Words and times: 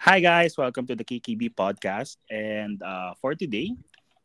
Hi 0.00 0.16
guys, 0.16 0.56
welcome 0.56 0.88
to 0.88 0.96
the 0.96 1.04
KKB 1.04 1.52
podcast. 1.52 2.16
And 2.32 2.80
uh, 2.80 3.12
for 3.20 3.36
today, 3.36 3.76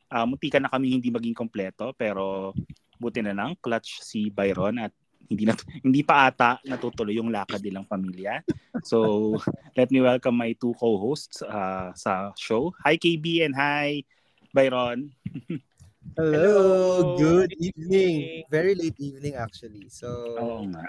uh, 0.07 0.23
munti 0.23 0.47
ka 0.47 0.63
na 0.63 0.71
kami 0.71 0.95
hindi 0.95 1.11
maging 1.11 1.35
kompleto 1.35 1.91
pero 1.91 2.55
buti 2.95 3.19
na 3.19 3.35
lang 3.35 3.59
clutch 3.59 3.99
si 3.99 4.31
Byron 4.31 4.79
at 4.79 4.95
hindi 5.27 5.43
na 5.43 5.51
hindi 5.83 5.99
pa 5.99 6.31
ata 6.31 6.63
natutuloy 6.63 7.19
yung 7.19 7.27
lakad 7.27 7.59
nilang 7.59 7.83
pamilya. 7.91 8.39
So, 8.87 9.35
let 9.75 9.91
me 9.91 9.99
welcome 9.99 10.39
my 10.39 10.55
two 10.55 10.71
co-hosts 10.79 11.43
uh, 11.43 11.91
sa 11.91 12.31
show. 12.39 12.71
Hi 12.87 12.95
KB 12.95 13.43
and 13.43 13.51
hi 13.51 14.07
Byron. 14.55 15.11
Hello, 16.15 16.39
Hello. 16.39 17.19
good 17.19 17.51
evening. 17.59 18.47
Very 18.47 18.79
late 18.79 18.95
evening 18.95 19.35
actually. 19.35 19.91
So, 19.91 20.39
Oo 20.39 20.71
nga. 20.71 20.87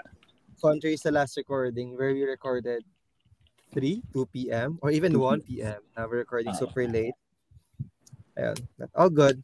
contrary 0.63 0.95
sa 0.95 1.11
last 1.11 1.35
recording 1.35 1.99
where 1.99 2.15
we 2.15 2.23
recorded 2.23 2.87
3, 3.71 4.01
2 4.13 4.25
p.m. 4.27 4.79
or 4.79 4.89
even 4.89 5.11
1 5.11 5.41
p.m. 5.43 5.79
Now 5.93 6.07
we're 6.07 6.23
recording 6.23 6.51
Ah. 6.51 6.57
super 6.57 6.83
late. 6.83 7.17
Ayun. 8.33 8.57
All 8.93 9.09
good. 9.09 9.41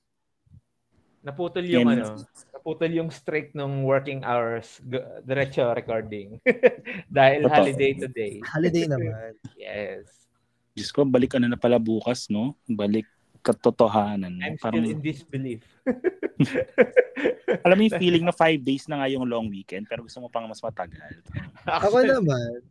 Naputol 1.22 1.64
yung 1.64 1.88
And- 1.88 2.04
ano, 2.04 2.20
naputol 2.52 2.92
yung 2.92 3.10
streak 3.10 3.52
ng 3.52 3.84
working 3.84 4.24
hours, 4.24 4.80
g- 4.82 5.00
diretso 5.22 5.72
recording. 5.72 6.40
Dahil 7.12 7.44
Totoo. 7.44 7.54
holiday 7.54 7.92
today. 7.94 8.34
Holiday 8.44 8.86
naman. 8.92 9.32
Yes. 9.56 10.08
Diyos 10.74 10.90
ko, 10.90 11.04
balik 11.04 11.36
ano 11.36 11.48
na 11.48 11.56
pala 11.56 11.78
bukas, 11.78 12.28
no? 12.28 12.56
Balik 12.66 13.06
katotohanan. 13.40 14.36
I'm? 14.40 14.56
Parang, 14.56 14.84
still 14.84 14.90
in 14.90 15.00
disbelief. 15.00 15.62
alam 17.64 17.76
mo 17.76 17.84
yung 17.84 18.00
feeling 18.04 18.24
na 18.24 18.32
five 18.32 18.60
days 18.60 18.88
na 18.88 19.00
nga 19.00 19.08
yung 19.08 19.28
long 19.28 19.48
weekend 19.48 19.84
pero 19.86 20.02
gusto 20.02 20.20
mo 20.20 20.28
pang 20.28 20.48
mas 20.48 20.60
matagal. 20.60 21.20
Ako 21.64 22.04
naman, 22.04 22.64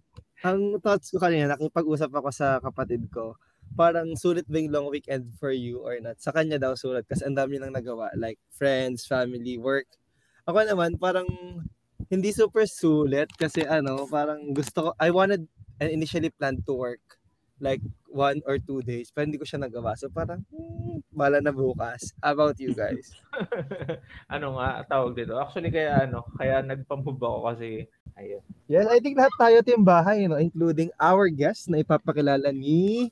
ang 0.42 0.78
thoughts 0.82 1.14
ko 1.14 1.22
kanina, 1.22 1.54
nakipag-usap 1.54 2.10
ako 2.10 2.28
sa 2.34 2.58
kapatid 2.58 3.06
ko, 3.14 3.38
parang 3.78 4.12
sulit 4.18 4.44
ba 4.50 4.58
yung 4.58 4.74
long 4.74 4.88
weekend 4.90 5.30
for 5.38 5.54
you 5.54 5.80
or 5.80 5.96
not? 6.02 6.18
Sa 6.18 6.34
kanya 6.34 6.58
daw 6.58 6.74
sulit 6.74 7.06
kasi 7.06 7.24
ang 7.24 7.38
dami 7.38 7.56
nang 7.56 7.72
nagawa. 7.72 8.10
Like 8.18 8.42
friends, 8.52 9.06
family, 9.06 9.56
work. 9.56 9.88
Ako 10.50 10.66
naman, 10.66 10.98
parang 10.98 11.26
hindi 12.10 12.34
super 12.34 12.66
sulit 12.66 13.30
kasi 13.38 13.62
ano, 13.64 14.04
parang 14.10 14.50
gusto 14.52 14.90
ko, 14.90 14.98
I 14.98 15.14
wanted 15.14 15.46
and 15.80 15.90
initially 15.90 16.28
planned 16.28 16.66
to 16.66 16.74
work 16.74 17.21
like 17.62 17.80
one 18.10 18.42
or 18.44 18.58
two 18.58 18.82
days 18.82 19.08
pero 19.14 19.24
hindi 19.24 19.38
ko 19.38 19.46
siya 19.46 19.62
nagawa. 19.62 19.94
So 19.94 20.10
parang, 20.10 20.42
hmm, 20.50 21.06
bala 21.14 21.38
na 21.38 21.54
bukas. 21.54 22.10
How 22.18 22.34
about 22.34 22.58
you 22.58 22.74
guys? 22.74 23.14
ano 24.34 24.58
nga 24.58 24.82
tawag 24.90 25.14
dito? 25.14 25.38
Actually 25.38 25.70
kaya 25.70 26.10
ano, 26.10 26.26
kaya 26.34 26.60
nagpamove 26.60 27.22
ako 27.22 27.38
kasi 27.54 27.86
ayun. 28.18 28.42
Yes, 28.66 28.90
I 28.90 28.98
think 28.98 29.16
lahat 29.16 29.32
tayo 29.38 29.56
team 29.62 29.86
bahay, 29.86 30.26
no? 30.26 30.42
including 30.42 30.90
our 30.98 31.30
guest 31.30 31.70
na 31.70 31.80
ipapakilala 31.80 32.50
ni 32.50 33.08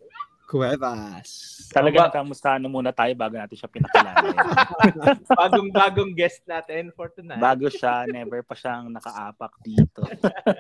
Cuevas. 0.51 1.31
Talaga 1.71 1.95
Ba- 1.95 2.07
nakamustahan 2.11 2.59
na 2.59 2.67
muna 2.67 2.91
tayo 2.91 3.15
bago 3.15 3.39
natin 3.39 3.55
siya 3.55 3.71
pinakilala. 3.71 4.19
Bagong 5.39 5.71
bagong 5.71 6.11
guest 6.11 6.43
natin 6.43 6.91
for 6.91 7.07
tonight. 7.15 7.39
bago 7.39 7.71
siya, 7.71 8.03
never 8.11 8.43
pa 8.43 8.59
siyang 8.59 8.91
nakaapak 8.91 9.55
dito. 9.63 10.03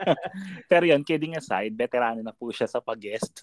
Pero 0.70 0.86
yun, 0.86 1.02
kidding 1.02 1.34
aside, 1.34 1.75
veterano 1.75 2.22
na 2.22 2.30
po 2.30 2.54
siya 2.54 2.70
sa 2.70 2.78
pag-guest 2.78 3.42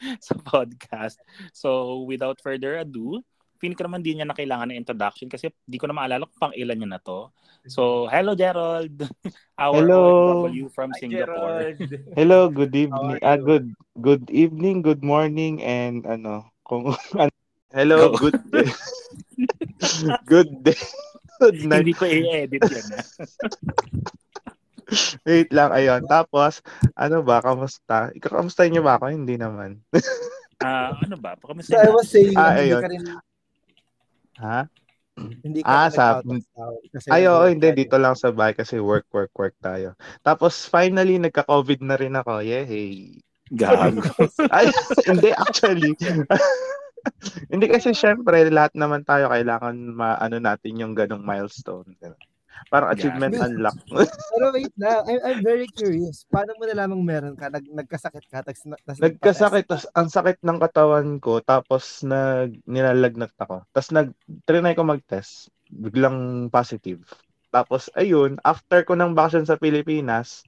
sa 0.26 0.34
podcast. 0.38 1.18
So, 1.52 2.02
without 2.06 2.38
further 2.42 2.78
ado, 2.80 3.22
feeling 3.58 3.74
ko 3.74 3.84
naman 3.86 4.06
din 4.06 4.22
niya 4.22 4.26
na 4.26 4.38
kailangan 4.38 4.70
ng 4.70 4.78
introduction 4.78 5.26
kasi 5.26 5.50
di 5.66 5.76
ko 5.76 5.90
na 5.90 5.94
maalala 5.98 6.30
kung 6.30 6.50
pang 6.50 6.54
ilan 6.54 6.78
niya 6.78 6.90
na 6.94 7.02
to. 7.02 7.28
So, 7.66 8.06
hello 8.08 8.38
Gerald! 8.38 9.02
Our 9.60 9.82
Hello. 9.82 10.00
OFW 10.46 10.70
from 10.70 10.94
Hi, 10.94 10.98
Singapore. 11.02 11.74
Gerald. 11.74 11.90
Hello, 12.18 12.46
good 12.46 12.74
evening. 12.78 13.18
Ah, 13.20 13.34
good 13.34 13.74
good 13.98 14.30
evening, 14.30 14.86
good 14.86 15.02
morning 15.02 15.58
and 15.66 16.06
ano, 16.06 16.46
kung 16.62 16.94
ano, 17.18 17.34
Hello, 17.74 18.16
Go. 18.16 18.30
good 18.30 18.40
day. 18.48 18.70
good 20.24 20.50
day. 20.64 20.80
Good 21.38 21.68
night. 21.68 21.84
Hindi 21.84 21.94
ko 21.94 22.04
i-edit 22.08 22.62
yan. 22.64 22.88
Wait 25.28 25.50
lang, 25.52 25.70
ayun. 25.70 26.04
Tapos, 26.08 26.64
ano 26.96 27.20
ba, 27.20 27.44
kamusta? 27.44 28.08
Ikaw, 28.16 28.40
kamustahin 28.40 28.72
niyo 28.72 28.82
ba 28.84 28.96
ako? 28.96 29.12
Hindi 29.12 29.36
naman. 29.36 29.80
Ah, 30.58 30.90
ano 30.90 31.14
ba? 31.14 31.38
So 31.38 31.46
Pakamusta 31.46 31.78
I 31.78 31.86
was 31.94 32.10
saying, 32.10 32.34
Ah, 32.34 32.50
hindi 32.50 32.66
ayun. 32.66 32.82
ka 32.82 32.90
rin, 32.90 33.02
Ha? 34.42 34.60
hindi 35.46 35.60
ka 35.62 35.70
Ah, 35.70 35.86
rin 35.86 35.94
sa- 35.94 36.18
kasi 36.90 37.06
Ay, 37.14 37.30
oo, 37.30 37.38
nag-work 37.38 37.52
hindi. 37.54 37.68
tayo. 37.70 37.78
Dito 37.78 37.96
lang 38.02 38.14
sa 38.18 38.28
bahay 38.34 38.54
kasi 38.58 38.74
work, 38.82 39.06
work, 39.14 39.30
work 39.38 39.54
tayo. 39.62 39.94
Tapos, 40.18 40.66
finally, 40.66 41.14
nagka-COVID 41.22 41.78
na 41.86 41.94
rin 41.94 42.10
ako. 42.18 42.42
Yay! 42.42 43.22
Gago. 43.54 44.02
Ay, 44.50 44.66
hindi, 45.06 45.30
actually. 45.30 45.94
hindi 47.54 47.66
kasi, 47.70 47.94
syempre, 47.94 48.50
lahat 48.50 48.74
naman 48.74 49.06
tayo 49.06 49.30
kailangan 49.30 49.78
maano 49.78 50.42
natin 50.42 50.74
yung 50.74 50.90
ganong 50.90 51.22
milestone. 51.22 51.94
Parang 52.66 52.90
achievement 52.90 53.32
Yeah. 53.32 53.46
unlock. 53.46 53.78
Pero 54.34 54.46
wait 54.50 54.74
na, 54.74 55.06
I'm, 55.06 55.20
I'm 55.22 55.40
very 55.40 55.70
curious. 55.70 56.26
Paano 56.26 56.58
mo 56.58 56.66
nalamang 56.66 57.02
meron 57.06 57.34
ka? 57.38 57.46
Nag, 57.48 57.64
nagkasakit 57.64 58.26
ka? 58.26 58.42
Tas, 58.42 58.60
tas 58.84 58.98
Nagkasakit, 58.98 59.64
tas 59.70 59.86
ang 59.94 60.10
sakit 60.10 60.42
ng 60.42 60.58
katawan 60.58 61.22
ko, 61.22 61.40
tapos 61.40 62.02
nag, 62.02 62.58
nilalagnat 62.68 63.32
ako. 63.38 63.64
Tapos 63.70 63.90
nag, 63.94 64.08
trinay 64.44 64.74
ko 64.74 64.82
mag-test, 64.84 65.48
biglang 65.70 66.50
positive. 66.50 67.02
Tapos, 67.48 67.88
ayun, 67.96 68.36
after 68.44 68.84
ko 68.84 68.92
ng 68.92 69.16
vacation 69.16 69.48
sa 69.48 69.56
Pilipinas, 69.56 70.44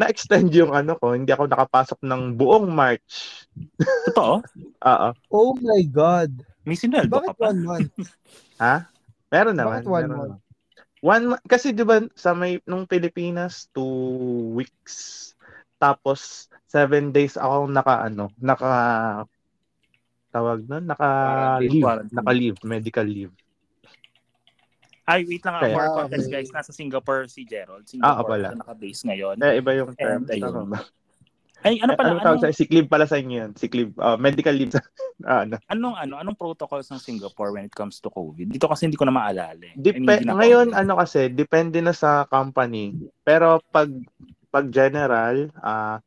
na-extend 0.00 0.48
yung 0.56 0.72
ano 0.72 0.96
ko, 0.96 1.12
hindi 1.12 1.28
ako 1.28 1.44
nakapasok 1.52 2.00
ng 2.00 2.22
buong 2.40 2.72
March. 2.72 3.44
Totoo? 4.08 4.40
Oo. 4.80 5.08
Oh 5.28 5.52
my 5.60 5.82
God. 5.84 6.32
May 6.64 6.78
sinweldo 6.78 7.12
ka 7.20 7.20
Bakit 7.20 7.36
pa? 7.36 7.44
one 7.52 7.60
month? 7.60 7.92
Ha? 8.56 8.76
Meron 9.28 9.56
naman. 9.58 9.84
Bakit 9.84 9.92
one 9.92 10.00
meron 10.08 10.16
month? 10.16 10.41
One 11.02 11.34
month. 11.34 11.42
Kasi 11.44 11.74
di 11.74 11.82
ba 11.82 11.98
sa 12.14 12.30
may, 12.30 12.62
nung 12.62 12.86
Pilipinas, 12.86 13.66
two 13.74 14.54
weeks. 14.54 15.34
Tapos, 15.76 16.46
seven 16.64 17.10
days 17.10 17.34
ako 17.34 17.66
naka, 17.66 18.06
ano, 18.06 18.30
naka, 18.38 18.72
tawag 20.30 20.62
nun, 20.64 20.86
naka 20.86 21.08
leave, 21.58 21.82
naka 22.08 22.32
leave, 22.32 22.58
medical 22.62 23.02
leave. 23.04 23.34
Ay, 25.02 25.26
wait 25.26 25.42
lang. 25.42 25.58
ah, 25.58 25.62
Kaya- 25.66 25.74
For 25.74 25.82
Ah, 25.82 25.94
context, 26.06 26.30
guys, 26.30 26.50
nasa 26.54 26.70
Singapore 26.70 27.26
si 27.26 27.42
Gerald. 27.42 27.82
Ah, 27.82 27.90
Singapore 27.90 28.30
pala. 28.30 28.48
siya 28.48 28.60
naka-base 28.62 29.00
ngayon. 29.10 29.36
Kaya 29.42 29.54
iba 29.58 29.70
yung 29.74 29.92
term. 29.98 30.22
And 30.22 30.30
ayun. 30.30 30.66
Ay, 31.62 31.78
ano 31.78 31.94
pala? 31.94 32.14
Ano 32.14 32.20
tawag 32.20 32.42
Anong, 32.42 32.52
sa 32.52 32.58
sick 32.58 32.70
leave 32.74 32.90
pala 32.90 33.06
sa 33.06 33.18
inyo 33.18 33.36
yun? 33.46 33.50
Sick 33.54 33.72
leave, 33.74 33.94
ah, 34.02 34.18
medical 34.18 34.54
leave. 34.54 34.74
ah, 35.30 35.46
ano. 35.46 35.56
anong, 35.70 35.96
ano, 35.96 36.14
anong 36.18 36.38
protocols 36.38 36.90
ng 36.90 36.98
Singapore 36.98 37.54
when 37.54 37.66
it 37.66 37.74
comes 37.74 38.02
to 38.02 38.10
COVID? 38.10 38.50
Dito 38.50 38.66
kasi 38.66 38.90
hindi 38.90 38.98
ko 38.98 39.06
na 39.06 39.14
maalala. 39.14 39.62
eh. 39.62 39.74
I 39.74 39.78
mean, 39.78 39.82
Dep- 39.82 39.96
hindi 40.02 40.26
na 40.26 40.34
ngayon, 40.36 40.68
ano 40.74 40.92
kasi, 40.98 41.30
depende 41.30 41.78
na 41.78 41.94
sa 41.94 42.26
company. 42.26 42.94
Pero 43.22 43.62
pag 43.70 43.88
pag 44.52 44.68
general, 44.68 45.48
ah 45.62 46.02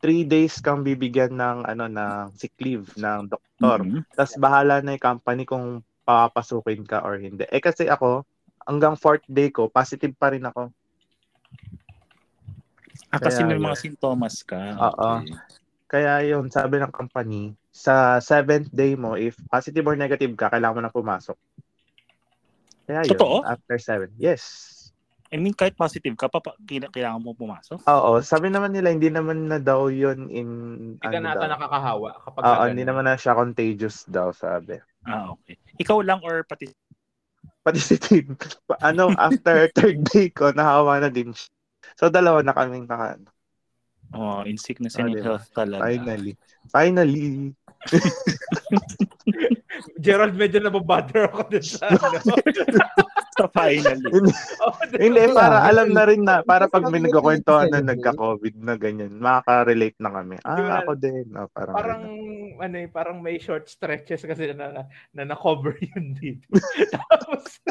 three 0.00 0.24
days 0.24 0.58
kang 0.64 0.80
bibigyan 0.80 1.36
ng 1.36 1.68
ano 1.68 1.84
ng 1.86 2.32
sick 2.34 2.56
leave 2.58 2.88
ng 2.96 3.28
doktor. 3.28 3.84
Mhm. 3.84 4.00
Tapos 4.16 4.34
bahala 4.40 4.80
na 4.80 4.96
yung 4.96 5.04
company 5.04 5.44
kung 5.44 5.84
papasukin 6.08 6.82
ka 6.88 7.04
or 7.04 7.20
hindi. 7.20 7.44
Eh 7.52 7.60
kasi 7.60 7.86
ako, 7.86 8.24
hanggang 8.64 8.96
fourth 8.96 9.22
day 9.28 9.52
ko, 9.52 9.68
positive 9.68 10.16
pa 10.16 10.32
rin 10.32 10.42
ako. 10.48 10.72
Ah, 13.10 13.18
kasi 13.18 13.42
Kaya 13.42 13.50
may 13.50 13.58
yun. 13.58 13.66
mga 13.66 13.78
sintomas 13.82 14.46
ka. 14.46 14.58
Oo. 14.78 15.26
Okay. 15.26 15.34
Kaya 15.90 16.22
yun, 16.22 16.46
sabi 16.46 16.78
ng 16.78 16.94
company, 16.94 17.58
sa 17.74 18.22
seventh 18.22 18.70
day 18.70 18.94
mo, 18.94 19.18
if 19.18 19.34
positive 19.50 19.82
or 19.82 19.98
negative 19.98 20.30
ka, 20.38 20.46
kailangan 20.46 20.78
mo 20.78 20.82
na 20.86 20.94
pumasok. 20.94 21.34
Kaya 22.86 23.02
yun, 23.02 23.18
Totoo? 23.18 23.42
after 23.42 23.76
seven. 23.82 24.14
Yes. 24.14 24.70
I 25.30 25.38
mean, 25.38 25.54
kahit 25.54 25.74
positive 25.74 26.14
ka, 26.14 26.30
pa, 26.30 26.54
kila- 26.62 26.90
kailangan 26.90 27.22
mo 27.22 27.34
pumasok? 27.34 27.82
Oo, 27.86 28.22
sabi 28.22 28.50
naman 28.50 28.70
nila, 28.70 28.94
hindi 28.94 29.10
naman 29.10 29.50
na 29.50 29.58
daw 29.58 29.90
yun 29.90 30.30
in... 30.30 30.48
Hindi 30.98 31.06
ka 31.06 31.18
nata 31.22 31.46
daw. 31.46 31.54
nakakahawa 31.54 32.08
kapag 32.22 32.42
Oo, 32.46 32.62
hindi 32.70 32.82
naman 32.86 33.06
na 33.06 33.14
siya 33.18 33.38
contagious 33.38 34.06
daw, 34.06 34.30
sabi. 34.34 34.78
Ah, 35.06 35.34
okay. 35.34 35.58
Ikaw 35.78 35.98
lang 36.02 36.22
or 36.22 36.46
pati... 36.46 36.70
Pati 37.62 37.78
si 37.82 37.98
Tim, 37.98 38.38
ano, 38.82 39.14
after 39.18 39.66
third 39.76 40.02
day 40.10 40.30
ko, 40.30 40.50
nahawa 40.54 41.02
na 41.02 41.10
din 41.10 41.34
siya. 41.34 41.50
So, 42.00 42.08
dalawa 42.08 42.40
na 42.40 42.56
kaming 42.56 42.88
naka, 42.88 43.20
Oh, 44.16 44.40
in 44.42 44.56
sickness 44.56 44.96
Ah, 44.96 45.04
and 45.04 45.12
in 45.12 45.20
diba? 45.20 45.36
health 45.36 45.52
talaga. 45.52 45.84
finally. 45.84 46.32
Finally. 46.72 47.52
Gerald, 50.04 50.34
medyo 50.34 50.58
nababother 50.58 51.28
ako 51.28 51.40
dun 51.52 51.62
sa 51.62 51.92
ano. 51.92 52.00
So, 53.38 53.48
finally. 53.56 54.10
Oh, 54.60 54.74
Hindi, 55.00 55.32
para 55.32 55.64
alam 55.64 55.96
na 55.96 56.04
rin 56.04 56.20
na, 56.26 56.44
para 56.44 56.68
pag 56.68 56.84
may 56.92 57.00
nagkakwentuhan 57.00 57.72
na 57.72 57.80
nagka-COVID 57.80 58.52
na 58.58 58.76
ganyan, 58.76 59.16
makaka-relate 59.16 59.96
na 59.96 60.10
kami. 60.12 60.36
Ah, 60.44 60.84
ako 60.84 60.92
din. 60.98 61.24
Oh, 61.32 61.48
parang, 61.48 61.74
parang 61.78 62.02
ano 62.60 62.76
eh, 62.76 62.88
parang 62.90 63.16
may 63.22 63.40
short 63.40 63.70
stretches 63.70 64.20
kasi 64.26 64.52
na 64.52 64.68
na, 64.68 64.82
na, 65.16 65.22
na-cover 65.32 65.78
yun 65.80 66.12
dito. 66.12 66.44
Tapos 66.92 67.62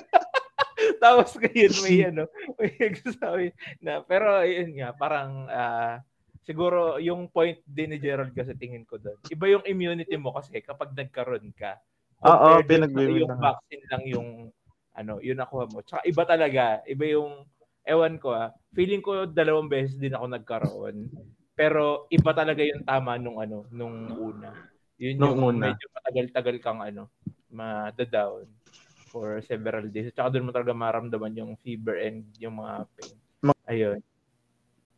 Tapos 1.04 1.36
ngayon 1.38 1.74
may 1.86 1.98
ano, 2.10 2.24
may 2.58 2.72
nagsasabi 2.78 3.48
na 3.84 4.02
pero 4.04 4.42
ayun 4.42 4.72
nga 4.78 4.90
parang 4.98 5.46
ah 5.50 6.02
siguro 6.50 6.98
yung 6.98 7.30
point 7.30 7.62
din 7.70 7.94
ni 7.94 7.98
Gerald 8.02 8.34
kasi 8.34 8.58
tingin 8.58 8.82
ko 8.88 8.98
doon. 8.98 9.22
Iba 9.30 9.46
yung 9.54 9.66
immunity 9.70 10.18
mo 10.18 10.34
kasi 10.34 10.58
kapag 10.66 10.98
nagkaroon 10.98 11.54
ka. 11.54 11.78
Oo, 12.26 12.60
pinagbibilang. 12.66 13.38
Yung 13.38 13.44
vaccine 13.44 13.86
lang 13.86 14.04
yung 14.10 14.30
ano, 14.98 15.22
yun 15.24 15.38
nakuha 15.38 15.70
mo. 15.70 15.80
Tsaka 15.86 16.04
iba 16.10 16.24
talaga. 16.26 16.82
Iba 16.90 17.06
yung, 17.08 17.48
ewan 17.88 18.20
ko 18.20 18.36
ah, 18.36 18.52
feeling 18.76 19.00
ko 19.00 19.30
dalawang 19.30 19.72
beses 19.72 19.96
din 19.96 20.12
ako 20.12 20.26
nagkaroon. 20.28 21.08
Pero 21.56 22.10
iba 22.12 22.32
talaga 22.36 22.66
yung 22.66 22.84
tama 22.84 23.16
nung 23.16 23.40
ano, 23.40 23.70
nung 23.72 24.12
una. 24.12 24.52
Yun 25.00 25.16
Nung 25.16 25.40
yung 25.40 25.56
una. 25.56 25.72
medyo 25.72 25.86
matagal-tagal 25.96 26.58
kang 26.60 26.82
ano, 26.84 27.08
ma-down 27.50 28.46
for 29.10 29.42
several 29.44 29.90
days. 29.90 30.14
Tsaka 30.14 30.38
doon 30.38 30.48
mo 30.48 30.52
talaga 30.54 30.72
maramdaman 30.72 31.34
yung 31.34 31.52
fever 31.58 31.98
and 31.98 32.24
yung 32.38 32.62
mga 32.62 32.86
pain. 32.96 33.18
Ayun. 33.70 34.00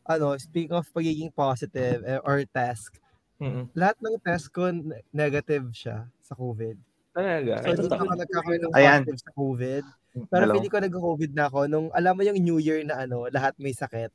Ano, 0.03 0.35
speaking 0.35 0.75
of 0.75 0.87
pagiging 0.91 1.31
positive 1.31 2.03
eh, 2.03 2.19
or 2.23 2.43
test, 2.47 2.99
Mm-mm. 3.39 3.67
lahat 3.73 3.97
ng 3.99 4.15
test 4.19 4.51
ko 4.51 4.71
ne- 4.71 5.03
negative 5.11 5.71
siya 5.71 6.07
sa 6.21 6.33
COVID. 6.35 6.75
Talaga. 7.11 7.53
So, 7.63 7.75
hindi 7.75 7.91
ako 7.91 8.15
nagkakaroon 8.15 8.61
ng 8.63 8.73
Ayan. 8.75 9.01
positive 9.03 9.19
sa 9.19 9.31
COVID. 9.35 9.83
Pero 10.27 10.43
Hello. 10.43 10.53
feeling 10.55 10.71
ko 10.71 10.79
nag-COVID 10.79 11.31
na 11.31 11.45
ako 11.47 11.59
nung, 11.67 11.87
alam 11.91 12.13
mo 12.15 12.21
yung 12.23 12.39
New 12.39 12.59
Year 12.59 12.83
na 12.83 13.03
ano, 13.03 13.27
lahat 13.31 13.55
may 13.59 13.71
sakit. 13.71 14.11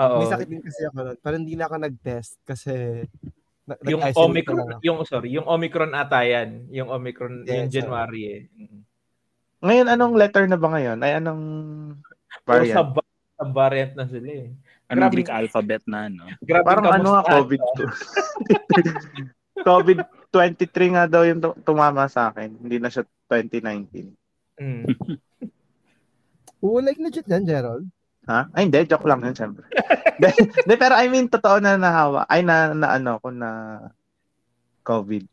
Oo. 0.00 0.24
May 0.24 0.28
sakit 0.28 0.48
din 0.48 0.62
kasi 0.64 0.80
ako 0.88 0.98
nun. 1.04 1.18
Pero 1.20 1.34
hindi 1.36 1.54
na 1.56 1.64
ako 1.68 1.74
nag-test 1.80 2.40
kasi 2.44 3.04
na- 3.62 3.78
yung 3.86 4.02
Omicron, 4.02 4.80
yung 4.82 4.98
sorry, 5.06 5.30
yung 5.30 5.46
Omicron 5.46 5.92
ata 5.92 6.24
yan. 6.24 6.66
Yung 6.72 6.88
Omicron, 6.90 7.44
yung 7.44 7.68
Yes, 7.68 7.72
January 7.72 8.22
eh. 8.26 8.42
Mm. 8.56 8.80
Ngayon, 9.62 9.86
anong 9.88 10.14
letter 10.18 10.44
na 10.50 10.58
ba 10.58 10.68
ngayon? 10.74 10.98
Ay, 11.00 11.22
anong 11.22 11.42
Puro 12.42 12.66
sa, 12.66 12.82
variant? 12.82 12.90
ba- 12.90 13.10
sa 13.38 13.44
variant 13.46 13.92
na 13.94 14.06
sila 14.10 14.28
eh. 14.28 14.48
Anong 14.90 15.08
Grabe. 15.08 15.14
Greek 15.14 15.30
alphabet 15.30 15.82
na, 15.86 16.10
no? 16.10 16.26
Grabe 16.42 16.66
Parang 16.66 16.90
ano 16.90 17.08
nga, 17.14 17.22
COVID 17.30 17.62
to. 17.78 17.84
COVID 19.68 19.98
23 20.34 20.94
nga 20.98 21.04
daw 21.06 21.22
yung 21.22 21.38
tu- 21.38 21.58
tumama 21.62 22.10
sa 22.10 22.34
akin. 22.34 22.58
Hindi 22.58 22.82
na 22.82 22.90
siya 22.90 23.06
2019. 23.30 24.10
Mm. 24.58 24.84
Oo, 26.62 26.82
like 26.82 26.98
legit 26.98 27.26
yan, 27.30 27.46
Gerald. 27.46 27.86
Ha? 28.26 28.50
Ay, 28.54 28.66
hindi. 28.66 28.82
Joke 28.86 29.06
lang 29.06 29.22
yun, 29.22 29.34
syempre. 29.34 29.66
Hindi, 30.12 30.28
hindi, 30.44 30.74
pero 30.76 30.94
I 30.94 31.08
mean, 31.08 31.26
totoo 31.26 31.58
na 31.58 31.74
nahawa. 31.74 32.28
Ay, 32.28 32.44
na, 32.46 32.70
na 32.76 32.94
ano 32.94 33.18
ko 33.18 33.32
na 33.32 33.80
COVID. 34.84 35.24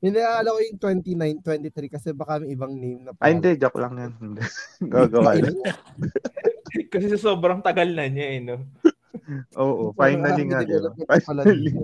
Hindi, 0.00 0.20
alam 0.24 0.56
ko 0.56 0.60
yung 0.64 0.80
29, 0.80 1.44
23 1.44 1.92
kasi 1.92 2.08
baka 2.16 2.40
may 2.40 2.56
ibang 2.56 2.72
name 2.72 3.04
na 3.04 3.12
Ay, 3.20 3.36
hindi. 3.36 3.52
Joke 3.60 3.76
lang 3.76 4.00
yun. 4.00 4.12
Hindi. 4.16 4.42
Gagawa 4.92 5.36
lang. 5.36 5.60
Kasi 6.92 7.10
sa 7.12 7.34
sobrang 7.34 7.60
tagal 7.60 7.92
na 7.92 8.08
niya 8.08 8.26
eh, 8.32 8.40
no? 8.40 8.64
Oo, 9.60 9.92
finally 9.92 10.48
nga. 10.48 10.64
Diba? 10.64 10.94
Finally. 11.20 11.76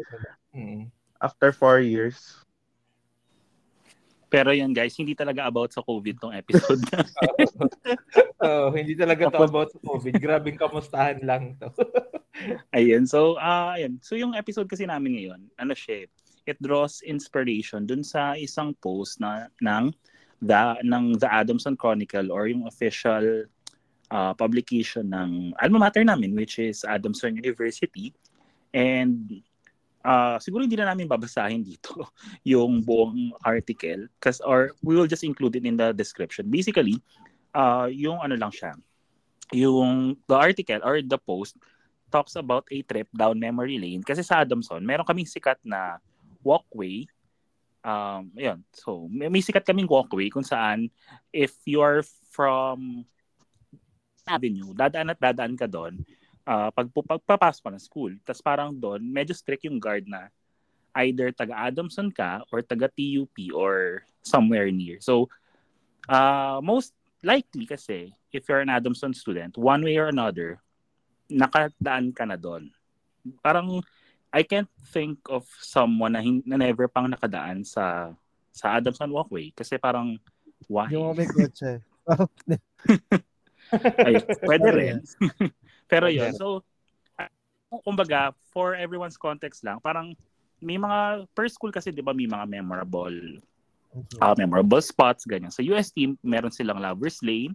Mm. 0.57 0.89
After 1.21 1.53
four 1.53 1.85
years. 1.85 2.41
Pero 4.27 4.51
yun 4.51 4.75
guys, 4.75 4.97
hindi 4.99 5.15
talaga 5.15 5.47
about 5.47 5.71
sa 5.71 5.85
COVID 5.87 6.17
tong 6.19 6.35
episode. 6.35 6.83
Oo, 8.47 8.75
hindi 8.75 8.99
talaga 8.99 9.31
to 9.31 9.47
about 9.47 9.71
sa 9.71 9.79
COVID. 9.87 10.19
Grabing 10.19 10.59
kamustahan 10.59 11.23
lang 11.23 11.55
to. 11.63 11.71
Ayun. 12.75 13.07
So, 13.07 13.39
ah 13.39 13.79
ayun. 13.79 14.03
So, 14.03 14.19
yung 14.19 14.35
episode 14.35 14.67
kasi 14.67 14.83
namin 14.83 15.15
ngayon, 15.15 15.41
ano 15.55 15.73
siya, 15.79 16.11
it 16.47 16.59
draws 16.63 17.03
inspiration 17.03 17.85
dun 17.85 18.07
sa 18.07 18.39
isang 18.39 18.73
post 18.79 19.19
na 19.19 19.51
ng 19.61 19.91
the 20.41 20.79
ng 20.87 21.19
The 21.19 21.29
Adamson 21.29 21.75
Chronicle 21.75 22.31
or 22.31 22.47
yung 22.47 22.71
official 22.71 23.51
ah, 24.15 24.33
publication 24.33 25.11
ng 25.11 25.59
alma 25.59 25.91
mater 25.91 26.07
namin 26.07 26.33
which 26.33 26.63
is 26.63 26.87
Adamson 26.87 27.37
University. 27.37 28.15
And 28.71 29.43
ah 30.07 30.39
siguro 30.39 30.63
hindi 30.63 30.79
na 30.79 30.95
namin 30.95 31.11
babasahin 31.11 31.67
dito 31.67 32.07
yung 32.55 32.87
buong 32.87 33.35
article 33.43 34.07
kasi 34.23 34.39
or 34.47 34.71
we 34.87 34.95
will 34.95 35.11
just 35.11 35.27
include 35.27 35.59
it 35.59 35.67
in 35.67 35.75
the 35.75 35.91
description. 35.91 36.47
Basically, 36.47 37.03
ah 37.51 37.91
yung 37.91 38.23
ano 38.23 38.39
lang 38.39 38.55
siya, 38.55 38.79
yung 39.51 40.15
the 40.31 40.37
article 40.39 40.79
or 40.87 41.03
the 41.03 41.19
post 41.19 41.59
talks 42.11 42.39
about 42.39 42.63
a 42.71 42.83
trip 42.87 43.11
down 43.11 43.39
memory 43.39 43.79
lane. 43.83 44.03
Kasi 44.03 44.23
sa 44.23 44.47
Adamson, 44.47 44.79
meron 44.83 45.07
kaming 45.07 45.27
sikat 45.27 45.59
na 45.67 45.99
walkway. 46.47 47.11
Um, 47.83 48.31
ayun. 48.39 48.63
So, 48.71 49.11
may, 49.11 49.27
may 49.27 49.43
sikat 49.43 49.67
kaming 49.67 49.91
walkway 49.91 50.31
kung 50.31 50.47
saan 50.47 50.95
if 51.35 51.59
you 51.67 51.83
are 51.83 52.07
from 52.31 53.03
avenue, 54.27 54.71
dadaan 54.75 55.11
at 55.11 55.19
dadaan 55.19 55.59
ka 55.59 55.67
doon 55.67 56.07
uh, 56.47 56.71
pag, 56.71 56.89
pagpapasok 56.89 57.63
ka 57.67 57.71
ng 57.75 57.83
school. 57.83 58.13
Tapos 58.23 58.41
parang 58.41 58.71
doon, 58.73 59.03
medyo 59.03 59.35
strict 59.35 59.67
yung 59.67 59.83
guard 59.83 60.07
na 60.07 60.31
either 61.03 61.35
taga 61.35 61.69
Adamson 61.69 62.09
ka 62.09 62.47
or 62.49 62.63
taga 62.63 62.89
TUP 62.89 63.53
or 63.53 64.07
somewhere 64.23 64.71
near. 64.71 65.03
So, 65.03 65.29
uh, 66.09 66.63
most 66.63 66.95
likely 67.21 67.67
kasi, 67.67 68.15
if 68.33 68.47
you're 68.49 68.63
an 68.63 68.73
Adamson 68.73 69.13
student, 69.13 69.59
one 69.59 69.83
way 69.83 69.99
or 69.99 70.09
another, 70.09 70.63
nakadaan 71.29 72.15
ka 72.15 72.25
na 72.25 72.39
doon. 72.39 72.71
Parang 73.43 73.83
I 74.35 74.43
can't 74.43 74.71
think 74.93 75.19
of 75.31 75.47
someone 75.63 76.13
na, 76.15 76.23
hin- 76.23 76.47
na 76.47 76.59
never 76.59 76.91
pang 76.91 77.09
nakadaan 77.09 77.67
sa 77.67 78.13
sa 78.57 78.81
Adamson 78.81 79.13
Walkway 79.13 79.53
kasi 79.53 79.77
parang 79.77 80.17
why? 80.67 80.89
Yung 80.89 81.13
may 81.13 81.29
kotse. 81.29 81.85
Ay, 84.07 84.23
pwede 84.47 84.69
rin. 84.73 84.97
Pero 85.91 86.09
yun, 86.09 86.33
so 86.33 86.63
kumbaga 87.83 88.31
for 88.55 88.79
everyone's 88.79 89.19
context 89.19 89.67
lang, 89.67 89.83
parang 89.83 90.15
may 90.63 90.79
mga 90.81 91.29
per 91.37 91.51
school 91.51 91.75
kasi 91.75 91.93
'di 91.93 92.01
ba 92.01 92.17
may 92.17 92.31
mga 92.31 92.49
memorable 92.49 93.13
ah, 94.23 94.33
memorable 94.39 94.81
spots 94.81 95.29
ganyan. 95.29 95.53
Sa 95.53 95.61
UST 95.61 96.17
meron 96.25 96.55
silang 96.55 96.81
Lovers 96.81 97.21
Lane, 97.21 97.53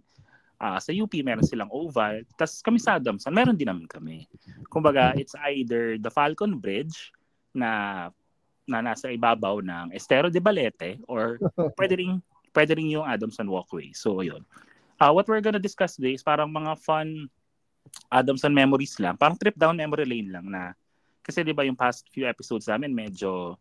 ah, 0.62 0.78
sa 0.78 0.94
UP 0.94 1.10
meron 1.26 1.42
silang 1.42 1.68
Oval, 1.74 2.22
tas 2.38 2.62
kami 2.62 2.78
sa 2.78 3.02
Adamson 3.02 3.34
meron 3.34 3.58
din 3.58 3.66
naman 3.66 3.90
kami. 3.90 4.30
Kumbaga 4.70 5.10
it's 5.18 5.34
either 5.50 5.98
the 5.98 6.08
Falcon 6.08 6.62
Bridge 6.62 7.10
na 7.50 8.08
na 8.70 8.78
nasa 8.78 9.10
ibabaw 9.10 9.58
ng 9.58 9.90
Estero 9.90 10.30
de 10.30 10.38
Balete 10.38 11.02
or 11.10 11.42
pwede 11.78 11.98
rin 11.98 12.22
pwede 12.54 12.78
rin 12.78 12.94
yung 12.94 13.02
Adamson 13.02 13.50
Walkway. 13.50 13.90
So 13.90 14.22
yun. 14.22 14.46
Uh, 15.02 15.10
what 15.10 15.26
we're 15.26 15.42
gonna 15.42 15.58
discuss 15.58 15.98
today 15.98 16.14
is 16.14 16.22
parang 16.22 16.54
mga 16.54 16.78
fun 16.78 17.26
Adamson 18.14 18.54
memories 18.54 18.94
lang. 19.02 19.18
Parang 19.18 19.34
trip 19.34 19.58
down 19.58 19.74
memory 19.74 20.06
lane 20.06 20.30
lang 20.30 20.46
na 20.46 20.78
kasi 21.26 21.42
'di 21.42 21.50
ba 21.50 21.66
yung 21.66 21.78
past 21.78 22.06
few 22.14 22.26
episodes 22.30 22.70
namin 22.70 22.94
medyo 22.94 23.58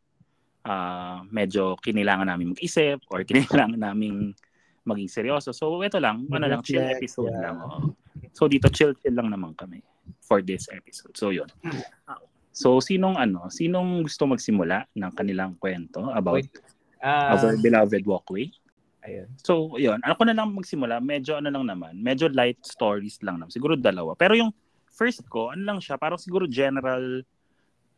ah 0.62 1.26
medyo 1.34 1.74
kinilangan 1.82 2.30
namin 2.30 2.54
mag-isip 2.54 3.02
or 3.10 3.26
kinilangan 3.30 3.82
namin 3.82 4.38
maging 4.88 5.10
seryoso. 5.10 5.54
So 5.54 5.82
ito 5.86 6.02
lang, 6.02 6.26
ano 6.30 6.46
lang 6.46 6.62
chill 6.66 6.82
episode 6.82 7.32
yeah. 7.34 7.54
lang. 7.54 7.56
oo. 7.62 7.94
So 8.34 8.48
dito 8.48 8.68
chill 8.72 8.98
chill 9.00 9.16
lang 9.16 9.30
naman 9.30 9.54
kami 9.54 9.82
for 10.22 10.42
this 10.42 10.68
episode. 10.72 11.14
So 11.14 11.30
yun. 11.34 11.50
So 12.52 12.84
sinong 12.84 13.16
ano, 13.16 13.48
sinong 13.48 14.06
gusto 14.06 14.28
magsimula 14.28 14.90
ng 14.92 15.12
kanilang 15.16 15.56
kwento 15.62 16.10
about 16.12 16.44
Wait. 16.44 16.54
Ah, 17.02 17.34
our 17.34 17.58
beloved 17.58 18.06
walkway? 18.06 18.46
ayun. 19.06 19.28
So, 19.42 19.76
yun. 19.78 20.00
Ano 20.06 20.14
ko 20.14 20.24
na 20.26 20.36
lang 20.38 20.54
magsimula, 20.54 21.02
medyo 21.02 21.38
ano 21.38 21.50
lang 21.50 21.66
naman, 21.68 21.98
medyo 21.98 22.30
light 22.30 22.62
stories 22.62 23.20
lang 23.26 23.42
naman. 23.42 23.54
Siguro 23.54 23.74
dalawa. 23.74 24.14
Pero 24.14 24.38
yung 24.38 24.54
first 24.90 25.26
ko, 25.28 25.54
ano 25.54 25.62
lang 25.66 25.80
siya, 25.82 25.98
parang 25.98 26.22
siguro 26.22 26.46
general, 26.46 27.26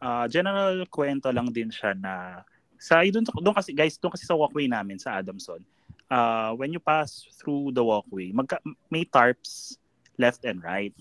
ah 0.04 0.28
general 0.28 0.84
kwento 0.92 1.32
lang 1.32 1.52
din 1.52 1.72
siya 1.72 1.96
na, 1.96 2.44
sa, 2.80 3.00
doon, 3.04 3.24
doon 3.24 3.56
kasi, 3.56 3.72
guys, 3.72 3.96
doon 3.96 4.12
kasi 4.12 4.28
sa 4.28 4.36
walkway 4.36 4.68
namin 4.68 5.00
sa 5.00 5.20
Adamson, 5.20 5.64
uh, 6.10 6.52
when 6.56 6.74
you 6.74 6.80
pass 6.80 7.28
through 7.40 7.72
the 7.72 7.84
walkway, 7.84 8.32
magka, 8.32 8.60
may 8.90 9.06
tarps 9.06 9.78
left 10.18 10.46
and 10.46 10.64
right. 10.64 10.94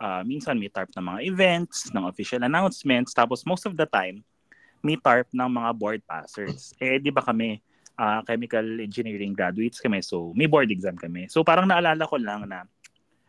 Ah, 0.00 0.24
minsan 0.24 0.56
may 0.56 0.72
tarp 0.72 0.88
ng 0.96 1.04
mga 1.04 1.20
events, 1.28 1.92
ng 1.92 2.08
official 2.08 2.40
announcements, 2.40 3.12
tapos 3.12 3.44
most 3.44 3.68
of 3.68 3.76
the 3.76 3.84
time, 3.84 4.24
may 4.80 4.96
tarp 4.96 5.28
ng 5.28 5.44
mga 5.44 5.70
board 5.76 6.00
passers. 6.08 6.72
Eh, 6.80 6.96
di 6.96 7.12
ba 7.12 7.20
kami, 7.20 7.60
ah, 8.00 8.24
chemical 8.24 8.64
engineering 8.80 9.36
graduates 9.36 9.76
kami, 9.76 10.00
so 10.00 10.32
may 10.32 10.48
board 10.48 10.72
exam 10.72 10.96
kami. 10.96 11.28
So 11.28 11.44
parang 11.44 11.68
naalala 11.68 12.08
ko 12.08 12.16
lang 12.16 12.48
na, 12.48 12.64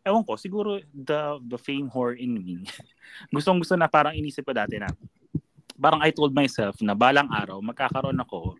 ewan 0.08 0.24
ko, 0.24 0.40
siguro 0.40 0.80
the, 0.96 1.44
the 1.44 1.60
fame 1.60 1.92
whore 1.92 2.16
in 2.16 2.40
me, 2.40 2.64
gustong 3.36 3.60
gusto 3.60 3.76
na 3.76 3.92
parang 3.92 4.16
inisip 4.16 4.48
ko 4.48 4.56
dati 4.56 4.80
na, 4.80 4.88
parang 5.76 6.00
I 6.00 6.16
told 6.16 6.32
myself 6.32 6.80
na 6.80 6.96
balang 6.96 7.28
araw, 7.28 7.60
magkakaroon 7.60 8.24
ako 8.24 8.56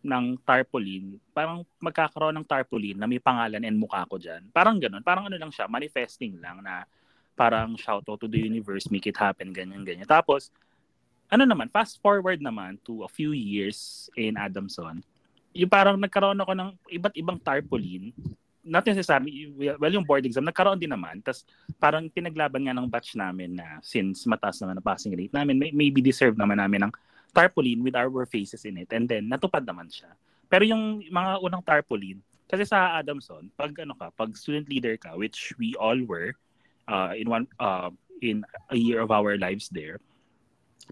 ng 0.00 0.40
tarpaulin, 0.42 1.20
parang 1.36 1.60
magkakaroon 1.76 2.36
ng 2.40 2.46
tarpaulin 2.48 2.96
na 2.96 3.04
may 3.04 3.20
pangalan 3.20 3.60
and 3.60 3.76
mukha 3.76 4.08
ko 4.08 4.16
dyan. 4.16 4.40
Parang 4.50 4.80
ganun, 4.80 5.04
parang 5.04 5.28
ano 5.28 5.36
lang 5.36 5.52
siya, 5.52 5.68
manifesting 5.68 6.40
lang 6.40 6.64
na 6.64 6.88
parang 7.36 7.76
shout 7.76 8.04
out 8.08 8.20
to 8.20 8.28
the 8.28 8.40
universe, 8.40 8.88
make 8.88 9.04
it 9.04 9.16
happen, 9.16 9.52
ganyan, 9.52 9.84
ganyan. 9.84 10.08
Tapos, 10.08 10.48
ano 11.28 11.44
naman, 11.44 11.68
fast 11.68 12.00
forward 12.00 12.40
naman 12.40 12.80
to 12.84 13.04
a 13.04 13.10
few 13.12 13.32
years 13.36 14.08
in 14.16 14.40
Adamson, 14.40 15.04
yung 15.52 15.70
parang 15.70 16.00
nagkaroon 16.00 16.40
ako 16.40 16.52
ng 16.56 16.70
iba't 16.90 17.14
ibang 17.16 17.38
tarpaulin 17.40 18.12
not 18.60 18.84
necessarily, 18.84 19.48
well, 19.56 19.92
yung 19.92 20.04
board 20.04 20.24
exam, 20.28 20.44
nagkaroon 20.44 20.76
din 20.76 20.92
naman. 20.92 21.24
Tapos 21.24 21.48
parang 21.80 22.04
pinaglaban 22.12 22.60
nga 22.68 22.76
ng 22.76 22.88
batch 22.88 23.16
namin 23.16 23.56
na 23.56 23.80
since 23.80 24.28
mataas 24.28 24.60
naman 24.60 24.76
ang 24.78 24.84
passing 24.84 25.16
rate 25.16 25.32
namin, 25.32 25.56
may, 25.56 25.72
maybe 25.72 26.04
deserve 26.04 26.36
naman 26.36 26.60
namin 26.60 26.88
ng 26.88 26.92
tarpaulin 27.30 27.82
with 27.82 27.96
our 27.96 28.26
faces 28.26 28.66
in 28.66 28.78
it. 28.78 28.90
And 28.92 29.06
then, 29.06 29.30
natupad 29.30 29.64
naman 29.64 29.88
siya. 29.88 30.12
Pero 30.50 30.66
yung 30.66 31.06
mga 31.06 31.40
unang 31.40 31.62
tarpaulin, 31.62 32.18
kasi 32.50 32.66
sa 32.66 32.98
Adamson, 32.98 33.46
pag 33.54 33.70
ano 33.78 33.94
ka, 33.94 34.10
pag 34.18 34.34
student 34.34 34.66
leader 34.66 34.98
ka, 34.98 35.14
which 35.14 35.54
we 35.54 35.78
all 35.78 35.96
were 36.02 36.34
uh, 36.90 37.14
in 37.14 37.30
one 37.30 37.46
uh, 37.62 37.94
in 38.18 38.42
a 38.74 38.76
year 38.76 38.98
of 38.98 39.14
our 39.14 39.38
lives 39.38 39.70
there, 39.70 40.02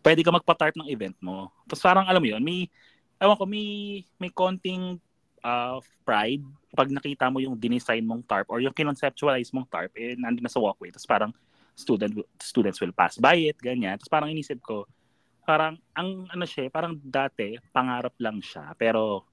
pwede 0.06 0.22
ka 0.22 0.30
magpa-tart 0.30 0.78
ng 0.78 0.86
event 0.86 1.18
mo. 1.18 1.50
Tapos 1.66 1.82
parang 1.82 2.06
alam 2.06 2.22
mo 2.22 2.30
yun, 2.30 2.42
may 2.46 2.70
ewan 3.18 3.34
ko, 3.34 3.44
may 3.44 3.68
may 4.22 4.30
konting 4.30 5.02
uh, 5.42 5.82
pride 6.06 6.46
pag 6.78 6.86
nakita 6.94 7.26
mo 7.26 7.42
yung 7.42 7.58
dinesign 7.58 8.06
mong 8.06 8.22
tarp 8.22 8.46
or 8.46 8.62
yung 8.62 8.74
kinonceptualize 8.74 9.50
mong 9.50 9.66
tarp, 9.66 9.90
eh, 9.98 10.14
nandun 10.14 10.46
na 10.46 10.52
sa 10.52 10.62
walkway. 10.62 10.94
Tapos 10.94 11.08
parang 11.10 11.32
student, 11.74 12.12
students 12.38 12.78
will 12.78 12.94
pass 12.94 13.18
by 13.18 13.50
it, 13.50 13.58
ganyan. 13.58 13.98
Tapos 13.98 14.12
parang 14.12 14.30
inisip 14.30 14.62
ko, 14.62 14.86
parang, 15.48 15.80
ang 15.96 16.28
ano 16.28 16.44
siya, 16.44 16.68
parang 16.68 17.00
dati, 17.00 17.56
pangarap 17.72 18.12
lang 18.20 18.44
siya. 18.44 18.76
Pero, 18.76 19.24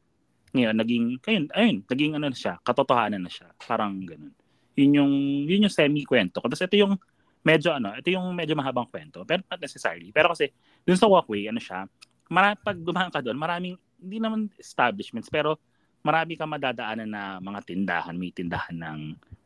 ngayon, 0.56 0.76
naging, 0.80 1.06
ayun, 1.28 1.46
ayun, 1.52 1.78
naging 1.84 2.14
ano 2.16 2.32
siya, 2.32 2.56
katotohanan 2.64 3.20
na 3.20 3.28
siya. 3.28 3.52
Parang 3.60 4.00
ganun. 4.08 4.32
Yun 4.80 4.92
yung, 4.96 5.14
yun 5.44 5.68
yung 5.68 5.76
semi-kwento 5.76 6.40
ko. 6.40 6.48
Tapos 6.48 6.64
ito 6.64 6.80
yung, 6.80 6.96
medyo 7.44 7.76
ano, 7.76 7.92
ito 8.00 8.08
yung 8.08 8.32
medyo 8.32 8.56
mahabang 8.56 8.88
kwento. 8.88 9.28
Pero 9.28 9.44
not 9.44 9.60
necessarily. 9.60 10.16
Pero 10.16 10.32
kasi, 10.32 10.56
dun 10.88 10.96
sa 10.96 11.12
walkway, 11.12 11.52
ano 11.52 11.60
siya, 11.60 11.84
mara, 12.32 12.56
pag 12.56 12.80
dumaan 12.80 13.12
ka 13.12 13.20
doon, 13.20 13.36
maraming, 13.36 13.76
hindi 14.00 14.18
naman 14.24 14.48
establishments, 14.56 15.28
pero 15.28 15.60
marami 16.00 16.40
kang 16.40 16.52
madadaanan 16.52 17.10
na 17.12 17.24
mga 17.44 17.60
tindahan. 17.68 18.16
May 18.16 18.32
tindahan 18.32 18.78
ng 18.80 19.00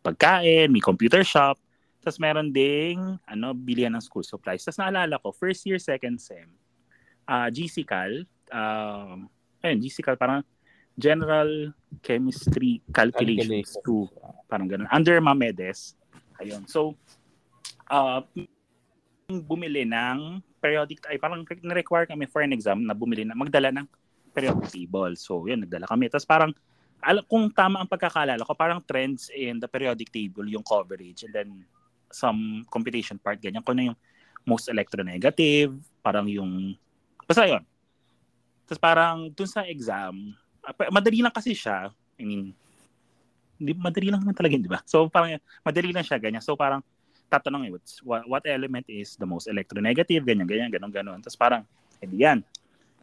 pagkain, 0.05 0.69
may 0.69 0.83
computer 0.83 1.25
shop, 1.25 1.57
tapos 1.99 2.17
meron 2.19 2.47
ding 2.49 3.19
ano, 3.27 3.51
bilihan 3.51 3.91
ng 3.91 4.03
school 4.03 4.23
supplies. 4.23 4.63
Tapos 4.63 4.79
naalala 4.79 5.19
ko, 5.19 5.35
first 5.35 5.67
year, 5.67 5.79
second 5.79 6.15
sem, 6.19 6.47
uh, 7.27 7.51
GC 7.51 7.83
Cal, 7.83 8.23
uh, 8.55 9.19
ayun, 9.63 9.79
GC 9.83 9.99
Cal, 9.99 10.15
parang 10.15 10.41
General 10.99 11.71
Chemistry 12.03 12.83
Calculations 12.91 13.79
2. 13.83 14.51
Parang 14.51 14.67
ganun. 14.67 14.87
Under 14.91 15.19
Mamedes. 15.23 15.95
Ayun. 16.39 16.67
So, 16.67 16.95
uh, 17.91 18.23
bumili 19.27 19.87
ng 19.87 20.43
periodic, 20.59 21.03
ay 21.07 21.15
parang 21.15 21.47
na-require 21.63 22.07
kami 22.07 22.27
for 22.27 22.43
an 22.43 22.51
exam 22.51 22.83
na 22.83 22.91
bumili 22.91 23.23
na, 23.23 23.35
magdala 23.35 23.71
ng 23.71 23.87
periodic 24.35 24.71
table. 24.71 25.15
So, 25.15 25.47
yun, 25.47 25.63
nagdala 25.63 25.87
kami. 25.87 26.11
Tapos 26.11 26.27
parang, 26.27 26.51
kung 27.31 27.47
tama 27.51 27.79
ang 27.79 27.87
pagkakalala 27.87 28.43
ko, 28.43 28.51
parang 28.55 28.83
trends 28.83 29.31
in 29.31 29.59
the 29.59 29.67
periodic 29.71 30.11
table, 30.11 30.43
yung 30.47 30.63
coverage, 30.67 31.23
and 31.23 31.31
then 31.31 31.63
some 32.09 32.65
computation 32.67 33.17
part, 33.21 33.37
ganyan. 33.39 33.61
Kung 33.61 33.77
ano 33.77 33.93
yung 33.93 33.97
most 34.45 34.69
electronegative, 34.69 35.73
parang 36.01 36.25
yung, 36.29 36.73
basta 37.25 37.45
yun. 37.45 37.63
Tapos 38.65 38.81
parang, 38.81 39.29
dun 39.33 39.49
sa 39.49 39.65
exam, 39.65 40.33
ah, 40.65 40.73
madali 40.89 41.21
lang 41.21 41.33
kasi 41.33 41.53
siya, 41.53 41.89
I 42.17 42.23
mean, 42.25 42.53
hindi, 43.59 43.71
madali 43.75 44.09
lang 44.09 44.21
naman 44.23 44.37
talaga, 44.37 44.55
di 44.55 44.71
ba? 44.71 44.79
So, 44.87 45.09
parang, 45.11 45.37
madali 45.61 45.91
lang 45.91 46.05
siya, 46.05 46.17
ganyan. 46.17 46.41
So, 46.41 46.55
parang, 46.55 46.81
tatanungin, 47.29 47.77
what, 48.01 48.25
what 48.25 48.43
element 48.49 48.89
is 48.89 49.13
the 49.15 49.25
most 49.25 49.45
electronegative, 49.45 50.25
ganyan, 50.25 50.49
ganyan, 50.49 50.73
ganon, 50.73 50.89
ganon. 50.89 51.19
Tapos 51.21 51.37
parang, 51.37 51.61
hindi 52.01 52.25
yan 52.25 52.41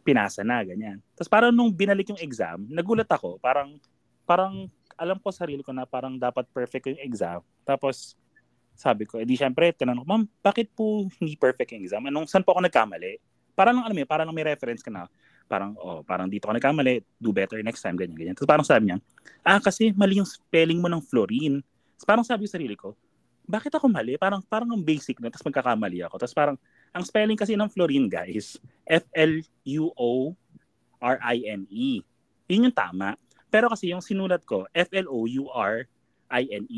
pinasa 0.07 0.39
na, 0.39 0.63
ganyan. 0.63 1.03
Tapos 1.19 1.27
parang 1.27 1.51
nung 1.51 1.67
binalik 1.67 2.07
yung 2.07 2.21
exam, 2.23 2.63
nagulat 2.71 3.11
ako, 3.11 3.35
parang, 3.43 3.75
parang 4.23 4.71
alam 4.95 5.19
ko 5.19 5.35
sarili 5.35 5.59
ko 5.59 5.75
na 5.75 5.83
parang 5.83 6.15
dapat 6.15 6.47
perfect 6.55 6.87
yung 6.95 7.01
exam. 7.03 7.43
Tapos 7.67 8.15
sabi 8.77 9.09
ko, 9.09 9.17
edi 9.17 9.33
syempre, 9.33 9.73
tinanong 9.73 10.05
ko, 10.05 10.07
ma'am, 10.07 10.23
bakit 10.45 10.69
po 10.77 11.09
hindi 11.17 11.33
perfect 11.33 11.73
yung 11.73 11.81
exam? 11.81 12.05
Anong, 12.05 12.29
saan 12.29 12.45
po 12.45 12.53
ako 12.53 12.61
nagkamali? 12.69 13.17
Parang 13.57 13.73
nang 13.73 13.89
alam 13.89 13.97
mo, 13.97 14.05
parang 14.05 14.29
may 14.29 14.45
reference 14.45 14.85
ka 14.85 14.93
na, 14.93 15.09
parang, 15.49 15.73
oh, 15.81 16.05
parang 16.05 16.29
dito 16.29 16.45
ako 16.45 16.61
nagkamali, 16.61 17.01
do 17.17 17.33
better 17.33 17.57
next 17.65 17.81
time, 17.81 17.97
ganyan, 17.97 18.13
ganyan. 18.13 18.35
Tapos 18.37 18.45
parang 18.45 18.61
sabi 18.61 18.93
niya, 18.93 19.01
ah, 19.41 19.57
kasi 19.57 19.89
mali 19.97 20.21
yung 20.21 20.29
spelling 20.29 20.77
mo 20.77 20.85
ng 20.85 21.01
fluorine. 21.01 21.65
Tapos 21.97 22.05
parang 22.05 22.21
sabi 22.21 22.45
ko 22.45 22.53
sarili 22.53 22.77
ko, 22.77 22.93
bakit 23.47 23.73
ako 23.73 23.89
mali? 23.89 24.13
Parang, 24.19 24.45
parang 24.45 24.69
ang 24.69 24.83
basic 24.83 25.17
na, 25.17 25.33
tapos 25.33 25.49
magkakamali 25.49 26.05
ako. 26.05 26.21
Tapos 26.21 26.35
parang, 26.37 26.59
ang 26.93 27.01
spelling 27.01 27.39
kasi 27.39 27.57
ng 27.57 27.71
fluorine, 27.71 28.05
guys, 28.11 28.61
F-L-U-O-R-I-N-E. 28.85 29.47
Yun 32.47 32.67
yung 32.69 32.75
tama. 32.75 33.17
Pero 33.47 33.71
kasi 33.71 33.89
yung 33.95 34.03
sinulat 34.03 34.43
ko, 34.43 34.67
F-L-O-U-R-I-N-E. 34.75 35.89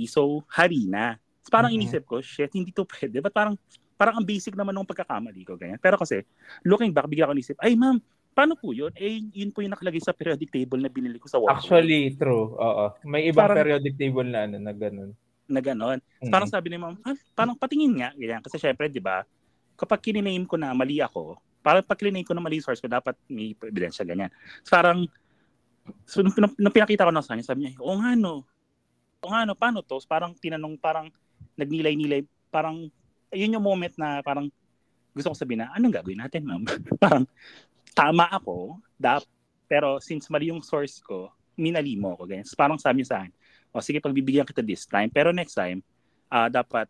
So, 0.07 0.45
harina. 0.53 1.17
So, 1.49 1.53
parang 1.57 1.73
mm-hmm. 1.73 1.89
inisip 1.89 2.05
ko, 2.05 2.21
shit, 2.21 2.53
hindi 2.53 2.69
to 2.69 2.85
pwede. 2.85 3.17
But 3.25 3.33
parang, 3.33 3.57
parang 3.97 4.21
ang 4.21 4.25
basic 4.29 4.53
naman 4.53 4.77
ng 4.77 4.85
pagkakamali 4.85 5.41
ko. 5.41 5.57
Ganyan. 5.57 5.81
Pero 5.81 5.97
kasi, 5.97 6.21
looking 6.61 6.93
back, 6.93 7.09
bigla 7.09 7.25
ko 7.25 7.33
inisip, 7.33 7.57
ay 7.65 7.73
ma'am, 7.73 7.97
paano 8.37 8.53
po 8.53 8.69
yun? 8.69 8.93
Eh, 8.93 9.25
yun 9.33 9.49
po 9.49 9.65
yung 9.65 9.73
nakalagay 9.73 9.99
sa 9.99 10.13
periodic 10.13 10.53
table 10.53 10.77
na 10.77 10.93
binili 10.93 11.17
ko 11.17 11.25
sa 11.25 11.41
Walmart. 11.41 11.65
Actually, 11.65 12.13
true. 12.13 12.53
Oo. 12.53 12.93
May 13.09 13.33
ibang 13.33 13.49
parang, 13.49 13.57
periodic 13.57 13.97
table 13.97 14.29
na 14.29 14.45
ano, 14.45 14.61
na 14.61 14.71
ganun. 14.71 15.11
Na 15.49 15.59
ganun. 15.59 15.97
Mm-hmm. 15.97 16.29
Parang 16.29 16.47
sabi 16.47 16.69
ni 16.69 16.77
ma'am, 16.77 16.95
ah, 17.01 17.17
parang 17.33 17.57
patingin 17.57 17.97
nga. 17.97 18.09
Ganyan. 18.13 18.45
Kasi 18.45 18.61
syempre, 18.61 18.85
di 18.87 19.01
ba, 19.01 19.25
kapag 19.73 20.05
kininame 20.05 20.45
ko 20.45 20.55
na 20.55 20.71
mali 20.77 21.01
ako, 21.01 21.41
parang 21.59 21.83
pag 21.83 21.99
kiname 21.99 22.23
ko 22.23 22.31
na 22.31 22.43
mali 22.43 22.63
source 22.63 22.79
ko, 22.79 22.87
dapat 22.87 23.15
may 23.27 23.51
ebidensya 23.51 24.07
ganyan. 24.07 24.31
So, 24.63 24.75
parang, 24.75 25.07
so, 26.07 26.23
nung, 26.23 26.35
nung 26.55 26.75
pinakita 26.75 27.07
ko 27.07 27.11
na 27.11 27.23
sa 27.23 27.35
kanya, 27.35 27.45
sabi 27.47 27.67
niya, 27.67 27.79
oo 27.83 27.95
nga 27.99 28.15
no, 28.15 28.47
oo 29.19 29.29
nga 29.29 29.43
no, 29.43 29.55
paano 29.59 29.83
to? 29.83 29.99
So, 29.99 30.07
parang 30.07 30.31
tinanong, 30.39 30.79
parang 30.79 31.11
nagnilay-nilay, 31.59 32.23
parang, 32.47 32.87
yun 33.35 33.53
yung 33.59 33.65
moment 33.65 33.91
na 33.99 34.23
parang 34.23 34.47
gusto 35.11 35.33
ko 35.33 35.35
sabihin 35.35 35.67
na, 35.67 35.75
anong 35.75 35.99
gagawin 35.99 36.23
natin, 36.23 36.47
ma'am? 36.47 36.63
parang, 37.03 37.27
tama 37.91 38.25
ako, 38.31 38.79
dap, 38.95 39.27
pero 39.67 39.99
since 39.99 40.31
mali 40.31 40.49
yung 40.49 40.63
source 40.63 41.03
ko, 41.03 41.29
minali 41.59 41.99
mo 41.99 42.15
ako, 42.15 42.23
ganyan. 42.31 42.47
Parang 42.55 42.79
sabi 42.79 43.03
niya 43.03 43.09
sa 43.11 43.17
akin, 43.21 43.31
o 43.75 43.83
sige, 43.83 43.99
pagbibigyan 43.99 44.47
kita 44.47 44.63
this 44.63 44.87
time, 44.87 45.11
pero 45.11 45.35
next 45.35 45.53
time, 45.53 45.83
uh, 46.31 46.47
dapat 46.47 46.87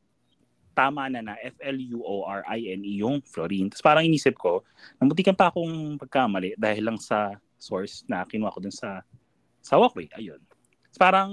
tama 0.77 1.11
na 1.11 1.19
na 1.19 1.35
F-L-U-O-R-I-N-E 1.43 3.03
yung 3.03 3.19
fluorine. 3.25 3.67
Tapos 3.67 3.83
parang 3.83 4.03
inisip 4.07 4.37
ko, 4.39 4.63
namutikan 4.95 5.35
pa 5.35 5.51
akong 5.51 5.99
pagkamali 5.99 6.55
dahil 6.55 6.87
lang 6.87 6.99
sa 7.01 7.35
source 7.59 8.07
na 8.07 8.23
kinuha 8.23 8.53
ko 8.53 8.63
dun 8.63 8.71
sa 8.71 9.03
sa 9.59 9.75
walkway. 9.75 10.07
Ayun. 10.15 10.39
Tapos 10.87 10.99
parang, 10.99 11.29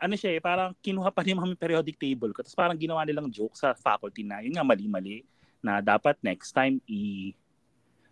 ano 0.00 0.14
siya 0.16 0.36
eh, 0.36 0.40
parang 0.40 0.72
kinuha 0.80 1.12
pa 1.12 1.20
rin 1.20 1.36
mga 1.36 1.60
periodic 1.60 2.00
table 2.00 2.32
ko. 2.32 2.40
Tapos 2.40 2.56
parang 2.56 2.74
ginawa 2.74 3.04
nilang 3.04 3.28
joke 3.28 3.54
sa 3.54 3.76
faculty 3.76 4.24
na 4.24 4.40
yun 4.40 4.56
nga 4.56 4.64
mali-mali 4.64 5.22
na 5.60 5.84
dapat 5.84 6.16
next 6.24 6.56
time 6.56 6.80
i 6.88 7.30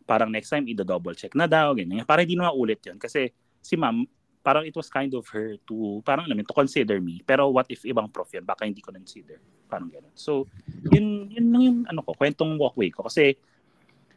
parang 0.05 0.29
next 0.33 0.49
time 0.53 0.65
i-double 0.69 1.17
check 1.17 1.33
na 1.37 1.45
daw, 1.45 1.73
ganyan. 1.77 2.05
Para 2.05 2.25
hindi 2.25 2.37
na 2.37 2.49
maulit 2.49 2.81
yun. 2.85 2.97
Kasi 2.97 3.29
si 3.61 3.77
ma'am, 3.77 4.09
parang 4.41 4.65
it 4.65 4.73
was 4.73 4.89
kind 4.89 5.13
of 5.13 5.29
her 5.29 5.61
to, 5.69 6.01
parang 6.01 6.25
alam 6.25 6.41
to 6.41 6.57
consider 6.57 6.97
me. 6.97 7.21
Pero 7.29 7.53
what 7.53 7.69
if 7.69 7.85
ibang 7.85 8.09
prof 8.09 8.33
yan? 8.33 8.45
Baka 8.45 8.65
hindi 8.65 8.81
ko 8.81 8.89
consider. 8.89 9.37
Parang 9.69 9.93
gano'n. 9.93 10.17
So, 10.17 10.49
yun, 10.89 11.29
yun 11.29 11.47
lang 11.53 11.63
yung 11.65 11.79
ano 11.85 12.01
ko, 12.01 12.17
kwentong 12.17 12.57
walkway 12.57 12.89
ko. 12.89 13.05
Kasi 13.05 13.37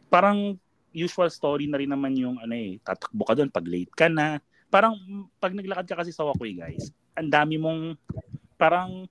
parang 0.07 0.55
usual 0.95 1.27
story 1.27 1.67
na 1.67 1.75
rin 1.75 1.91
naman 1.91 2.15
yung 2.15 2.39
ano 2.39 2.55
eh, 2.55 2.79
tatakbo 2.83 3.27
ka 3.27 3.35
doon 3.35 3.51
pag 3.51 3.67
late 3.67 3.91
ka 3.91 4.07
na. 4.07 4.39
Parang 4.71 4.95
pag 5.43 5.51
naglakad 5.51 5.83
ka 5.87 5.99
kasi 5.99 6.15
sa 6.15 6.23
walkway 6.23 6.55
guys, 6.55 6.95
ang 7.15 7.29
dami 7.29 7.55
mong 7.59 7.95
parang 8.55 9.07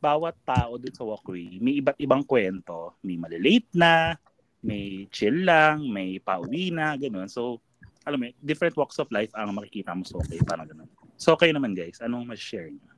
bawat 0.00 0.34
tao 0.48 0.80
doon 0.80 0.94
sa 0.96 1.04
walkway, 1.04 1.60
may 1.60 1.78
iba't 1.78 1.98
ibang 2.00 2.24
kwento. 2.24 2.96
May 3.04 3.20
malilate 3.20 3.68
na, 3.76 4.16
may 4.64 5.04
chill 5.12 5.44
lang, 5.44 5.84
may 5.92 6.16
pauwi 6.20 6.72
na, 6.72 6.96
gano'n. 6.96 7.28
So, 7.28 7.60
alam 8.04 8.16
mo, 8.20 8.32
different 8.40 8.74
walks 8.80 8.96
of 8.96 9.12
life 9.12 9.28
ang 9.36 9.52
makikita 9.52 9.92
mo 9.92 10.02
so 10.08 10.20
okay, 10.24 10.40
parang 10.40 10.64
ganun. 10.64 10.88
So 11.20 11.36
okay 11.36 11.52
naman 11.52 11.76
guys, 11.76 12.00
anong 12.00 12.24
ma-share 12.24 12.72
niyo? 12.72 12.92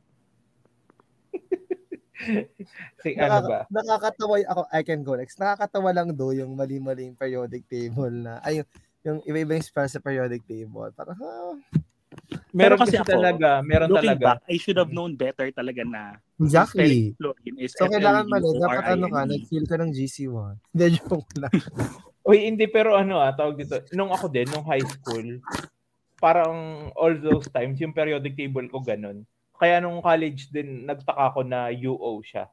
si, 3.03 3.19
ano 3.19 3.51
ba? 3.51 3.67
Nakakatawa 3.67 4.39
ako, 4.47 4.63
I 4.71 4.83
can 4.87 5.03
go 5.03 5.19
next. 5.19 5.43
Nakakatawa 5.43 5.91
lang 5.91 6.15
do 6.15 6.31
yung 6.31 6.55
mali-maling 6.55 7.19
periodic 7.19 7.67
table 7.67 8.15
na, 8.15 8.39
ay, 8.47 8.63
yung, 8.63 8.69
yung 9.03 9.19
iba-iba 9.27 9.59
yung 9.59 9.67
spell 9.67 9.91
sa 9.91 9.99
periodic 9.99 10.47
table. 10.47 10.95
Parang, 10.95 11.19
oh. 11.19 11.59
Meron 12.53 12.77
kasi, 12.77 13.01
kasi 13.01 13.09
ako, 13.09 13.13
talaga, 13.17 13.49
meron 13.65 13.89
looking 13.89 14.13
talaga. 14.13 14.27
back, 14.37 14.41
I 14.45 14.57
should 14.61 14.77
have 14.77 14.93
known 14.93 15.17
better 15.17 15.49
talaga 15.57 15.83
na 15.89 16.21
Exactly. 16.37 17.17
Is 17.57 17.73
so, 17.73 17.89
kailangan 17.89 18.29
mali. 18.29 18.45
Dapat 18.61 18.85
ano 18.93 19.07
ka, 19.09 19.21
nag-feel 19.25 19.65
ka 19.65 19.77
ng 19.81 19.93
GC1. 19.97 20.55
Hindi, 20.77 20.87
joke 21.01 21.33
lang. 21.41 21.55
Uy, 22.29 22.39
hindi 22.47 22.71
pero 22.71 22.95
ano 22.95 23.19
ah, 23.19 23.35
tawag 23.35 23.59
dito. 23.59 23.83
Nung 23.99 24.15
ako 24.15 24.31
din, 24.31 24.47
nung 24.47 24.63
high 24.63 24.87
school, 24.87 25.43
parang 26.23 26.87
all 26.95 27.19
those 27.19 27.51
times, 27.51 27.83
yung 27.83 27.91
periodic 27.91 28.39
table 28.39 28.71
ko 28.71 28.79
ganun. 28.79 29.27
Kaya 29.59 29.83
nung 29.83 29.99
college 29.99 30.47
din, 30.55 30.87
nagtaka 30.87 31.35
ako 31.35 31.43
na 31.43 31.75
UO 31.75 32.23
siya. 32.23 32.47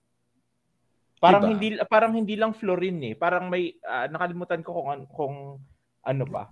Parang 1.21 1.45
diba? 1.45 1.51
hindi 1.53 1.67
parang 1.85 2.13
hindi 2.17 2.33
lang 2.33 2.57
fluorine 2.57 3.13
eh. 3.13 3.15
Parang 3.19 3.45
may 3.45 3.77
uh, 3.85 4.09
nakalimutan 4.09 4.63
ko 4.63 4.73
kung 4.73 5.05
kung 5.11 5.35
ano 6.03 6.23
pa. 6.27 6.51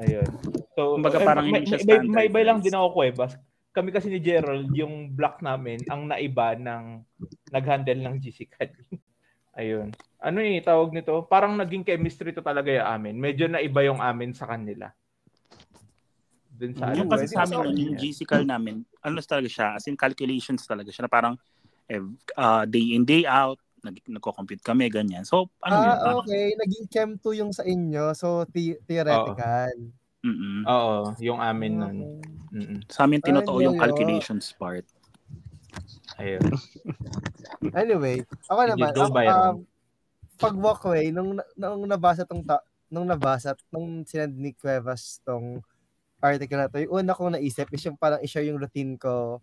Ayun. 0.00 0.28
So, 0.76 1.00
Kumbaga 1.00 1.18
parang 1.24 1.48
may, 1.48 1.64
may, 1.64 1.80
may, 1.84 1.98
may, 2.04 2.26
may 2.28 2.44
lang 2.44 2.60
din 2.60 2.76
ako 2.76 3.00
kuwebas. 3.00 3.36
kami 3.76 3.92
kasi 3.92 4.08
ni 4.08 4.24
Gerald, 4.24 4.72
yung 4.72 5.12
block 5.12 5.44
namin, 5.44 5.84
ang 5.92 6.08
naiba 6.08 6.56
ng 6.56 7.04
nag-handle 7.52 8.00
ng 8.00 8.16
GC 8.24 8.48
Cali. 8.48 8.84
Ayun. 9.60 9.92
Ano 10.20 10.40
eh, 10.40 10.64
tawag 10.64 10.96
nito? 10.96 11.24
Parang 11.28 11.56
naging 11.56 11.84
chemistry 11.84 12.32
to 12.32 12.40
talaga 12.40 12.72
yung 12.72 12.88
amin. 12.88 13.14
Medyo 13.20 13.52
naiba 13.52 13.84
yung 13.84 14.00
amin 14.00 14.32
sa 14.32 14.48
kanila. 14.48 14.88
Dun 16.56 16.72
sa 16.72 16.92
Yung 16.96 17.04
ano, 17.04 17.12
kasi 17.12 17.28
sa 17.28 17.44
amin, 17.44 17.76
yung. 17.76 18.00
GC 18.00 18.24
Cal 18.24 18.48
namin, 18.48 18.80
ano 19.04 19.20
talaga 19.20 19.48
siya, 19.48 19.68
as 19.76 19.84
in 19.88 19.96
calculations 19.96 20.64
talaga 20.64 20.88
siya, 20.88 21.04
na 21.04 21.12
parang 21.12 21.34
eh, 21.84 22.00
uh, 22.36 22.64
day 22.64 22.96
in, 22.96 23.04
day 23.04 23.28
out, 23.28 23.60
nag 23.86 23.96
nagko-compute 24.02 24.60
kami, 24.60 24.90
ganyan. 24.90 25.22
So, 25.22 25.46
ano 25.62 25.74
yun? 25.74 25.86
Ah, 25.86 25.96
parang- 25.96 26.18
okay. 26.22 26.44
Naging 26.58 26.86
Chem 26.90 27.10
2 27.18 27.38
yung 27.38 27.52
sa 27.54 27.62
inyo. 27.62 28.10
So, 28.12 28.42
the- 28.50 28.78
theoretical. 28.84 29.70
Mm-mm. 30.26 30.66
Oo, 30.66 31.14
yung 31.22 31.38
amin 31.38 31.72
nun. 31.78 31.96
Mm-mm. 32.50 32.80
Sa 32.90 33.06
amin, 33.06 33.22
tinotoo 33.22 33.62
Ay, 33.62 33.70
yung 33.70 33.78
calculations 33.78 34.50
part. 34.58 34.82
Ayun. 36.18 36.42
Anyway, 37.72 38.24
ako 38.50 38.60
Did 38.62 38.68
you 38.68 38.74
naman, 38.74 38.92
do, 38.92 39.00
ako, 39.06 39.16
um, 39.22 39.56
pag 40.36 40.54
walkway, 40.56 41.08
nung, 41.08 41.38
nung 41.54 41.84
nabasa 41.86 42.26
tong, 42.26 42.42
ta- 42.42 42.64
nung 42.90 43.06
nabasa, 43.06 43.54
nung 43.70 44.02
sinend 44.02 44.34
ni 44.34 44.50
Cuevas 44.52 45.22
tong 45.22 45.62
article 46.18 46.58
na 46.58 46.68
to, 46.68 46.82
yung 46.82 46.92
una 47.04 47.14
kong 47.14 47.36
naisip 47.36 47.68
is 47.70 47.84
yung 47.84 47.96
parang 47.96 48.20
i-share 48.20 48.48
yung 48.48 48.58
routine 48.58 48.96
ko 48.96 49.38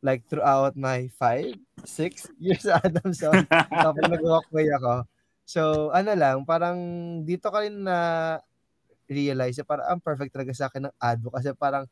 like 0.00 0.22
throughout 0.30 0.78
my 0.78 1.10
five, 1.18 1.54
six 1.82 2.30
years 2.38 2.62
sa 2.68 2.78
Adamson. 2.82 3.46
Tapos 3.50 4.04
nag-walkway 4.06 4.70
ako. 4.78 5.06
So, 5.48 5.88
ano 5.90 6.12
lang, 6.12 6.44
parang 6.44 6.78
dito 7.24 7.48
ka 7.48 7.64
rin 7.64 7.82
na 7.82 7.96
realize 9.08 9.56
na 9.56 9.64
parang 9.64 9.86
ang 9.96 10.00
perfect 10.04 10.36
talaga 10.36 10.52
sa 10.52 10.68
akin 10.68 10.86
ng 10.86 10.94
advo 11.00 11.32
kasi 11.32 11.50
parang 11.56 11.88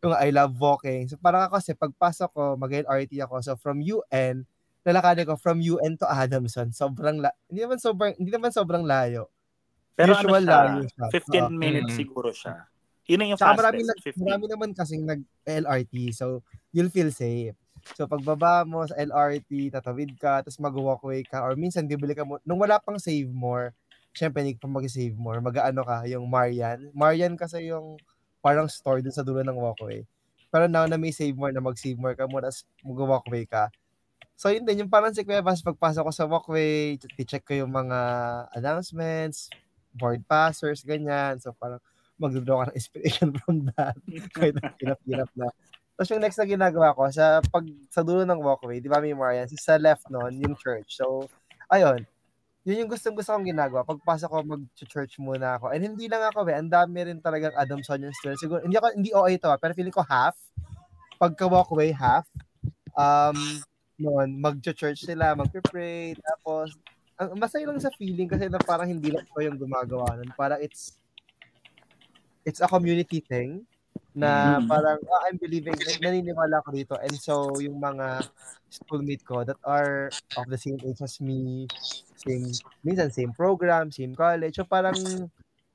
yung 0.00 0.16
I 0.16 0.32
love 0.32 0.56
walking. 0.56 1.08
So 1.08 1.16
parang 1.20 1.48
ako 1.48 1.60
kasi 1.60 1.72
pagpasok 1.76 2.28
ko, 2.32 2.42
mag-LRT 2.56 3.12
ako. 3.24 3.40
So 3.44 3.52
from 3.56 3.80
UN, 3.80 4.44
lalakarin 4.84 5.28
ko 5.28 5.36
from 5.36 5.60
UN 5.60 5.96
to 6.00 6.08
Adamson. 6.08 6.72
Sobrang 6.72 7.20
la- 7.20 7.36
hindi 7.48 7.64
naman 7.64 7.80
sobrang 7.80 8.12
hindi 8.16 8.32
naman 8.32 8.52
sobrang 8.52 8.84
layo. 8.84 9.28
Pero 9.96 10.16
Usual 10.16 10.44
ano 10.44 10.48
siya, 10.48 10.60
layo 10.60 10.82
siya. 10.88 11.06
15 11.08 11.40
Oo. 11.48 11.52
minutes 11.52 11.92
Mm. 11.92 12.00
siguro 12.00 12.28
siya. 12.32 12.68
Yun 13.04 13.18
na 13.20 13.28
yung 13.28 13.40
Saka 13.40 13.60
marami, 13.60 13.84
fastest, 13.84 14.16
nag, 14.16 14.16
15. 14.16 14.24
marami 14.24 14.44
naman 14.48 14.70
kasing 14.72 15.04
nag-LRT. 15.04 15.94
So, 16.16 16.40
you'll 16.72 16.92
feel 16.92 17.12
safe. 17.12 17.52
So, 17.92 18.08
pagbaba 18.08 18.64
mo 18.64 18.80
sa 18.88 18.96
LRT, 18.96 19.68
tatawid 19.76 20.16
ka, 20.16 20.40
tapos 20.40 20.56
mag-walkway 20.56 21.20
ka, 21.20 21.44
or 21.44 21.52
minsan 21.52 21.84
bibili 21.84 22.16
ka 22.16 22.24
mo, 22.24 22.40
nung 22.48 22.56
wala 22.56 22.80
pang 22.80 22.96
save 22.96 23.28
more, 23.28 23.76
syempre, 24.16 24.40
hindi 24.40 24.56
pa 24.56 24.64
mag-save 24.64 25.12
more, 25.20 25.36
mag-ano 25.44 25.84
ka, 25.84 26.08
yung 26.08 26.24
Marian. 26.24 26.88
Marian 26.96 27.36
kasi 27.36 27.68
yung 27.68 28.00
parang 28.40 28.72
store 28.72 29.04
dun 29.04 29.12
sa 29.12 29.20
dulo 29.20 29.44
ng 29.44 29.56
walkway. 29.56 30.00
Pero 30.48 30.64
now 30.64 30.88
na 30.88 30.96
may 30.96 31.12
save 31.12 31.36
more, 31.36 31.52
na 31.52 31.60
mag-save 31.60 32.00
more 32.00 32.16
ka 32.16 32.24
muna, 32.24 32.48
tapos 32.48 32.64
mag-walkway 32.80 33.44
ka. 33.44 33.68
So, 34.32 34.48
yun 34.48 34.64
din, 34.64 34.88
yung 34.88 34.90
parang 34.90 35.12
si 35.12 35.20
Cuevas, 35.20 35.60
pagpasok 35.60 36.08
ko 36.08 36.12
sa 36.12 36.24
walkway, 36.24 36.96
i-check 37.20 37.44
ko 37.44 37.52
yung 37.52 37.70
mga 37.70 37.98
announcements, 38.56 39.52
board 39.92 40.24
passers, 40.24 40.80
ganyan. 40.82 41.36
So, 41.36 41.52
parang 41.52 41.84
mag-draw 42.18 42.64
ka 42.64 42.64
ng 42.70 42.78
inspiration 42.78 43.28
from 43.42 43.70
that. 43.74 43.96
Kahit 44.36 44.58
hirap-hirap 44.80 45.30
na. 45.34 45.50
Tapos 45.94 46.10
yung 46.10 46.22
next 46.22 46.38
na 46.42 46.46
ginagawa 46.46 46.90
ko, 46.94 47.06
sa 47.10 47.38
pag 47.38 47.64
sa 47.90 48.02
dulo 48.02 48.26
ng 48.26 48.42
walkway, 48.42 48.82
di 48.82 48.90
ba 48.90 48.98
may 48.98 49.14
Marian, 49.14 49.46
sa 49.46 49.78
left 49.78 50.10
nun, 50.10 50.34
yung 50.42 50.58
church. 50.58 50.98
So, 50.98 51.30
ayun. 51.70 52.02
Yun 52.64 52.86
yung 52.86 52.90
gustong 52.90 53.14
gusto 53.14 53.30
kong 53.30 53.46
ginagawa. 53.46 53.84
Pagpasok 53.84 54.28
ko, 54.32 54.38
mag-church 54.42 55.20
muna 55.20 55.60
ako. 55.60 55.70
And 55.70 55.84
hindi 55.84 56.08
lang 56.08 56.24
ako, 56.32 56.48
eh. 56.48 56.56
Ang 56.58 56.72
dami 56.72 56.98
rin 57.04 57.20
talagang 57.20 57.52
Adamsonian 57.54 58.10
students. 58.16 58.40
Siguro, 58.40 58.64
hindi 58.64 58.74
ako, 58.74 58.86
hindi 58.96 59.10
OA 59.12 59.36
to, 59.36 59.52
ah, 59.52 59.60
pero 59.60 59.76
feeling 59.76 59.94
ko 59.94 60.02
half. 60.02 60.34
Pagka 61.20 61.44
walkway, 61.46 61.92
half. 61.92 62.24
Um, 62.96 63.60
noon, 64.00 64.40
mag-church 64.40 65.04
sila, 65.04 65.36
mag-pray, 65.36 66.16
tapos, 66.18 66.74
ang 67.14 67.38
masaya 67.38 67.68
lang 67.70 67.78
sa 67.78 67.94
feeling 67.94 68.26
kasi 68.26 68.50
na 68.50 68.58
parang 68.58 68.90
hindi 68.90 69.14
lang 69.14 69.22
ko 69.30 69.38
yung 69.38 69.54
gumagawa 69.54 70.18
nun. 70.18 70.34
Parang 70.34 70.58
it's, 70.58 70.98
it's 72.44 72.60
a 72.60 72.68
community 72.68 73.20
thing 73.20 73.64
na 74.14 74.62
Mm. 74.62 74.70
parang 74.70 74.98
ah, 75.10 75.26
I'm 75.26 75.38
believing 75.42 75.74
naniniwala 75.74 76.62
ako 76.62 76.70
dito. 76.70 76.94
And 77.02 77.14
so 77.18 77.50
yung 77.58 77.82
mga 77.82 78.22
schoolmate 78.70 79.26
ko 79.26 79.42
that 79.42 79.58
are 79.66 80.10
of 80.38 80.46
the 80.46 80.58
same 80.58 80.78
age 80.86 81.02
as 81.02 81.18
me 81.18 81.66
same 82.14 82.54
minsan 82.86 83.10
same 83.10 83.34
program 83.34 83.90
same 83.90 84.14
college 84.14 84.58
so 84.58 84.66
parang 84.66 84.94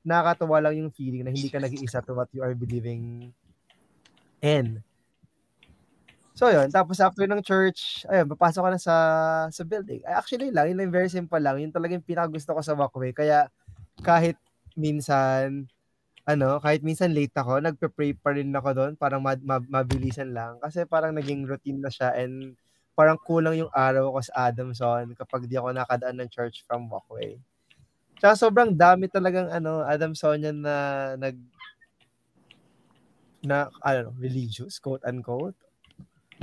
nakakatuwa 0.00 0.64
lang 0.64 0.80
yung 0.80 0.92
feeling 0.92 1.24
na 1.24 1.32
hindi 1.32 1.52
ka 1.52 1.60
nag-iisa 1.60 2.00
to 2.00 2.16
what 2.16 2.32
you 2.32 2.40
are 2.40 2.56
believing 2.56 3.28
in. 4.40 4.80
So 6.32 6.48
yun. 6.48 6.72
Tapos 6.72 6.96
after 7.04 7.28
ng 7.28 7.44
church 7.44 8.08
ayun 8.08 8.24
papasok 8.32 8.62
ka 8.64 8.70
na 8.72 8.80
sa 8.80 8.96
sa 9.52 9.62
building. 9.64 10.00
Ay, 10.08 10.16
actually 10.16 10.48
lang. 10.48 10.72
Yun 10.72 10.80
lang 10.80 10.92
very 10.92 11.12
simple 11.12 11.36
lang. 11.36 11.60
Yun 11.60 11.68
talaga 11.68 11.92
yung 11.92 12.08
pinakagusto 12.08 12.56
ko 12.56 12.64
sa 12.64 12.72
walkway. 12.72 13.12
Kaya 13.12 13.52
kahit 14.00 14.40
minsan 14.72 15.68
ano, 16.28 16.60
kahit 16.60 16.84
minsan 16.84 17.12
late 17.16 17.32
ako, 17.34 17.60
nagpe-pray 17.60 18.12
pa 18.14 18.36
rin 18.36 18.52
ako 18.52 18.70
doon, 18.76 18.92
parang 18.94 19.24
ma- 19.24 19.40
ma- 19.40 19.70
mabilisan 19.80 20.30
lang. 20.30 20.60
Kasi 20.60 20.84
parang 20.84 21.16
naging 21.16 21.48
routine 21.48 21.80
na 21.80 21.90
siya 21.90 22.12
and 22.14 22.54
parang 22.94 23.16
kulang 23.24 23.56
yung 23.56 23.72
araw 23.72 24.12
ko 24.12 24.20
sa 24.20 24.52
Adamson 24.52 25.16
kapag 25.16 25.48
di 25.48 25.56
ako 25.56 25.72
nakadaan 25.72 26.20
ng 26.20 26.28
church 26.28 26.60
from 26.68 26.86
walkway. 26.92 27.40
Tsaka 28.20 28.36
sobrang 28.36 28.76
dami 28.76 29.08
talagang 29.08 29.48
ano, 29.48 29.80
Adamsonian 29.80 30.60
na 30.60 30.76
nag 31.16 31.40
na 33.40 33.72
ano, 33.80 34.12
religious, 34.20 34.76
quote 34.76 35.00
unquote. 35.08 35.56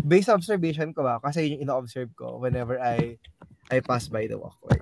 Based 0.02 0.30
observation 0.34 0.94
ko 0.94 1.06
ba, 1.06 1.22
kasi 1.22 1.46
yun 1.46 1.62
yung 1.62 1.64
ino-observe 1.70 2.10
ko 2.18 2.42
whenever 2.42 2.82
I 2.82 3.22
I 3.70 3.78
pass 3.86 4.10
by 4.10 4.26
the 4.26 4.42
walkway. 4.42 4.82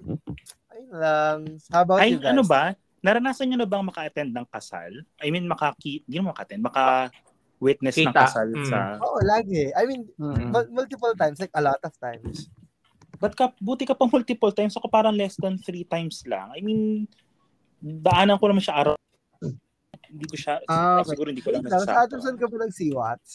Ayun 0.72 0.92
lang. 0.96 1.40
How 1.68 1.84
about 1.84 2.00
Ay, 2.00 2.16
you 2.16 2.24
guys? 2.24 2.32
ano 2.32 2.44
ba? 2.48 2.76
Naranasan 3.06 3.46
nyo 3.48 3.58
na 3.60 3.70
bang 3.70 3.86
maka-attend 3.86 4.34
ng 4.34 4.48
kasal? 4.50 4.90
I 5.22 5.30
mean, 5.30 5.46
maka-ki, 5.46 6.02
hindi 6.02 6.16
naman 6.18 6.34
maka-attend, 6.34 6.66
maka-witness 6.66 7.94
ng 7.96 8.10
Kita. 8.10 8.22
kasal 8.26 8.50
Mm. 8.50 8.66
sa... 8.66 8.98
Oo, 8.98 9.22
lagi. 9.22 9.70
I 9.70 9.84
mean, 9.86 10.10
Mm. 10.18 10.50
mul- 10.50 10.72
multiple 10.74 11.14
times, 11.14 11.38
like 11.38 11.54
a 11.54 11.62
lot 11.62 11.78
of 11.80 11.94
times. 12.00 12.50
Ba't 13.16 13.32
ka, 13.32 13.54
buti 13.60 13.86
ka 13.86 13.94
pa 13.94 14.10
multiple 14.10 14.50
times, 14.50 14.74
ako 14.74 14.90
parang 14.90 15.14
less 15.14 15.38
than 15.38 15.56
three 15.56 15.86
times 15.86 16.26
lang. 16.26 16.50
I 16.50 16.60
mean, 16.60 17.06
daanan 17.80 18.42
ko 18.42 18.50
naman 18.50 18.60
siya 18.60 18.74
araw. 18.76 18.98
Hindi 20.06 20.26
ko 20.26 20.36
siya, 20.36 20.58
Ah, 20.66 21.00
okay. 21.00 21.14
siguro 21.14 21.30
hindi 21.30 21.40
ko 21.40 21.54
lang 21.54 21.62
lang, 21.62 21.72
Sa 21.72 21.86
nasasakto. 21.86 22.02
Adamson 22.10 22.36
ka 22.36 22.46
ba 22.48 22.58
nag-CWATS? 22.58 23.30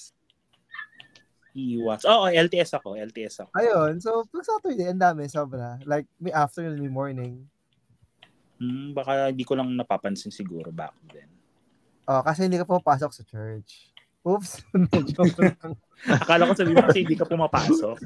Iwas. 1.53 2.03
Oo, 2.07 2.27
LTS 2.27 2.71
ako, 2.73 2.95
LTS 2.97 3.43
ako. 3.43 3.51
Ayun, 3.55 3.99
so 3.99 4.23
pag 4.27 4.45
Saturday, 4.45 4.87
ang 4.87 4.99
dami, 4.99 5.27
sobra. 5.27 5.79
Like, 5.83 6.07
may 6.17 6.31
afternoon, 6.31 6.79
may 6.79 6.87
morning. 6.89 7.47
Hmm, 8.61 8.93
baka 8.93 9.33
hindi 9.33 9.43
ko 9.49 9.57
lang 9.57 9.73
napapansin 9.73 10.29
siguro 10.29 10.69
back 10.69 10.93
then. 11.09 11.31
Oh, 12.05 12.21
kasi 12.21 12.45
hindi 12.45 12.61
ka 12.61 12.69
pumapasok 12.69 13.11
sa 13.11 13.23
church. 13.25 13.91
Oops. 14.21 14.53
Akala 16.25 16.45
ko 16.45 16.53
sabihin 16.53 16.77
mo 16.77 16.85
kasi 16.85 17.05
hindi 17.05 17.17
ka 17.17 17.25
pumapasok. 17.25 17.97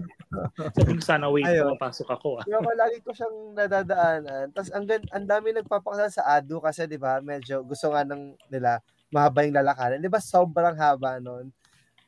Sabi 0.79 0.91
ko 0.99 1.03
sana, 1.03 1.27
wait, 1.27 1.47
Ayun. 1.47 1.75
pumapasok 1.75 2.09
ako. 2.11 2.29
Ah. 2.39 2.45
Yung 2.47 2.63
ako, 2.63 2.71
lagi 2.79 2.99
ko 3.03 3.11
siyang 3.11 3.39
nadadaanan. 3.55 4.47
Tapos 4.55 4.71
ang, 4.71 4.87
ang 4.87 5.27
dami 5.27 5.47
nagpapakasal 5.55 6.11
sa 6.11 6.39
ADU 6.39 6.63
kasi, 6.63 6.87
di 6.87 6.99
ba, 6.99 7.19
medyo 7.19 7.67
gusto 7.67 7.91
nga 7.91 8.07
ng 8.07 8.39
nila, 8.47 8.79
mahaba 9.11 9.43
yung 9.43 9.59
lalakaran. 9.59 9.99
Di 9.99 10.11
ba, 10.11 10.23
sobrang 10.23 10.79
haba 10.79 11.19
nun. 11.19 11.51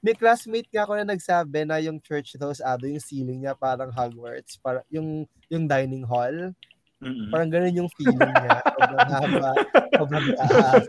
May 0.06 0.14
classmate 0.14 0.70
nga 0.70 0.86
ako 0.86 1.02
na 1.02 1.06
nagsabi 1.06 1.66
na 1.66 1.82
yung 1.82 1.98
church 1.98 2.38
daw 2.38 2.54
sa 2.54 2.78
ADU, 2.78 2.94
yung 2.94 3.02
ceiling 3.02 3.40
niya 3.42 3.58
parang 3.58 3.90
Hogwarts. 3.90 4.54
Para, 4.62 4.86
yung, 4.86 5.26
yung 5.50 5.66
dining 5.66 6.06
hall. 6.06 6.54
Mm-mm. 7.02 7.28
Parang 7.28 7.50
ganun 7.52 7.84
yung 7.84 7.90
feeling 7.96 8.18
niya. 8.18 8.60
Sobrang 8.64 9.10
haba. 9.12 9.50
Sobrang 9.92 10.26
taas. 10.32 10.84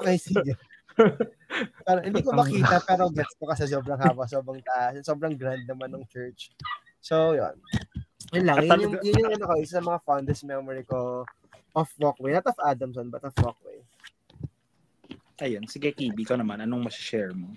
Okay, 0.00 0.16
sige. 0.20 0.52
Parang, 1.88 2.04
hindi 2.04 2.20
ko 2.20 2.36
makita, 2.36 2.76
pero 2.88 3.08
gets 3.08 3.34
ko 3.40 3.48
kasi 3.48 3.64
sobrang 3.64 3.96
haba, 3.96 4.28
sobrang 4.28 4.60
taas. 4.60 5.00
Sobrang 5.04 5.32
grand 5.36 5.64
naman 5.64 5.92
ng 5.96 6.04
church. 6.08 6.52
So, 7.00 7.32
yun. 7.32 7.56
Yun 8.36 8.44
lang. 8.44 8.60
Yun 8.64 8.80
yung, 8.80 8.94
yun 9.00 9.22
yung 9.24 9.32
ano 9.40 9.44
ko, 9.48 9.54
isa 9.56 9.80
sa 9.80 9.84
mga 9.84 10.00
fondest 10.04 10.44
memory 10.44 10.84
ko 10.84 11.24
of 11.72 11.88
Walkway. 11.96 12.36
Not 12.36 12.48
of 12.52 12.60
Adamson, 12.60 13.08
but 13.08 13.24
of 13.24 13.36
Walkway. 13.40 13.80
Ayun, 15.40 15.64
sige 15.66 15.90
Kibi, 15.96 16.22
ikaw 16.22 16.36
naman, 16.38 16.60
anong 16.62 16.86
masashare 16.86 17.32
mo? 17.34 17.50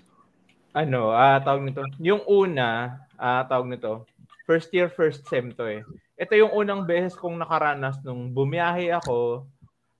ano, 0.76 1.08
ah 1.16 1.40
tawag 1.40 1.64
nito. 1.64 1.80
Yung 2.04 2.20
una, 2.28 3.00
ah 3.16 3.42
tawag 3.48 3.72
nito, 3.72 4.04
first 4.44 4.68
year, 4.76 4.92
first 4.92 5.24
sem 5.24 5.48
to 5.56 5.64
eh. 5.64 5.82
Ito 6.16 6.32
yung 6.32 6.52
unang 6.56 6.88
beses 6.88 7.12
kong 7.12 7.36
nakaranas 7.36 8.00
nung 8.00 8.32
bumiyahe 8.32 8.88
ako 8.88 9.44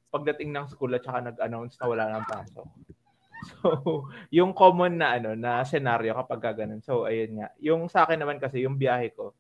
pagdating 0.09 0.49
ng 0.49 0.65
school 0.73 0.97
at 0.97 1.05
saka 1.05 1.29
nag-announce 1.29 1.77
na 1.77 1.87
wala 1.87 2.05
nang 2.09 2.25
pasok. 2.27 2.65
So, 3.47 4.09
yung 4.33 4.57
common 4.57 4.97
na 4.97 5.21
ano 5.21 5.37
na 5.37 5.61
scenario 5.61 6.17
kapag 6.17 6.41
ka 6.41 6.51
ganun. 6.57 6.81
So, 6.81 7.05
ayun 7.05 7.37
nga. 7.37 7.53
Yung 7.61 7.85
sa 7.87 8.09
akin 8.09 8.17
naman 8.17 8.41
kasi, 8.41 8.65
yung 8.65 8.81
biyahe 8.81 9.13
ko, 9.13 9.37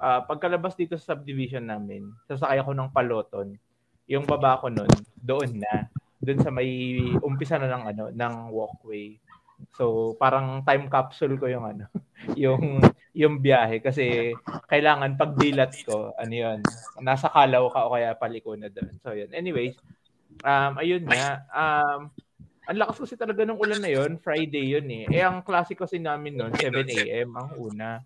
ah 0.00 0.24
pagkalabas 0.24 0.74
dito 0.74 0.96
sa 0.96 1.12
subdivision 1.12 1.62
namin, 1.62 2.08
sasakay 2.24 2.58
ako 2.64 2.72
ng 2.72 2.90
paloton. 2.90 3.54
Yung 4.08 4.24
baba 4.24 4.58
ko 4.58 4.72
nun, 4.72 4.88
doon 5.20 5.60
na. 5.60 5.86
Doon 6.24 6.40
sa 6.40 6.48
may 6.48 6.98
umpisa 7.20 7.60
na 7.60 7.68
ng 7.68 7.84
ano, 7.94 8.04
ng 8.10 8.34
walkway 8.48 9.20
So 9.72 10.14
parang 10.20 10.60
time 10.66 10.92
capsule 10.92 11.40
ko 11.40 11.48
yung 11.48 11.64
ano, 11.64 11.84
yung 12.42 12.84
yung 13.14 13.38
biyahe 13.40 13.80
kasi 13.80 14.34
kailangan 14.68 15.16
pag 15.16 15.38
dilat 15.38 15.72
ko, 15.86 16.12
ano 16.18 16.34
yun, 16.34 16.60
nasa 17.00 17.30
kalaw 17.30 17.70
ka 17.70 17.86
o 17.86 17.94
kaya 17.94 18.18
paliko 18.18 18.52
na 18.58 18.68
doon. 18.68 18.92
So 19.00 19.16
yun. 19.16 19.30
Anyways, 19.32 19.78
um 20.44 20.76
ayun 20.76 21.06
nga, 21.08 21.46
um 21.54 22.12
ang 22.64 22.80
lakas 22.80 23.04
kasi 23.04 23.14
talaga 23.20 23.44
ng 23.44 23.60
ulan 23.60 23.80
na 23.84 23.92
yun, 23.92 24.16
Friday 24.24 24.64
yun 24.72 24.88
eh. 24.88 25.04
Eh 25.12 25.20
ang 25.20 25.44
klase 25.44 25.76
kasi 25.76 26.00
namin 26.00 26.40
noon, 26.40 26.52
7 26.56 26.72
AM 26.72 27.30
ang 27.36 27.50
una. 27.60 28.00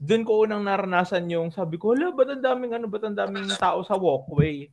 Doon 0.00 0.24
ko 0.24 0.48
unang 0.48 0.64
naranasan 0.64 1.28
yung 1.28 1.52
sabi 1.52 1.76
ko, 1.76 1.92
hala, 1.92 2.16
ba't 2.16 2.32
ang 2.32 2.40
daming 2.40 2.72
ano, 2.72 2.88
ba't 2.88 3.04
ang 3.04 3.12
daming 3.12 3.44
tao 3.60 3.84
sa 3.84 4.00
walkway? 4.00 4.72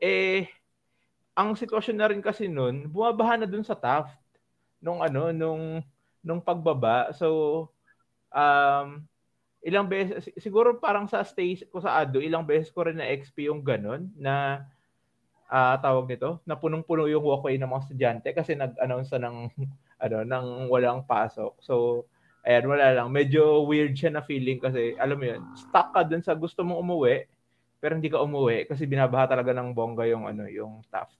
Eh, 0.00 0.48
ang 1.36 1.52
sitwasyon 1.52 1.96
na 2.00 2.08
rin 2.08 2.24
kasi 2.24 2.48
noon, 2.48 2.88
bumabaha 2.88 3.36
na 3.36 3.44
doon 3.44 3.60
sa 3.60 3.76
Taft 3.76 4.21
nung 4.82 5.00
ano, 5.00 5.30
nung 5.30 5.80
nung 6.20 6.42
pagbaba. 6.42 7.14
So 7.14 7.70
um 8.34 9.06
ilang 9.62 9.86
beses 9.86 10.26
siguro 10.42 10.74
parang 10.82 11.06
sa 11.06 11.22
stay 11.22 11.54
ko 11.70 11.78
sa 11.78 12.02
Ado, 12.02 12.18
ilang 12.18 12.42
beses 12.42 12.74
ko 12.74 12.82
rin 12.82 12.98
na 12.98 13.06
XP 13.06 13.46
yung 13.46 13.62
ganun 13.62 14.10
na 14.18 14.66
uh, 15.46 15.76
tawag 15.78 16.08
nito, 16.10 16.40
na 16.48 16.58
punong-puno 16.58 17.06
yung 17.06 17.22
walkway 17.22 17.60
ng 17.60 17.68
mga 17.68 17.82
estudyante 17.86 18.28
kasi 18.34 18.58
nag-announce 18.58 19.12
na 19.14 19.30
ng 19.30 19.36
ano, 20.04 20.18
ng 20.26 20.46
walang 20.66 21.06
pasok. 21.06 21.54
So 21.62 22.04
ayan, 22.42 22.66
wala 22.66 22.90
lang. 22.90 23.08
Medyo 23.14 23.62
weird 23.68 23.94
siya 23.94 24.10
na 24.10 24.22
feeling 24.26 24.58
kasi, 24.58 24.98
alam 24.98 25.14
mo 25.14 25.26
yun, 25.30 25.42
stuck 25.54 25.94
ka 25.94 26.02
dun 26.02 26.26
sa 26.26 26.34
gusto 26.34 26.66
mong 26.66 26.82
umuwi, 26.82 27.30
pero 27.78 27.94
hindi 27.94 28.10
ka 28.10 28.18
umuwi 28.18 28.66
kasi 28.66 28.86
binabaha 28.86 29.30
talaga 29.30 29.54
ng 29.54 29.70
bongga 29.74 30.10
yung 30.10 30.26
ano, 30.26 30.46
yung 30.50 30.82
Taft. 30.90 31.14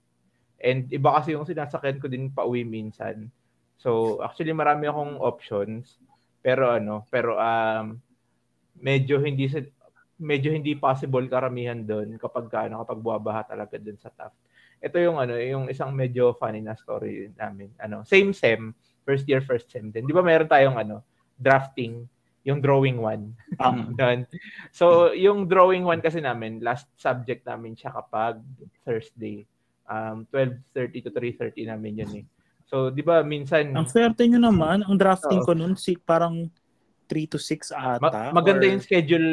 And 0.63 0.87
iba 0.91 1.15
kasi 1.15 1.35
yung 1.35 1.47
sinasakyan 1.47 1.99
ko 1.99 2.07
din 2.07 2.31
pa 2.31 2.47
uwi 2.47 2.63
minsan. 2.63 3.27
So, 3.77 4.21
actually 4.23 4.55
marami 4.55 4.87
akong 4.87 5.19
options, 5.19 5.97
pero 6.43 6.71
ano, 6.71 7.07
pero 7.07 7.35
um 7.39 7.97
medyo 8.79 9.21
hindi 9.21 9.47
medyo 10.19 10.51
hindi 10.51 10.75
possible 10.75 11.25
karamihan 11.27 11.79
doon 11.79 12.15
kapag 12.17 12.47
ano 12.69 12.83
kapag 12.85 12.99
buwabaha 12.99 13.41
talaga 13.55 13.75
doon 13.79 13.99
sa 13.99 14.11
Taft. 14.13 14.37
Ito 14.83 14.99
yung 14.99 15.17
ano, 15.19 15.39
yung 15.39 15.71
isang 15.71 15.95
medyo 15.95 16.35
funny 16.35 16.59
na 16.59 16.75
story 16.75 17.31
namin. 17.39 17.71
Ano, 17.79 18.03
same 18.03 18.35
sem, 18.35 18.75
first 19.07 19.23
year 19.27 19.39
first 19.43 19.71
sem 19.71 19.89
din. 19.89 20.03
'Di 20.03 20.13
ba 20.15 20.23
meron 20.23 20.47
tayong 20.47 20.75
ano, 20.75 21.03
drafting, 21.39 22.07
yung 22.43 22.59
drawing 22.59 22.99
one. 22.99 23.31
Um, 23.59 23.95
so, 24.71 25.15
yung 25.15 25.47
drawing 25.47 25.87
one 25.87 26.03
kasi 26.03 26.19
namin, 26.19 26.59
last 26.59 26.87
subject 26.99 27.47
namin 27.47 27.73
siya 27.73 27.95
kapag 27.95 28.43
Thursday. 28.83 29.47
Um, 29.83 30.27
12.30 30.31 31.07
to 31.07 31.11
3.30 31.11 31.71
namin 31.71 31.99
yun 32.03 32.11
eh. 32.23 32.25
So, 32.67 32.89
di 32.89 33.03
ba, 33.05 33.21
minsan... 33.21 33.71
Ang 33.75 33.87
swerte 33.87 34.25
nyo 34.25 34.39
naman, 34.39 34.81
ang 34.83 34.97
drafting 34.97 35.41
oh. 35.41 35.45
ko 35.45 35.51
nun, 35.53 35.77
si, 35.77 35.95
parang 35.99 36.49
3 37.07 37.33
to 37.33 37.37
6 37.37 37.69
ata. 37.75 37.99
Ma- 38.01 38.33
maganda 38.41 38.65
or... 38.65 38.71
yung 38.73 38.83
schedule 38.83 39.29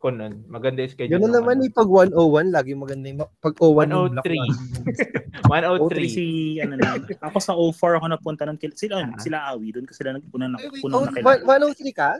ko 0.00 0.08
nun. 0.08 0.48
Maganda 0.48 0.80
yung 0.80 0.92
schedule. 0.96 1.20
Ganun 1.20 1.34
naman 1.36 1.60
ano. 1.60 1.68
eh, 1.68 1.70
pag 1.72 1.88
101, 1.88 2.56
lagi 2.56 2.72
maganda 2.72 3.06
yung 3.12 3.20
pag 3.20 3.54
01 3.60 4.22
103. 4.24 5.44
103. 5.44 6.08
si, 6.08 6.26
ano 6.64 6.74
na, 6.80 6.96
ako 7.28 7.38
sa 7.42 7.52
04 7.52 8.00
ako 8.00 8.06
napunta 8.08 8.42
nun. 8.48 8.56
Sila, 8.56 8.96
uh-huh. 9.04 9.20
sila 9.20 9.38
Awi, 9.52 9.76
doon 9.76 9.84
kasi 9.84 10.00
sila 10.00 10.16
nagpuna 10.16 10.48
na, 10.48 10.56
puno 10.80 11.04
na 11.04 11.12
kilala. 11.12 11.68
103 11.68 11.92
ka? 11.92 12.10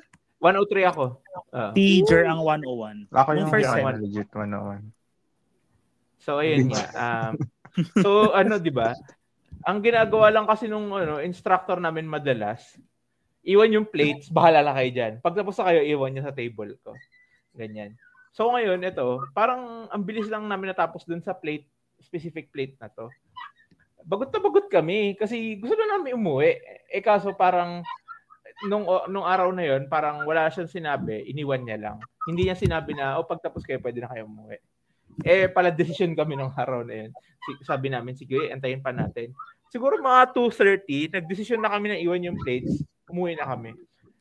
103 0.40 0.92
ako. 0.92 1.04
Uh. 1.52 1.72
Teacher 1.72 2.28
ang 2.28 2.44
101. 2.44 3.08
Ako 3.12 3.28
yung 3.36 3.48
first 3.48 3.68
time. 3.68 3.86
legit 3.96 4.28
101. 4.32 4.84
So, 6.20 6.40
ayun 6.44 6.68
nga. 6.68 6.84
Um, 6.92 7.32
so, 8.04 8.36
ano, 8.36 8.60
di 8.60 8.68
ba? 8.68 8.92
Ang 9.68 9.78
ginagawa 9.84 10.32
lang 10.32 10.48
kasi 10.48 10.64
nung 10.66 10.88
ano, 10.92 11.20
instructor 11.20 11.76
namin 11.76 12.08
madalas, 12.08 12.80
iwan 13.44 13.72
yung 13.72 13.88
plates, 13.88 14.32
bahala 14.32 14.64
lang 14.64 14.76
kayo 14.76 14.90
dyan. 14.92 15.12
Pag 15.20 15.36
tapos 15.36 15.56
na 15.60 15.68
kayo, 15.72 15.80
iwan 15.84 16.10
nyo 16.16 16.22
sa 16.24 16.36
table 16.36 16.76
ko. 16.80 16.96
Ganyan. 17.52 17.96
So 18.32 18.48
ngayon, 18.52 18.80
ito, 18.86 19.20
parang 19.36 19.90
ang 19.90 20.02
bilis 20.06 20.30
lang 20.30 20.46
namin 20.46 20.72
natapos 20.72 21.04
dun 21.04 21.20
sa 21.20 21.36
plate, 21.36 21.66
specific 22.00 22.48
plate 22.54 22.78
na 22.80 22.88
to. 22.88 23.10
Bagot 24.00 24.32
na 24.32 24.40
bagot 24.40 24.66
kami 24.72 25.12
kasi 25.18 25.60
gusto 25.60 25.76
na 25.76 25.98
namin 25.98 26.16
umuwi. 26.16 26.56
Eh 26.88 27.04
kaso 27.04 27.36
parang 27.36 27.84
nung 28.64 28.88
nung 29.08 29.24
araw 29.24 29.52
na 29.52 29.64
yon 29.64 29.88
parang 29.88 30.24
wala 30.24 30.48
siyang 30.48 30.72
sinabi, 30.72 31.24
iniwan 31.28 31.64
niya 31.64 31.78
lang. 31.80 31.96
Hindi 32.24 32.48
niya 32.48 32.56
sinabi 32.56 32.96
na, 32.96 33.16
oh, 33.20 33.28
pagtapos 33.28 33.64
kayo, 33.64 33.80
pwede 33.80 34.00
na 34.00 34.08
kayo 34.08 34.24
umuwi. 34.28 34.56
Eh, 35.24 35.48
pala 35.52 35.70
decision 35.72 36.12
kami 36.16 36.36
nung 36.36 36.54
araw 36.54 36.84
na 36.84 37.06
yun. 37.06 37.10
Sabi 37.66 37.92
namin, 37.92 38.16
sige, 38.16 38.48
antayin 38.52 38.80
pa 38.80 38.94
natin. 38.94 39.32
Siguro 39.70 39.98
mga 40.00 40.34
2.30, 40.34 41.14
nag-decision 41.14 41.60
na 41.62 41.70
kami 41.70 41.94
na 41.94 41.98
iwan 41.98 42.24
yung 42.24 42.38
plates, 42.40 42.82
umuwi 43.06 43.38
na 43.38 43.46
kami 43.46 43.74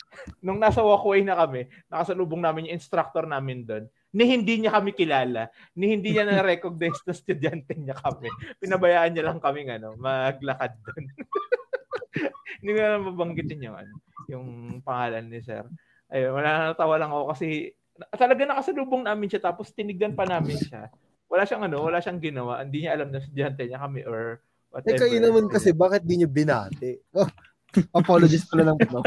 nung 0.45 0.59
nasa 0.59 0.81
walkway 0.81 1.21
na 1.21 1.37
kami, 1.37 1.69
nakasalubong 1.87 2.41
namin 2.41 2.69
yung 2.69 2.77
instructor 2.77 3.25
namin 3.25 3.65
doon, 3.65 3.85
ni 4.09 4.25
hindi 4.25 4.57
niya 4.57 4.73
kami 4.73 4.91
kilala, 4.97 5.53
ni 5.77 5.93
hindi 5.93 6.13
niya 6.13 6.25
na-recognize 6.25 7.05
na 7.05 7.13
estudyante 7.13 7.77
niya 7.77 7.93
kami. 7.93 8.29
Pinabayaan 8.57 9.11
niya 9.13 9.27
lang 9.29 9.39
kami 9.39 9.69
ano, 9.69 9.93
maglakad 10.01 10.73
doon. 10.81 11.03
hindi 12.59 12.69
ko 12.73 12.79
na 12.81 12.97
mabanggitin 13.05 13.65
yung 13.69 13.77
ano, 13.77 13.93
yung 14.25 14.45
pangalan 14.81 15.29
ni 15.29 15.39
sir. 15.45 15.61
Ayun, 16.09 16.33
wala 16.33 16.73
natawa 16.73 16.97
lang 16.97 17.13
ako 17.13 17.37
kasi 17.37 17.69
talaga 18.15 18.41
nakasalubong 18.47 19.03
namin 19.03 19.27
siya 19.27 19.41
tapos 19.51 19.71
tinignan 19.75 20.15
pa 20.15 20.23
namin 20.23 20.55
siya. 20.55 20.87
Wala 21.29 21.45
siyang 21.45 21.63
ano, 21.69 21.85
wala 21.85 22.01
siyang 22.01 22.19
ginawa. 22.19 22.63
Hindi 22.63 22.85
niya 22.85 22.97
alam 22.97 23.09
na 23.13 23.21
estudyante 23.21 23.61
niya 23.67 23.79
kami 23.79 24.01
or 24.07 24.41
whatever. 24.73 24.97
Eh 24.97 25.01
kayo 25.01 25.17
naman 25.21 25.45
kasi 25.51 25.69
bakit 25.75 26.01
di 26.07 26.23
niyo 26.23 26.29
binati? 26.31 26.97
Oh, 27.13 27.29
Apologies 27.93 28.49
pala 28.49 28.73
lang 28.73 28.77
po. 28.81 29.05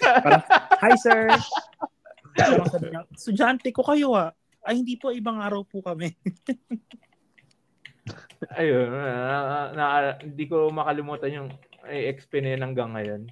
Parang, 0.00 0.42
hi 0.82 0.94
sir. 0.96 1.28
Parang 2.32 2.68
sabi 2.72 2.88
niya, 2.88 3.04
estudyante 3.12 3.68
ko 3.68 3.84
kayo 3.84 4.16
ah. 4.16 4.32
Ay, 4.62 4.80
hindi 4.80 4.94
po, 4.94 5.10
ibang 5.10 5.42
araw 5.42 5.66
po 5.66 5.82
kami. 5.82 6.14
Ayun, 8.58 8.88
na, 8.94 9.74
na, 9.74 9.84
hindi 10.22 10.46
ko 10.46 10.70
makalimutan 10.70 11.34
yung 11.34 11.48
XP 11.82 12.40
na 12.40 12.54
yun 12.54 12.62
hanggang 12.70 12.90
ngayon. 12.94 13.22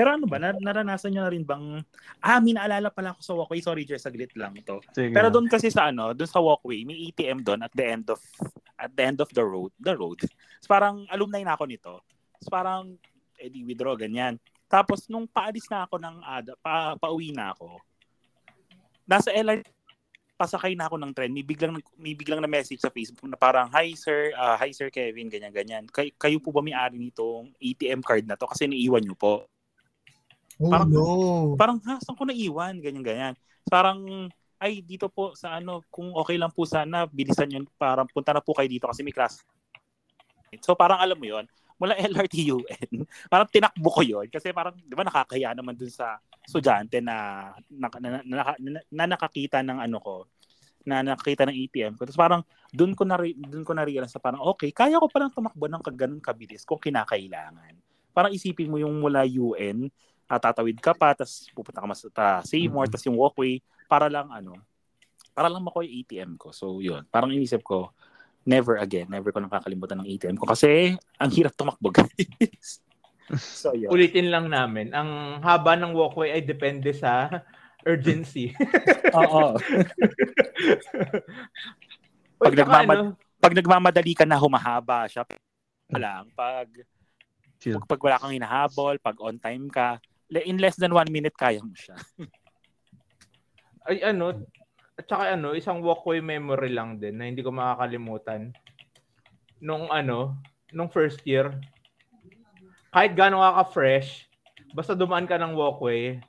Pero 0.00 0.16
ano 0.16 0.24
ba, 0.24 0.40
naranasan 0.40 1.12
nyo 1.12 1.28
na 1.28 1.32
rin 1.36 1.44
bang, 1.44 1.76
ah, 2.24 2.40
may 2.40 2.56
naalala 2.56 2.88
pala 2.88 3.12
ako 3.12 3.20
sa 3.20 3.36
walkway. 3.36 3.60
Sorry, 3.60 3.84
Jer, 3.84 4.00
saglit 4.00 4.32
lang 4.32 4.56
to. 4.64 4.80
Sige. 4.96 5.12
Pero 5.12 5.28
doon 5.28 5.44
kasi 5.44 5.68
sa 5.68 5.92
ano, 5.92 6.16
doon 6.16 6.24
sa 6.24 6.40
walkway, 6.40 6.88
may 6.88 7.12
ATM 7.12 7.44
doon 7.44 7.60
at 7.60 7.72
the 7.76 7.84
end 7.84 8.08
of, 8.08 8.16
at 8.80 8.88
the 8.96 9.04
end 9.04 9.20
of 9.20 9.28
the 9.36 9.44
road, 9.44 9.68
the 9.76 9.92
road. 9.92 10.16
So, 10.64 10.72
parang 10.72 11.04
alumni 11.12 11.44
na 11.44 11.52
ako 11.52 11.68
nito. 11.68 12.00
So, 12.40 12.48
parang, 12.48 12.96
edi 13.36 13.60
eh, 13.60 13.66
withdraw, 13.68 13.92
ganyan. 13.92 14.40
Tapos, 14.72 15.04
nung 15.12 15.28
paalis 15.28 15.68
na 15.68 15.84
ako 15.84 16.00
ng, 16.00 16.16
uh, 16.24 16.42
pa, 16.64 16.96
pauwi 16.96 17.36
na 17.36 17.52
ako, 17.52 17.76
nasa 19.04 19.28
LRT, 19.36 19.68
pasakay 20.40 20.72
na 20.80 20.88
ako 20.88 20.96
ng 20.96 21.12
train, 21.12 21.28
may 21.28 21.44
biglang, 21.44 21.76
may 22.00 22.16
biglang 22.16 22.40
na 22.40 22.48
message 22.48 22.80
sa 22.80 22.88
Facebook 22.88 23.28
na 23.28 23.36
parang, 23.36 23.68
Hi 23.76 23.92
sir, 23.92 24.32
uh, 24.32 24.56
hi 24.56 24.72
sir 24.72 24.88
Kevin, 24.88 25.28
ganyan, 25.28 25.52
ganyan. 25.52 25.84
Kay, 25.92 26.16
kayo 26.16 26.40
po 26.40 26.56
ba 26.56 26.64
may-ari 26.64 26.96
nitong 26.96 27.52
ATM 27.60 28.00
card 28.00 28.24
na 28.24 28.40
to? 28.40 28.48
Kasi 28.48 28.64
naiwan 28.64 29.04
nyo 29.04 29.12
po. 29.12 29.44
Oh, 30.60 30.68
parang, 30.68 30.88
no. 30.92 31.04
Parang, 31.56 31.78
ha, 31.88 31.96
saan 32.04 32.14
ko 32.14 32.28
naiwan? 32.28 32.76
Ganyan, 32.84 33.00
ganyan. 33.00 33.34
Parang, 33.64 34.28
ay, 34.60 34.84
dito 34.84 35.08
po 35.08 35.32
sa 35.32 35.56
ano, 35.56 35.80
kung 35.88 36.12
okay 36.12 36.36
lang 36.36 36.52
po 36.52 36.68
sana, 36.68 37.08
bilisan 37.08 37.48
yun, 37.48 37.64
parang 37.80 38.04
punta 38.04 38.36
na 38.36 38.44
po 38.44 38.52
kayo 38.52 38.68
dito 38.68 38.84
kasi 38.84 39.00
may 39.00 39.16
class. 39.16 39.40
So 40.60 40.74
parang 40.74 40.98
alam 40.98 41.14
mo 41.14 41.26
yon 41.30 41.46
mula 41.80 41.96
LRT-UN, 42.12 43.08
parang 43.32 43.48
tinakbo 43.48 43.88
ko 43.88 44.02
yon 44.04 44.26
kasi 44.28 44.52
parang, 44.52 44.76
di 44.76 44.92
ba, 44.92 45.00
nakakaya 45.00 45.56
naman 45.56 45.72
dun 45.72 45.88
sa 45.88 46.20
estudyante 46.44 47.00
na, 47.00 47.48
na, 47.72 47.88
na, 47.96 48.08
na, 48.20 48.42
na, 48.60 48.80
na 48.84 49.04
nakakita 49.08 49.64
ng 49.64 49.80
ano 49.80 49.96
ko, 49.96 50.28
na 50.84 51.00
nakakita 51.00 51.48
ng 51.48 51.56
ATM 51.56 51.92
ko. 51.96 52.04
Tapos 52.04 52.20
parang 52.20 52.42
doon 52.76 52.92
ko 52.92 53.08
na 53.08 53.16
doon 53.48 53.64
ko 53.64 53.72
na 53.72 53.88
realize 53.88 54.12
na 54.12 54.20
parang 54.20 54.44
okay, 54.44 54.76
kaya 54.76 55.00
ko 55.00 55.08
palang 55.08 55.32
tumakbo 55.32 55.72
ng 55.72 55.80
kaganon 55.80 56.20
kabilis 56.20 56.68
kung 56.68 56.76
kinakailangan. 56.76 57.72
Parang 58.12 58.32
isipin 58.34 58.68
mo 58.68 58.76
yung 58.76 59.00
mula 59.00 59.24
UN, 59.24 59.88
uh, 60.30 60.38
tatawid 60.38 60.78
ka 60.78 60.94
pa, 60.94 61.18
tapos 61.18 61.50
pupunta 61.50 61.82
ka 61.82 61.86
mas 61.90 62.06
ta, 62.14 62.40
Seymour, 62.46 62.86
mm-hmm. 62.86 62.92
tapos 62.94 63.06
yung 63.10 63.18
walkway 63.18 63.58
para 63.90 64.06
lang 64.06 64.30
ano, 64.30 64.54
para 65.34 65.50
lang 65.50 65.66
makuha 65.66 65.82
yung 65.82 65.96
ATM 66.06 66.32
ko. 66.38 66.54
So 66.54 66.78
yun, 66.78 67.02
parang 67.10 67.34
inisip 67.34 67.66
ko, 67.66 67.90
never 68.46 68.78
again. 68.78 69.10
Never 69.10 69.34
ko 69.34 69.42
nakakalimutan 69.42 70.00
ng 70.00 70.08
ATM 70.08 70.36
ko 70.38 70.46
kasi 70.46 70.94
ang 71.18 71.30
hirap 71.34 71.58
tumakbo 71.58 71.90
guys. 71.96 72.78
so, 73.34 73.74
yun. 73.74 73.90
Ulitin 73.90 74.30
lang 74.30 74.46
namin, 74.46 74.94
ang 74.94 75.42
haba 75.42 75.74
ng 75.74 75.90
walkway 75.90 76.30
ay 76.30 76.42
depende 76.46 76.94
sa 76.94 77.26
urgency. 77.90 78.54
Oo. 79.18 79.56
pag, 82.40 82.54
nagmamad 82.54 82.96
ano? 82.96 83.10
pag 83.40 83.56
nagmamadali 83.56 84.12
ka 84.12 84.28
na 84.28 84.36
humahaba 84.36 85.08
siya 85.08 85.24
lang. 85.90 86.28
Pag, 86.36 86.68
pag, 87.58 87.84
pag 87.88 88.00
wala 88.00 88.20
kang 88.20 88.36
hinahabol, 88.36 89.00
pag 89.00 89.16
on 89.18 89.40
time 89.40 89.66
ka, 89.72 89.98
in 90.38 90.62
less 90.62 90.78
than 90.78 90.94
one 90.94 91.10
minute, 91.10 91.34
kaya 91.34 91.58
mo 91.58 91.74
siya. 91.74 91.98
ay 93.90 94.06
ano, 94.06 94.46
at 94.94 95.04
saka 95.10 95.34
ano, 95.34 95.58
isang 95.58 95.82
walkway 95.82 96.22
memory 96.22 96.70
lang 96.70 97.02
din 97.02 97.18
na 97.18 97.26
hindi 97.26 97.42
ko 97.42 97.50
makakalimutan. 97.50 98.54
Nung 99.58 99.90
ano, 99.90 100.38
nung 100.70 100.92
first 100.92 101.18
year, 101.26 101.50
kahit 102.94 103.18
gaano 103.18 103.42
ka 103.42 103.64
ka-fresh, 103.64 104.30
basta 104.76 104.94
dumaan 104.94 105.26
ka 105.26 105.40
ng 105.40 105.58
walkway, 105.58 106.22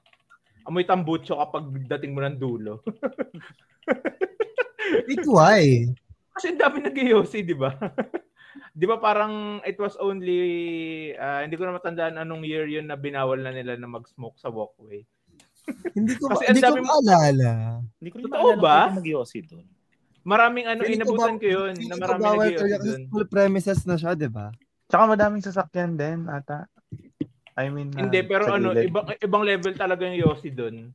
amoy 0.66 0.82
tambucho 0.82 1.38
kapag 1.38 1.70
dating 1.86 2.18
mo 2.18 2.26
ng 2.26 2.42
dulo. 2.42 2.82
Wait, 5.08 5.26
why? 5.30 5.88
Kasi 6.36 6.58
dami 6.58 6.82
nag 6.82 6.96
di 6.96 7.56
ba? 7.56 7.72
di 8.72 8.86
ba 8.86 8.98
parang 8.98 9.34
it 9.64 9.76
was 9.76 9.96
only, 9.98 10.42
ah, 11.16 11.42
hindi 11.42 11.56
ko 11.56 11.64
na 11.64 11.76
matandaan 11.76 12.16
anong 12.16 12.44
year 12.44 12.66
yun 12.66 12.86
na 12.86 12.96
binawal 12.96 13.36
na 13.36 13.50
nila 13.50 13.76
na 13.76 13.88
mag-smoke 13.88 14.36
sa 14.36 14.48
walkway. 14.48 15.04
Hindi 15.94 16.18
ko, 16.18 16.26
Kasi 16.28 16.50
ang 16.50 16.58
hindi 16.58 16.66
ko 16.66 16.82
maalala. 16.82 17.50
Hindi 17.96 18.10
ko 18.10 18.18
Totoo 18.18 18.34
maalala 18.34 18.60
ba? 18.60 18.78
kung 18.84 18.98
mag-yossi 18.98 19.40
doon. 19.46 19.66
Maraming 20.22 20.66
ano, 20.66 20.82
ko 20.82 20.90
inabutan 20.90 21.34
ba- 21.34 21.40
ko 21.40 21.48
yun, 21.48 21.72
Hindi 21.72 21.86
na 21.86 21.94
ko 21.94 22.02
maraming 22.02 22.26
bawal 22.26 22.46
nag 22.46 22.58
talaga 22.58 22.76
kasi 22.76 22.88
doon. 22.90 23.02
full 23.08 23.28
premises 23.28 23.80
na 23.86 23.96
siya, 23.96 24.12
di 24.14 24.26
ba? 24.26 24.48
Tsaka 24.86 25.04
madaming 25.08 25.42
sasakyan 25.42 25.94
din, 25.94 26.26
ata. 26.28 26.66
I 27.54 27.70
mean, 27.70 27.94
Hindi, 27.94 28.18
ah, 28.18 28.26
pero 28.26 28.44
ano, 28.52 28.74
gilid. 28.74 28.90
ibang 28.90 29.06
ibang 29.16 29.44
level 29.46 29.74
talaga 29.76 30.02
yung 30.04 30.20
Yossi 30.20 30.50
doon. 30.50 30.90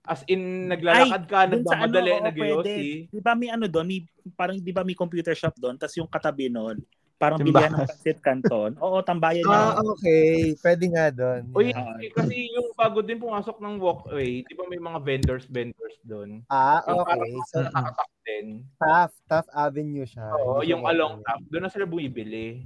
As 0.00 0.20
in, 0.26 0.66
naglalakad 0.66 1.22
ka, 1.24 1.38
sa 1.40 1.50
nagmamadali, 1.50 2.10
oo, 2.10 2.24
nag-Yossi. 2.24 2.60
pwede. 2.60 2.74
Di 3.08 3.20
ba 3.20 3.32
may 3.32 3.48
ano 3.48 3.66
doon, 3.66 3.86
may, 3.86 4.00
parang 4.34 4.56
di 4.56 4.72
ba 4.72 4.82
may 4.82 4.94
computer 4.94 5.32
shop 5.32 5.56
doon, 5.56 5.76
tapos 5.76 5.96
yung 5.96 6.08
katabi 6.08 6.48
noon, 6.48 6.76
parang 7.20 7.36
Timbahan. 7.36 7.68
bilihan 7.68 7.72
ng 7.76 7.84
pancit 7.84 8.18
canton. 8.24 8.70
Oo, 8.80 9.04
tambayan 9.04 9.44
Ah, 9.44 9.76
niya. 9.76 9.92
okay. 9.92 10.56
Pwede 10.56 10.84
nga 10.88 11.12
doon. 11.12 11.52
Uy, 11.52 11.68
Yeah. 11.68 12.00
eh, 12.00 12.10
kasi 12.16 12.48
yung 12.48 12.72
bago 12.72 13.04
din 13.04 13.20
pumasok 13.20 13.60
ng 13.60 13.76
walkway, 13.76 14.40
di 14.40 14.54
ba 14.56 14.64
may 14.64 14.80
mga 14.80 14.98
vendors, 15.04 15.44
vendors 15.44 16.00
doon. 16.00 16.40
Ah, 16.48 16.80
Yung 16.88 17.04
okay. 17.04 17.28
So, 17.52 17.60
nakakatak 17.60 18.10
din. 18.24 18.46
Taft, 18.80 19.16
Taft 19.28 19.50
Avenue 19.52 20.08
siya. 20.08 20.32
Oo, 20.32 20.64
yung 20.64 20.88
along 20.88 21.20
top, 21.20 21.44
doon 21.44 21.68
na 21.68 21.70
sila 21.70 21.84
bumibili. 21.84 22.64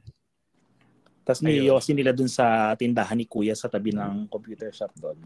Tapos 1.26 1.40
Ayun. 1.42 1.66
niyossi 1.66 1.90
nila 1.96 2.14
doon 2.14 2.30
sa 2.30 2.76
tindahan 2.78 3.18
ni 3.18 3.26
Kuya 3.26 3.56
sa 3.58 3.66
tabi 3.66 3.90
ng 3.90 4.30
computer 4.30 4.70
shop 4.70 4.92
doon. 4.94 5.18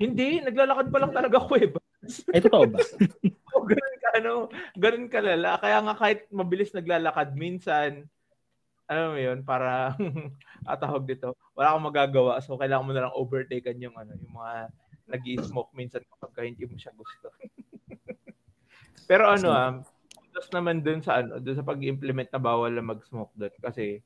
Hindi, 0.00 0.40
naglalakad 0.40 0.88
pa 0.88 0.98
lang 1.02 1.12
talaga 1.12 1.36
ako 1.36 1.52
eh. 1.60 1.68
Ay, 2.32 2.40
totoo 2.40 2.64
ba? 2.64 2.80
Oh, 3.50 3.66
ganun 3.66 3.96
ka, 3.98 4.08
ano, 4.14 4.34
ganun 4.78 5.10
kalala. 5.10 5.58
Kaya 5.58 5.82
nga 5.82 5.98
kahit 5.98 6.30
mabilis 6.30 6.70
naglalakad, 6.70 7.34
minsan, 7.34 8.06
ano 8.90 9.14
mo 9.14 9.18
yun, 9.22 9.46
para, 9.46 9.94
atahog 10.66 11.06
dito, 11.06 11.38
wala 11.54 11.70
akong 11.72 11.88
magagawa. 11.94 12.32
So, 12.42 12.58
kailangan 12.58 12.86
mo 12.86 12.92
na 12.92 13.06
lang 13.06 13.14
overtaken 13.14 13.78
yung, 13.78 13.94
ano, 13.94 14.18
yung 14.18 14.34
mga 14.34 14.54
nag 15.10 15.24
smoke 15.42 15.70
minsan 15.74 16.02
kapag 16.06 16.54
hindi 16.54 16.66
mo 16.66 16.74
siya 16.78 16.94
gusto. 16.94 17.30
Pero 19.10 19.26
ano 19.26 19.48
ah, 19.50 19.74
tapos 20.30 20.50
naman 20.54 20.86
dun 20.86 21.02
sa 21.02 21.18
ano, 21.18 21.42
dun 21.42 21.58
sa 21.58 21.66
pag-implement 21.66 22.30
na 22.30 22.38
bawal 22.38 22.70
na 22.70 22.84
mag-smoke 22.84 23.34
doon 23.34 23.50
kasi 23.58 23.98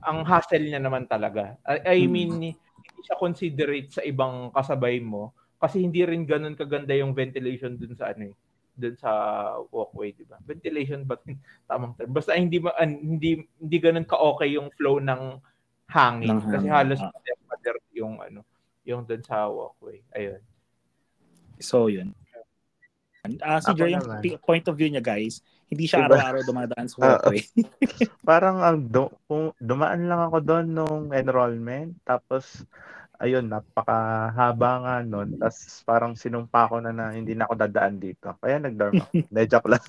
ang 0.00 0.24
hassle 0.24 0.64
niya 0.64 0.80
naman 0.80 1.04
talaga. 1.04 1.60
I, 1.68 2.00
I 2.00 2.08
Hmm. 2.08 2.12
mean, 2.12 2.30
hindi 2.40 3.00
siya 3.04 3.20
considerate 3.20 3.92
sa 3.92 4.02
ibang 4.06 4.48
kasabay 4.56 5.02
mo 5.04 5.36
kasi 5.60 5.84
hindi 5.84 6.00
rin 6.06 6.24
ganun 6.24 6.56
kaganda 6.56 6.96
yung 6.96 7.12
ventilation 7.12 7.76
dun 7.76 7.92
sa 7.92 8.14
ano 8.14 8.32
eh, 8.32 8.34
dun 8.78 8.94
sa 8.94 9.10
walkway, 9.74 10.14
di 10.14 10.22
ba? 10.22 10.38
Ventilation 10.46 11.02
ba 11.02 11.18
tamang 11.68 11.98
term? 11.98 12.14
Basta 12.14 12.38
hindi 12.38 12.62
ma, 12.62 12.70
hindi 12.78 13.42
hindi 13.58 13.76
ganun 13.82 14.06
ka-okay 14.06 14.54
yung 14.54 14.70
flow 14.78 15.02
ng 15.02 15.22
hangin 15.90 16.38
Ng 16.38 16.40
kasi 16.46 16.66
hangin, 16.70 16.94
halos 16.94 17.00
ah. 17.02 17.10
pader 17.50 17.76
yung 17.92 18.22
ano, 18.22 18.46
yung 18.86 19.02
dun 19.02 19.20
sa 19.26 19.50
walkway. 19.50 19.98
Ayun. 20.14 20.40
So, 21.58 21.90
yun. 21.90 22.14
Ah, 23.42 23.60
si 23.60 23.74
Jer, 23.74 23.92
yung 23.92 24.06
naman. 24.06 24.22
pi- 24.22 24.40
point 24.40 24.64
of 24.70 24.78
view 24.78 24.88
niya, 24.88 25.02
guys, 25.02 25.42
hindi 25.68 25.84
siya 25.84 26.06
Diba? 26.06 26.16
araw-araw 26.16 26.42
dumadaan 26.48 26.86
sa 26.88 26.96
walkway. 27.02 27.42
Parang 28.28 28.62
ang 28.64 28.78
do, 28.88 29.12
kung 29.28 29.52
dumaan 29.60 30.08
lang 30.08 30.22
ako 30.30 30.38
doon 30.40 30.66
nung 30.72 31.04
enrollment 31.12 31.92
tapos 32.08 32.64
ayun 33.18 33.50
napakahaba 33.50 34.70
nga 34.86 34.94
noon 35.02 35.34
tapos 35.42 35.82
parang 35.82 36.14
sinumpa 36.14 36.70
ko 36.70 36.78
na 36.78 36.94
na 36.94 37.10
hindi 37.10 37.34
na 37.34 37.50
ako 37.50 37.54
dadaan 37.58 37.98
dito. 37.98 38.30
Kaya 38.38 38.62
nag-dorm 38.62 38.94
ako 39.02 39.10
Hindi, 39.28 39.42
joke 39.50 39.68
lang. 39.68 39.84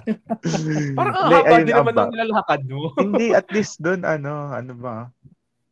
Parang 0.98 1.14
ang 1.14 1.30
Hindi, 1.30 1.36
haba 1.38 1.56
din 1.62 1.74
ang 1.74 1.86
naman 1.86 1.94
ba- 1.94 2.06
ng 2.06 2.12
nilalakad 2.14 2.60
mo. 2.66 2.82
hindi 3.02 3.26
at 3.30 3.46
least 3.54 3.78
doon 3.78 4.02
ano 4.02 4.50
ano 4.50 4.72
ba? 4.74 4.96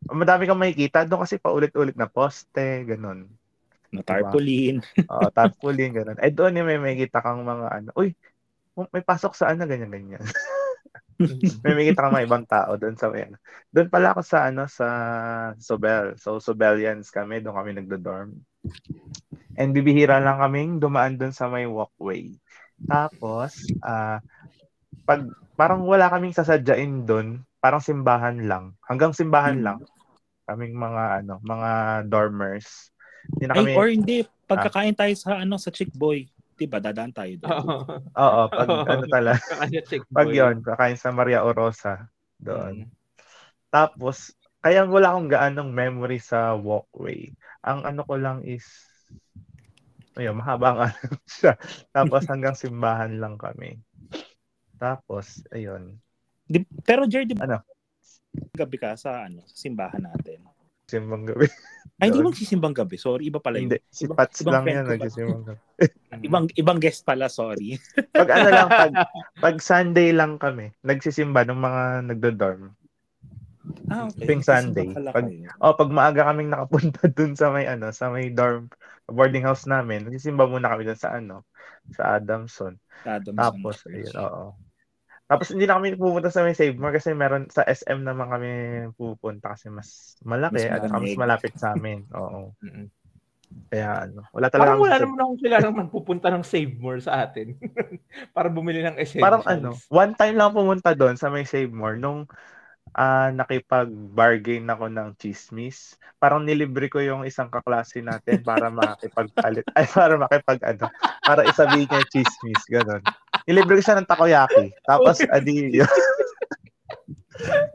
Madami 0.08 0.46
kang 0.46 0.62
makikita. 0.62 1.04
Doon 1.04 1.26
kasi 1.26 1.36
paulit-ulit 1.42 1.98
na 1.98 2.06
poste 2.08 2.86
ganun. 2.86 3.26
No 3.90 4.00
tarpaulin. 4.04 4.78
Oo, 5.08 5.28
tarpaulin 5.34 5.90
ganun. 5.92 6.18
Eh 6.22 6.30
doon 6.30 6.56
yung 6.62 6.68
may 6.68 6.78
makikita 6.78 7.18
kang 7.18 7.42
mga 7.42 7.66
ano 7.74 7.90
uy 7.98 8.14
may 8.94 9.02
pasok 9.02 9.34
sa 9.34 9.50
ano 9.50 9.66
ganyan 9.66 9.90
makita 11.66 12.06
kang 12.06 12.14
mga 12.14 12.26
ibang 12.26 12.46
tao 12.46 12.78
doon 12.78 12.94
sa 12.94 13.10
may 13.10 13.26
ano. 13.26 13.36
Doon 13.74 13.88
pala 13.90 14.14
ako 14.14 14.20
sa 14.22 14.48
ano 14.48 14.64
sa 14.70 14.86
Sobel. 15.58 16.14
So 16.16 16.38
Sobelians 16.38 17.10
kami, 17.10 17.42
doon 17.42 17.56
kami 17.58 17.70
nagdo-dorm. 17.74 18.38
And 19.58 19.74
bibihira 19.74 20.22
lang 20.22 20.38
kaming 20.38 20.78
dumaan 20.78 21.18
doon 21.18 21.34
sa 21.34 21.50
may 21.50 21.66
walkway. 21.66 22.30
Tapos 22.86 23.66
ah 23.82 24.22
pag 25.02 25.26
parang 25.58 25.82
wala 25.88 26.06
kaming 26.06 26.36
sasadyain 26.36 27.02
doon, 27.02 27.42
parang 27.58 27.82
simbahan 27.82 28.46
lang. 28.46 28.78
Hanggang 28.86 29.10
simbahan 29.10 29.58
Hmm. 29.58 29.66
lang. 29.66 29.78
Kaming 30.46 30.78
mga 30.78 31.24
ano, 31.24 31.42
mga 31.42 31.70
dormers. 32.06 32.94
Hindi 33.36 33.44
na 33.50 33.54
Ay, 33.58 33.60
kami 33.60 33.72
or 33.74 33.88
hindi, 33.90 34.16
pagkakain 34.48 34.94
tayo 34.96 35.12
sa 35.18 35.42
ano 35.42 35.58
sa 35.58 35.68
Chick 35.74 35.90
Boy, 35.92 36.30
'di 36.58 36.66
ba? 36.66 36.82
Dadaan 36.82 37.14
tayo 37.14 37.32
doon. 37.38 37.54
Oo. 37.54 37.78
Oo, 38.18 38.40
pag 38.50 38.68
ano 39.62 39.78
check 39.86 40.02
pag 40.10 40.26
boy. 40.26 40.34
'yon, 40.34 40.56
kakain 40.60 40.98
sa 40.98 41.14
Maria 41.14 41.46
Orosa 41.46 42.10
doon. 42.42 42.82
Mm. 42.82 42.90
Tapos, 43.70 44.34
kaya 44.58 44.82
wala 44.88 45.14
akong 45.14 45.30
gaanong 45.30 45.70
memory 45.70 46.18
sa 46.18 46.58
walkway. 46.58 47.30
Ang 47.62 47.86
ano 47.86 48.02
ko 48.02 48.18
lang 48.18 48.42
is, 48.42 48.66
ayun, 50.18 50.34
mahaba 50.40 50.68
nga 50.74 50.86
lang 50.90 51.14
siya. 51.38 51.52
Tapos 51.94 52.26
hanggang 52.26 52.58
simbahan 52.58 53.22
lang 53.22 53.38
kami. 53.38 53.78
Tapos, 54.82 55.44
ayun, 55.54 55.94
Di, 56.48 56.64
pero 56.82 57.04
Jer, 57.04 57.28
di 57.28 57.36
ba 57.36 57.44
Ano? 57.44 57.60
gabi 58.56 58.76
ka 58.80 58.96
sa 58.96 59.28
ano, 59.28 59.44
sa 59.46 59.56
simbahan 59.68 60.00
natin? 60.02 60.40
simbang 60.88 61.28
gabi. 61.28 61.46
Ay, 61.98 62.14
hindi 62.14 62.22
magsisimbang 62.22 62.78
gabi. 62.78 62.94
Sorry, 62.94 63.26
iba 63.26 63.42
pala 63.42 63.58
yun. 63.58 63.74
Hindi, 63.74 63.82
si 63.90 64.06
Ibang- 64.06 64.18
Pats 64.18 64.38
ibang 64.38 64.54
lang 64.54 64.64
yan, 64.70 64.84
nagsisimbang 64.86 65.42
gabi. 65.44 65.60
Ibang 66.26 66.44
ibang 66.54 66.78
guest 66.78 67.02
pala, 67.02 67.26
sorry. 67.26 67.74
Pag 68.18 68.30
ano 68.30 68.48
lang, 68.50 68.68
pag, 68.68 68.92
pag 69.44 69.56
Sunday 69.58 70.10
lang 70.10 70.38
kami, 70.38 70.70
nagsisimba 70.82 71.42
ng 71.42 71.58
mga 71.58 71.82
nagdo-dorm. 72.06 72.70
Ah, 73.90 74.06
okay. 74.08 74.24
Tuwing 74.24 74.42
Sunday. 74.42 74.88
Pag, 74.94 75.12
Pag- 75.12 75.30
O, 75.58 75.74
pag 75.74 75.90
maaga 75.90 76.30
kaming 76.30 76.48
nakapunta 76.48 77.10
dun 77.10 77.34
sa 77.34 77.50
may 77.50 77.66
ano, 77.66 77.90
sa 77.90 78.08
may 78.08 78.30
dorm, 78.30 78.70
boarding 79.06 79.44
house 79.44 79.66
namin, 79.66 80.06
nagsisimba 80.06 80.46
muna 80.46 80.70
kami 80.70 80.86
dun 80.86 80.98
sa 80.98 81.18
ano, 81.18 81.44
sa 81.92 82.16
Adamson. 82.16 82.78
Tapos, 83.34 83.82
ayun, 83.86 84.14
oo. 84.16 84.44
Tapos 85.28 85.52
hindi 85.52 85.68
na 85.68 85.76
kami 85.76 85.92
pupunta 85.94 86.32
sa 86.32 86.40
may 86.40 86.56
Save 86.56 86.80
More 86.80 86.96
kasi 86.96 87.12
meron 87.12 87.52
sa 87.52 87.60
SM 87.62 88.00
naman 88.00 88.32
kami 88.32 88.50
pupunta 88.96 89.52
kasi 89.52 89.68
mas 89.68 90.16
malaki 90.24 90.64
Mas 90.64 90.72
at 90.72 90.88
mas 90.88 91.12
malapit 91.20 91.52
sa 91.54 91.72
amin. 91.76 92.08
Oo. 92.16 92.56
Mm-mm. 92.64 92.88
Kaya 93.68 94.08
ano, 94.08 94.24
wala 94.32 94.48
talaga 94.48 94.64
Parang 94.64 94.80
wala 94.80 94.96
kami- 94.96 95.04
naman 95.04 95.18
akong 95.20 95.40
kilala 95.40 95.64
naman 95.68 95.86
pupunta 95.88 96.28
ng 96.32 96.44
Save 96.44 96.74
More 96.80 97.00
sa 97.00 97.28
atin. 97.28 97.60
para 98.36 98.48
bumili 98.48 98.80
ng 98.80 98.96
essentials. 98.96 99.24
Parang 99.24 99.44
ano, 99.44 99.76
one 99.92 100.12
time 100.16 100.36
lang 100.36 100.56
pumunta 100.56 100.96
doon 100.96 101.16
sa 101.20 101.28
may 101.28 101.44
Save 101.44 101.72
More 101.72 102.00
nung 102.00 102.24
ah 102.96 103.28
nakipag-bargain 103.28 104.64
ako 104.64 104.88
ng 104.88 105.08
chismis. 105.20 106.00
Parang 106.16 106.40
nilibre 106.40 106.88
ko 106.88 107.04
yung 107.04 107.28
isang 107.28 107.52
kaklase 107.52 108.00
natin 108.00 108.40
para 108.40 108.72
makipagpalit. 108.74 109.68
Ay, 109.76 109.84
para 109.84 110.16
makipag 110.16 110.60
ano, 110.64 110.88
para 111.20 111.44
isabihin 111.44 111.84
niya 111.84 112.00
yung 112.00 112.10
chismis. 112.10 112.62
Ganon. 112.64 113.04
Nilibre 113.48 113.80
ko 113.80 113.82
siya 113.82 113.96
ng 113.96 114.08
takoyaki. 114.08 114.76
Tapos, 114.84 115.24
adi, 115.32 115.72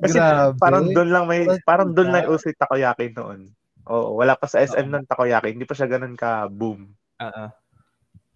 Kasi 0.03 0.19
Grabe. 0.19 0.59
parang 0.59 0.86
doon 0.91 1.09
lang 1.09 1.25
may, 1.25 1.47
parang 1.63 1.89
doon 1.95 2.12
lang 2.12 2.27
uso 2.27 2.51
yung 2.51 2.62
takoyaki 2.62 3.15
noon. 3.15 3.47
Oo, 3.88 4.19
wala 4.19 4.36
pa 4.36 4.47
sa 4.47 4.59
SM 4.59 4.91
ng 4.91 5.07
takoyaki. 5.07 5.55
Hindi 5.55 5.67
pa 5.67 5.75
siya 5.75 5.88
ganun 5.88 6.15
ka 6.15 6.47
boom. 6.51 6.91
Oo. 7.23 7.45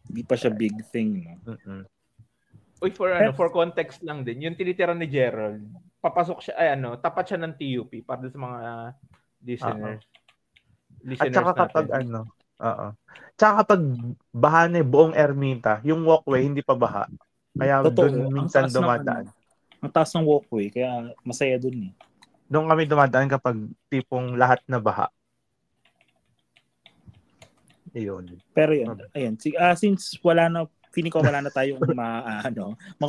Hindi 0.08 0.22
pa 0.24 0.36
siya 0.40 0.52
big 0.52 0.76
thing, 0.90 1.28
no? 1.44 1.56
Mm-mm. 1.56 1.84
Uy, 2.78 2.94
for 2.94 3.10
ano, 3.10 3.34
for 3.34 3.50
context 3.50 4.06
lang 4.06 4.22
din, 4.22 4.46
yung 4.46 4.56
tinitira 4.56 4.94
ni 4.94 5.10
Gerald, 5.10 5.66
papasok 5.98 6.46
siya, 6.46 6.56
ay 6.56 6.68
ano, 6.78 6.94
tapat 6.96 7.34
siya 7.34 7.42
ng 7.42 7.54
TUP 7.58 8.06
para 8.06 8.30
sa 8.30 8.38
mga 8.38 8.60
listeners. 9.44 10.04
At 10.06 11.06
Listeners 11.08 11.36
saka 11.36 11.52
kapag 11.58 11.88
natin. 11.90 12.02
ano, 12.06 12.20
oo. 12.62 12.88
Tsaka 13.38 13.54
kapag 13.64 13.82
baha 14.34 14.62
na 14.70 14.86
buong 14.86 15.18
Ermita, 15.18 15.82
yung 15.86 16.06
walkway 16.06 16.46
hindi 16.46 16.62
pa 16.62 16.78
baha. 16.78 17.10
Kaya 17.58 17.82
Totoo. 17.90 18.06
doon 18.06 18.14
minsan 18.30 18.70
ng 18.70 18.76
dumadaan. 18.78 19.26
Ang 19.82 19.94
taas 19.94 20.14
ng 20.14 20.26
walkway, 20.26 20.70
kaya 20.70 21.14
masaya 21.26 21.58
dun 21.58 21.90
eh. 21.90 21.94
Doon 22.48 22.70
kami 22.70 22.88
dumadaan 22.88 23.28
kapag 23.28 23.58
tipong 23.90 24.38
lahat 24.38 24.62
na 24.70 24.80
baha. 24.80 25.10
Ayun. 27.98 28.38
Pero 28.54 28.72
yun, 28.78 28.98
ayun. 29.18 29.36
Si, 29.42 29.58
ah, 29.58 29.74
since 29.74 30.22
wala 30.22 30.48
na 30.48 30.70
feeling 30.94 31.14
ko 31.14 31.22
wala 31.22 31.42
na 31.42 31.54
tayong 31.54 31.82
ma, 31.98 32.26
ah, 32.26 32.42
ano, 32.46 32.78
ma, 32.98 33.06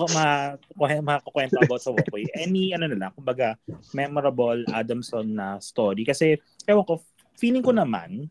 ma, 0.76 0.86
makakukwento 1.00 1.56
about 1.60 1.80
sa 1.80 1.92
Wokoy. 1.92 2.28
Any, 2.36 2.72
ano 2.76 2.84
na 2.88 3.08
lang, 3.08 3.12
kumbaga, 3.16 3.56
memorable 3.92 4.64
Adamson 4.72 5.24
na 5.32 5.56
story. 5.60 6.04
Kasi, 6.04 6.36
ewan 6.68 6.84
ko, 6.84 7.00
feeling 7.36 7.64
ko 7.64 7.72
naman, 7.72 8.28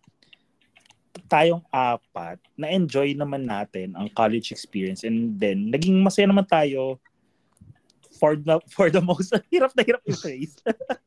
tayong 1.27 1.63
apat, 1.69 2.39
na-enjoy 2.55 3.13
naman 3.13 3.45
natin 3.45 3.93
ang 3.93 4.07
college 4.15 4.51
experience 4.51 5.03
and 5.03 5.35
then, 5.37 5.69
naging 5.71 5.99
masaya 5.99 6.27
naman 6.27 6.47
tayo 6.47 6.97
for 8.17 8.33
the 8.33 8.57
for 8.73 8.89
the 8.89 8.99
most 8.99 9.29
hirap 9.53 9.71
na 9.77 9.85
hirap 9.85 10.01
yung 10.09 10.17
phrase. 10.17 10.57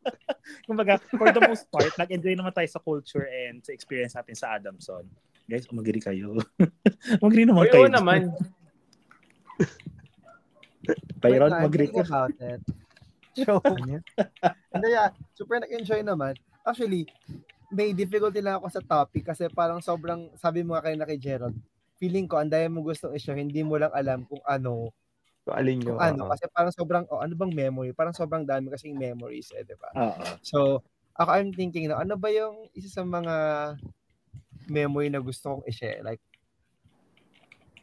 Kumbaga, 0.66 1.02
for 1.11 1.35
the 1.35 1.42
most 1.42 1.66
part, 1.68 1.90
nag-enjoy 1.98 2.38
naman 2.38 2.54
tayo 2.54 2.68
sa 2.70 2.78
culture 2.78 3.26
and 3.26 3.62
sa 3.66 3.74
experience 3.74 4.14
natin 4.14 4.38
sa 4.38 4.54
Adamson. 4.54 5.02
Guys, 5.50 5.66
umagri 5.66 5.98
kayo. 5.98 6.38
umagri 7.22 7.42
naman 7.42 7.66
Uy, 7.66 7.70
kayo. 7.74 7.87
oo 7.87 7.90
naman. 7.90 8.30
Byron, 11.18 11.50
thinking 11.70 11.98
ka. 11.98 12.06
about 12.06 12.35
it. 12.38 12.62
So, 13.35 13.62
hindi 14.74 14.88
yeah, 14.90 15.11
super 15.35 15.59
nag-enjoy 15.62 16.02
naman. 16.06 16.38
Actually, 16.66 17.11
may 17.70 17.94
difficulty 17.94 18.42
lang 18.42 18.59
ako 18.59 18.66
sa 18.68 18.83
topic 18.83 19.30
kasi 19.30 19.46
parang 19.50 19.78
sobrang, 19.78 20.28
sabi 20.37 20.66
mo 20.66 20.74
nga 20.74 20.90
kayo 20.90 20.96
na 20.98 21.06
kay 21.06 21.18
Gerald, 21.18 21.54
feeling 21.96 22.26
ko, 22.26 22.42
ang 22.42 22.50
daya 22.50 22.66
mo 22.66 22.83
gustong 22.83 23.14
i-share, 23.14 23.38
hindi 23.38 23.62
mo 23.62 23.78
lang 23.78 23.94
alam 23.94 24.26
kung 24.26 24.42
ano, 24.44 24.90
So, 25.40 25.56
alin 25.56 25.80
yung, 25.80 25.96
kung 25.96 26.00
ano, 26.04 26.28
kasi 26.28 26.44
parang 26.52 26.74
sobrang, 26.74 27.04
oh, 27.09 27.24
ano 27.24 27.33
bang 27.33 27.54
memory? 27.56 27.96
Parang 27.96 28.12
sobrang 28.12 28.44
dami 28.44 28.68
kasing 28.68 28.92
memories, 28.92 29.48
eh, 29.56 29.64
di 29.64 29.72
ba? 29.80 29.88
So, 30.44 30.85
ako 31.16 31.30
I'm 31.33 31.50
thinking 31.56 31.88
na, 31.88 32.02
ano 32.02 32.20
ba 32.20 32.28
yung 32.28 32.68
isa 32.76 32.92
sa 32.92 33.02
mga 33.06 33.35
memory 34.68 35.09
na 35.09 35.22
gusto 35.22 35.56
kong 35.56 35.64
i-share? 35.70 36.04
Like, 36.04 36.20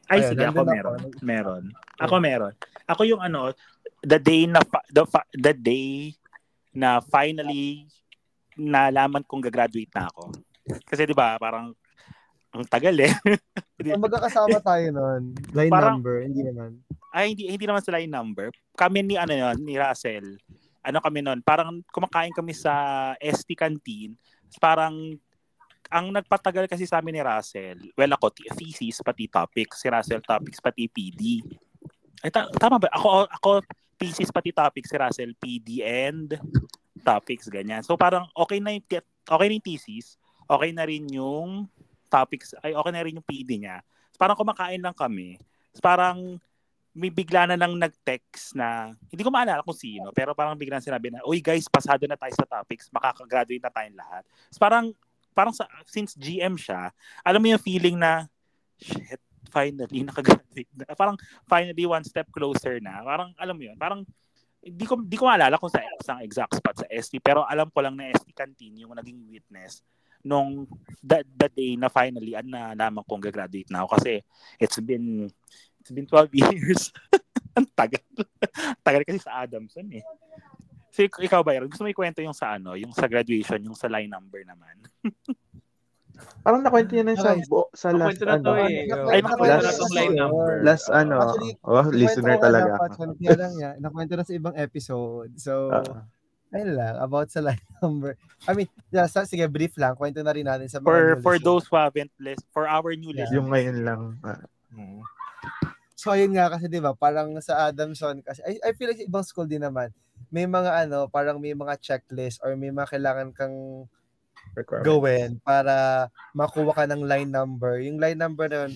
Ay, 0.08 0.24
Ayun, 0.24 0.30
sige, 0.32 0.44
ako 0.48 0.64
nandun 0.64 0.64
ako. 0.64 0.72
meron. 0.72 1.02
Meron. 1.20 1.64
Ako 2.00 2.14
meron. 2.24 2.54
Ako 2.88 3.02
yung 3.04 3.20
ano, 3.20 3.52
the 4.08 4.16
day 4.16 4.48
na, 4.48 4.64
the, 4.88 5.04
the 5.36 5.52
day 5.52 6.16
na 6.72 7.04
finally 7.04 7.92
nalaman 8.58 9.24
kong 9.24 9.46
gagraduate 9.46 9.94
na 9.94 10.10
ako. 10.10 10.34
Kasi 10.84 11.08
di 11.08 11.16
ba 11.16 11.40
parang 11.40 11.72
ang 12.52 12.66
tagal 12.66 12.96
eh. 12.98 13.14
kung 13.94 14.04
magkakasama 14.04 14.58
tayo 14.64 14.86
nun, 14.90 15.22
line 15.54 15.72
Parang- 15.72 16.02
number, 16.02 16.26
hindi 16.26 16.42
naman. 16.42 16.82
Ay, 17.14 17.34
hindi, 17.34 17.50
hindi 17.50 17.66
naman 17.66 17.84
sila 17.86 18.02
yung 18.02 18.14
number. 18.14 18.50
Kami 18.78 19.00
ni, 19.02 19.16
ano 19.16 19.34
yun, 19.34 19.58
ni 19.64 19.78
Russell, 19.80 20.38
ano 20.84 20.98
kami 21.02 21.20
nun, 21.24 21.40
parang 21.42 21.82
kumakain 21.90 22.34
kami 22.36 22.54
sa 22.54 23.14
ST 23.20 23.48
Canteen. 23.58 24.14
Parang, 24.60 24.94
ang 25.88 26.06
nagpatagal 26.12 26.68
kasi 26.68 26.84
sa 26.84 27.00
amin 27.00 27.16
ni 27.20 27.24
Russell, 27.24 27.80
well 27.96 28.12
ako, 28.12 28.34
thesis, 28.60 29.00
pati 29.00 29.32
topics, 29.32 29.80
si 29.82 29.88
Russell 29.88 30.24
topics, 30.24 30.60
pati 30.60 30.88
PD. 30.92 31.42
Ay, 32.22 32.30
ta- 32.34 32.52
tama 32.58 32.82
ba? 32.82 32.92
Ako, 32.92 33.28
ako, 33.30 33.50
thesis, 33.96 34.30
pati 34.30 34.52
topics, 34.52 34.92
si 34.92 34.98
Russell, 35.00 35.32
PD 35.38 35.82
and 35.84 36.36
topics, 37.02 37.50
ganyan. 37.50 37.82
So 37.82 37.96
parang 37.98 38.30
okay 38.34 38.62
na 38.62 38.76
yung, 38.76 38.86
okay 39.28 39.46
na 39.50 39.56
yung 39.58 39.66
thesis, 39.66 40.16
okay 40.48 40.72
na 40.72 40.84
rin 40.88 41.06
yung 41.12 41.68
topics, 42.08 42.56
ay 42.64 42.74
okay 42.74 42.92
na 42.94 43.04
rin 43.04 43.18
yung 43.20 43.28
PD 43.28 43.60
niya. 43.60 43.84
Parang 44.16 44.38
kumakain 44.40 44.82
lang 44.82 44.96
kami. 44.96 45.38
Parang 45.84 46.40
may 46.98 47.14
bigla 47.14 47.46
na 47.46 47.54
lang 47.54 47.78
nag-text 47.78 48.58
na, 48.58 48.98
hindi 49.14 49.22
ko 49.22 49.30
maalala 49.30 49.62
kung 49.62 49.78
sino, 49.78 50.10
pero 50.10 50.34
parang 50.34 50.58
biglang 50.58 50.82
sinabi 50.82 51.14
na, 51.14 51.22
uy 51.30 51.38
guys, 51.38 51.70
pasado 51.70 52.10
na 52.10 52.18
tayo 52.18 52.34
sa 52.34 52.50
topics, 52.50 52.90
makakagraduate 52.90 53.62
na 53.62 53.70
tayong 53.70 53.98
lahat. 54.02 54.26
So 54.50 54.58
parang, 54.58 54.98
parang 55.38 55.54
sa, 55.54 55.70
since 55.86 56.18
GM 56.18 56.58
siya, 56.58 56.90
alam 57.22 57.38
mo 57.38 57.54
yung 57.54 57.62
feeling 57.62 58.02
na, 58.02 58.26
shit, 58.82 59.22
finally, 59.54 60.02
nakagraduate 60.10 60.74
na. 60.74 60.90
Parang 60.98 61.16
finally 61.46 61.86
one 61.86 62.02
step 62.02 62.26
closer 62.34 62.82
na. 62.82 63.06
Parang, 63.06 63.30
alam 63.38 63.54
mo 63.54 63.64
yun, 63.70 63.78
parang, 63.78 64.02
hindi 64.68 64.84
ko, 64.84 65.00
hindi 65.00 65.16
ko 65.16 65.24
maalala 65.32 65.56
kung 65.56 65.72
sa 65.72 65.80
isang 65.80 66.20
exact 66.20 66.60
spot 66.60 66.76
sa 66.84 66.88
ST, 66.92 67.24
pero 67.24 67.48
alam 67.48 67.72
ko 67.72 67.80
lang 67.80 67.96
na 67.96 68.12
ST 68.12 68.36
Canteen 68.36 68.84
yung 68.84 68.92
naging 68.94 69.24
witness 69.32 69.80
nung 70.28 70.68
that, 71.00 71.24
that 71.40 71.54
day 71.56 71.80
na 71.80 71.88
finally 71.88 72.36
an 72.36 72.52
na 72.52 72.76
naman 72.76 73.06
kong 73.08 73.24
gagraduate 73.24 73.70
na 73.72 73.86
ako 73.86 73.96
kasi 73.96 74.20
it's 74.60 74.76
been 74.84 75.32
it's 75.80 75.94
been 75.94 76.10
12 76.10 76.36
years. 76.44 76.92
Ang 77.56 77.70
tagal. 77.72 78.04
tagal 78.84 79.02
kasi 79.08 79.24
sa 79.24 79.48
Adamson 79.48 79.88
eh. 79.96 80.04
So, 80.92 81.06
ik- 81.06 81.30
ikaw 81.30 81.46
ba, 81.46 81.54
Yaron? 81.54 81.70
Gusto 81.70 81.86
mo 81.86 81.94
ikwento 81.94 82.26
yung 82.26 82.34
sa 82.34 82.58
ano, 82.58 82.74
yung 82.74 82.90
sa 82.90 83.06
graduation, 83.06 83.62
yung 83.62 83.78
sa 83.78 83.86
line 83.86 84.10
number 84.10 84.42
naman? 84.42 84.76
Parang 86.48 86.64
nakwento 86.64 86.96
niya 86.96 87.04
na 87.04 87.20
sa, 87.20 87.36
bu- 87.44 87.68
sa 87.76 87.92
last, 87.92 88.24
na 88.24 88.40
to 88.40 88.56
ano, 88.56 88.64
eh. 88.64 88.88
Ay, 89.12 89.20
Nakwento 89.20 89.52
na 89.52 89.60
last- 89.60 89.76
tong 89.76 89.92
line 89.92 90.16
number. 90.16 90.52
last, 90.64 90.88
ano, 90.88 91.16
Actually, 91.20 91.54
oh, 91.60 91.88
listener 91.92 92.36
talaga. 92.40 92.72
Kaya 92.88 93.36
lang 93.36 93.54
yan. 93.60 93.76
Nakwento 93.84 94.16
na 94.16 94.24
sa 94.24 94.32
ibang 94.32 94.56
episode. 94.56 95.36
So, 95.36 95.76
Oo. 95.76 96.00
ayun 96.50 96.72
lang. 96.72 96.96
About 96.98 97.28
sa 97.28 97.44
line 97.44 97.60
number. 97.78 98.16
I 98.48 98.56
mean, 98.56 98.72
yeah, 98.88 99.06
sa, 99.06 99.28
sige, 99.28 99.44
brief 99.46 99.76
lang. 99.76 100.00
Kwento 100.00 100.24
na 100.24 100.32
rin 100.32 100.48
natin 100.48 100.72
sa 100.72 100.80
mga 100.80 100.88
For 100.88 101.00
new 101.04 101.20
for 101.20 101.36
those 101.36 101.68
who 101.68 101.76
haven't 101.76 102.16
list, 102.16 102.48
for 102.50 102.64
our 102.64 102.96
new 102.96 103.12
Yeah. 103.12 103.28
listeners. 103.28 103.36
yung 103.36 103.48
ngayon 103.52 103.78
lang. 103.84 104.02
Hmm. 104.72 105.04
So, 105.94 106.16
ayun 106.16 106.32
nga 106.32 106.48
kasi, 106.48 106.72
di 106.72 106.80
ba, 106.80 106.96
parang 106.96 107.36
sa 107.42 107.68
Adamson 107.68 108.24
kasi, 108.24 108.40
I, 108.48 108.56
I 108.64 108.72
feel 108.72 108.88
like 108.88 109.04
sa 109.04 109.10
ibang 109.12 109.28
school 109.28 109.52
din 109.52 109.68
naman, 109.68 109.92
may 110.30 110.48
mga 110.48 110.88
ano, 110.88 111.12
parang 111.12 111.44
may 111.44 111.52
mga 111.52 111.76
checklist 111.78 112.40
or 112.40 112.56
may 112.56 112.72
mga 112.72 112.88
kailangan 112.88 113.36
kang. 113.36 113.84
Gawin 114.84 115.40
para 115.42 116.08
makuha 116.36 116.72
ka 116.74 116.84
ng 116.88 117.02
line 117.04 117.30
number. 117.30 117.82
Yung 117.84 117.98
line 117.98 118.18
number 118.18 118.46
na 118.48 118.58
yun, 118.66 118.74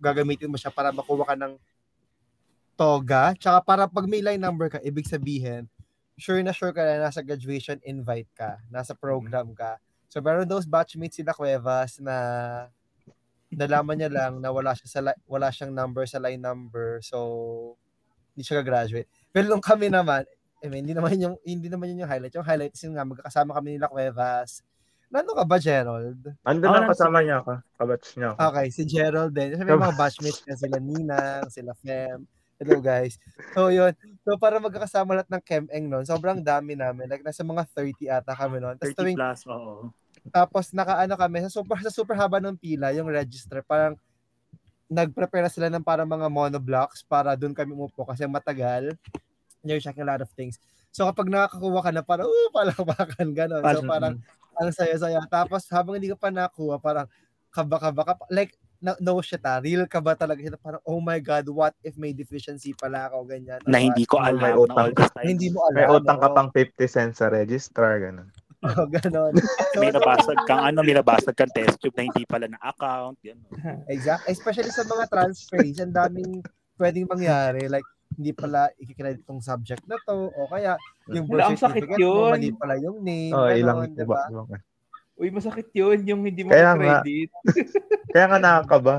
gagamitin 0.00 0.48
mo 0.48 0.56
siya 0.56 0.72
para 0.72 0.90
makuha 0.90 1.28
ka 1.28 1.36
ng 1.36 1.54
toga. 2.78 3.36
Tsaka 3.36 3.58
para 3.60 3.84
pag 3.84 4.08
may 4.08 4.24
line 4.24 4.40
number 4.40 4.72
ka, 4.72 4.80
ibig 4.80 5.04
sabihin, 5.04 5.68
sure 6.20 6.40
na 6.40 6.52
sure 6.52 6.72
ka 6.72 6.80
na 6.80 7.08
nasa 7.08 7.20
graduation 7.20 7.76
invite 7.84 8.28
ka, 8.32 8.60
nasa 8.72 8.96
program 8.96 9.52
ka. 9.52 9.76
So, 10.10 10.18
meron 10.18 10.48
those 10.48 10.66
batchmates 10.66 11.20
sila 11.20 11.36
Cuevas 11.36 12.02
na 12.02 12.16
nalaman 13.50 13.98
niya 13.98 14.10
lang 14.10 14.32
na 14.38 14.50
wala 14.50 14.74
siya 14.74 14.88
sa 14.88 15.00
li- 15.02 15.22
wala 15.26 15.50
siyang 15.50 15.74
number 15.74 16.02
sa 16.06 16.18
line 16.18 16.40
number. 16.40 16.98
So, 17.02 17.76
hindi 18.34 18.46
siya 18.46 18.62
graduate 18.62 19.10
Pero 19.34 19.50
nung 19.50 19.62
kami 19.62 19.90
naman, 19.90 20.22
I 20.60 20.68
mean, 20.68 20.84
hindi 20.86 20.94
naman 20.94 21.16
yung 21.18 21.36
hindi 21.42 21.68
naman 21.72 21.92
yun 21.94 22.04
yung 22.04 22.10
highlight. 22.12 22.34
Yung 22.36 22.46
highlight 22.46 22.72
is 22.76 22.82
yung 22.84 22.94
nga 22.94 23.06
magkakasama 23.06 23.56
kami 23.56 23.76
nila 23.76 23.88
Cuevas. 23.88 24.60
Nandun 25.10 25.34
ka 25.34 25.44
ba, 25.44 25.58
Gerald? 25.58 26.22
Andun 26.46 26.70
Oo, 26.70 26.74
lang 26.74 26.86
nandun 26.86 26.94
kasama 26.94 27.18
niya 27.18 27.42
ako. 27.42 27.52
Kabatch 27.82 28.08
niya 28.14 28.28
ako. 28.30 28.38
Okay, 28.46 28.66
si 28.70 28.82
Gerald 28.86 29.32
din. 29.34 29.48
Kasi 29.50 29.62
may 29.66 29.74
mga 29.74 29.98
batchmates 29.98 30.42
na 30.46 30.54
sila 30.54 30.78
Ninang, 30.78 31.44
sila 31.50 31.74
Fem. 31.82 32.22
Hello 32.60 32.78
guys. 32.78 33.16
So 33.56 33.74
yun. 33.74 33.90
So 34.22 34.38
para 34.38 34.60
magkakasama 34.62 35.18
lahat 35.18 35.30
ng 35.32 35.42
Chem-Eng 35.42 35.86
noon, 35.90 36.04
sobrang 36.06 36.44
dami 36.44 36.76
namin. 36.78 37.08
Like 37.10 37.24
nasa 37.24 37.42
mga 37.42 37.64
30 37.72 38.06
ata 38.06 38.36
kami 38.36 38.62
noon. 38.62 38.76
Tapos 38.76 38.94
30 38.94 39.00
tuwing, 39.00 39.16
plus, 39.16 39.40
oo. 39.48 39.88
tapos 40.28 40.64
nakaano 40.76 41.16
kami 41.16 41.40
sa 41.48 41.50
super 41.50 41.80
sa 41.80 41.88
super 41.88 42.14
haba 42.20 42.36
ng 42.36 42.60
pila 42.60 42.92
yung 42.92 43.08
register. 43.08 43.64
Parang 43.64 43.96
nagprepare 44.92 45.48
na 45.48 45.50
sila 45.50 45.72
ng 45.72 45.80
para 45.80 46.04
mga 46.04 46.28
monoblocks 46.28 47.00
para 47.00 47.32
doon 47.32 47.56
kami 47.56 47.72
umupo 47.72 48.04
kasi 48.04 48.28
matagal. 48.28 48.92
They're 49.64 49.80
checking 49.80 50.04
a 50.04 50.12
lot 50.12 50.20
of 50.20 50.28
things. 50.36 50.60
So 50.92 51.08
kapag 51.08 51.32
nakakakuha 51.32 51.80
ka 51.80 51.90
na 51.96 52.02
parang, 52.04 52.28
uh, 52.28 52.50
palakbakan, 52.52 53.28
gano'n. 53.32 53.62
So 53.72 53.86
parang, 53.88 54.20
ang 54.60 54.70
saya-saya. 54.70 55.24
Tapos 55.26 55.64
habang 55.72 55.96
hindi 55.96 56.12
ka 56.12 56.20
pa 56.20 56.28
nakuha, 56.28 56.76
parang 56.76 57.08
kaba-kaba 57.48 58.02
ka. 58.04 58.12
Like, 58.28 58.54
no, 58.84 58.92
no 59.00 59.18
shit 59.24 59.40
ah. 59.42 59.58
Real 59.58 59.88
ka 59.88 60.04
ba 60.04 60.12
talaga? 60.12 60.44
Siya 60.44 60.60
Parang, 60.60 60.84
oh 60.84 61.00
my 61.00 61.16
God, 61.18 61.48
what 61.48 61.72
if 61.80 61.96
may 61.96 62.12
deficiency 62.12 62.76
pala 62.76 63.08
ako, 63.08 63.24
ganyan. 63.24 63.60
na 63.64 63.80
hindi 63.80 64.04
ko 64.04 64.20
May 64.20 64.36
alam 64.36 64.40
na 64.44 64.60
utang 64.60 64.92
time. 64.92 65.24
Hindi 65.24 65.48
mo 65.48 65.64
alam. 65.72 65.76
May 65.80 65.88
utang 65.88 66.18
ka 66.20 66.28
pang 66.36 66.50
50 66.52 66.84
cents 66.86 67.16
sa 67.24 67.32
registrar, 67.32 67.98
gano'n. 68.04 68.28
Oh, 68.60 68.84
ganon. 68.84 69.32
So, 69.72 69.80
may 69.80 69.88
nabasag 69.88 70.44
kang 70.44 70.60
ano, 70.60 70.84
may 70.84 70.92
nabasag 70.92 71.32
kang 71.32 71.48
test 71.48 71.80
tube 71.80 71.96
na 71.96 72.04
hindi 72.04 72.28
pala 72.28 72.44
na 72.44 72.60
account. 72.60 73.16
Yan. 73.24 73.40
Exact. 73.88 74.28
Especially 74.28 74.68
sa 74.68 74.84
mga 74.84 75.08
transfers, 75.08 75.80
ang 75.80 75.96
daming 75.96 76.44
pwedeng 76.76 77.08
mangyari. 77.08 77.64
Like, 77.72 77.88
hindi 78.20 78.36
pala 78.36 78.68
ikikredit 78.76 79.24
tong 79.24 79.40
subject 79.40 79.80
na 79.88 79.96
to 80.04 80.28
o 80.28 80.44
kaya 80.44 80.76
yung 81.08 81.24
birth 81.24 81.56
certificate 81.56 82.04
mo, 82.04 82.28
mali 82.28 82.52
pala 82.52 82.76
yung 82.76 83.00
name. 83.00 83.32
Oh, 83.32 83.48
ilang 83.48 83.88
diba? 83.96 84.28
ba? 84.28 84.60
Uy, 85.16 85.32
masakit 85.32 85.72
yun 85.72 86.04
yung 86.04 86.20
hindi 86.20 86.44
mo 86.44 86.52
Kaya 86.52 86.76
nga. 86.76 87.00
credit. 87.00 87.32
Kaya 88.12 88.24
nga 88.28 88.38
nakakaba. 88.40 88.94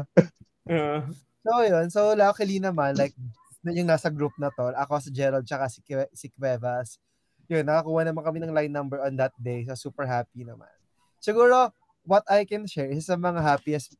Uh, 0.65 1.06
So, 1.41 1.65
yun. 1.65 1.89
So, 1.89 2.13
luckily 2.13 2.62
naman, 2.62 2.93
like, 2.93 3.17
yung 3.65 3.89
nasa 3.89 4.13
group 4.13 4.33
na 4.37 4.54
to, 4.54 4.69
ako 4.77 5.02
si 5.02 5.10
Gerald 5.10 5.46
tsaka 5.46 5.65
si, 5.73 5.81
Kue- 5.81 6.12
si 6.13 6.29
Cuevas, 6.29 7.02
yun, 7.50 7.65
nakakuha 7.65 8.06
naman 8.06 8.21
kami 8.21 8.37
ng 8.46 8.54
line 8.54 8.69
number 8.69 9.02
on 9.02 9.17
that 9.17 9.33
day. 9.41 9.65
So, 9.65 9.89
super 9.89 10.06
happy 10.06 10.46
naman. 10.46 10.69
Siguro, 11.17 11.73
what 12.06 12.21
I 12.29 12.46
can 12.46 12.69
share 12.69 12.89
is 12.93 13.10
sa 13.10 13.17
mga 13.17 13.41
happiest 13.41 13.98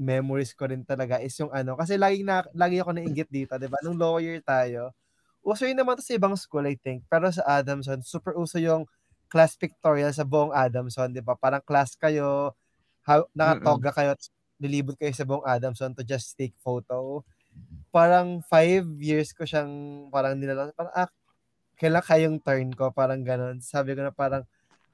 memories 0.00 0.52
ko 0.56 0.66
rin 0.68 0.82
talaga 0.86 1.20
is 1.22 1.34
yung 1.38 1.52
ano, 1.54 1.78
kasi 1.78 1.96
lagi, 2.00 2.22
na, 2.26 2.42
lagi 2.56 2.80
ako 2.82 2.96
nainggit 2.96 3.30
dito, 3.30 3.54
di 3.58 3.68
ba? 3.70 3.78
Nung 3.86 3.98
lower 3.98 4.22
year 4.22 4.40
tayo, 4.42 4.92
uso 5.44 5.66
yun 5.68 5.78
naman 5.78 5.98
to 5.98 6.04
sa 6.04 6.16
ibang 6.18 6.34
school, 6.38 6.66
I 6.66 6.76
think. 6.78 7.04
Pero 7.10 7.30
sa 7.30 7.44
Adamson, 7.60 8.00
super 8.02 8.34
uso 8.38 8.58
yung 8.58 8.86
class 9.30 9.54
pictorial 9.58 10.10
sa 10.14 10.26
buong 10.26 10.54
Adamson, 10.54 11.10
di 11.14 11.22
ba? 11.22 11.34
Parang 11.38 11.62
class 11.62 11.94
kayo, 11.98 12.54
ha, 13.06 13.22
nakatoga 13.36 13.90
kayo, 13.94 14.10
at 14.16 14.22
lilibot 14.62 14.96
kayo 14.98 15.12
sa 15.14 15.26
buong 15.28 15.44
Adamson 15.46 15.92
to 15.96 16.02
just 16.06 16.34
take 16.38 16.54
photo. 16.62 17.22
parang 17.94 18.42
five 18.46 18.86
years 18.98 19.30
ko 19.32 19.46
siyang 19.46 20.06
parang 20.10 20.34
nilala. 20.38 20.70
Parang, 20.74 20.94
ah, 20.96 21.10
kailan 21.78 22.04
kayong 22.04 22.38
turn 22.42 22.68
ko? 22.74 22.90
Parang 22.94 23.22
ganun. 23.26 23.60
Sabi 23.62 23.94
ko 23.98 24.02
na 24.06 24.14
parang, 24.14 24.44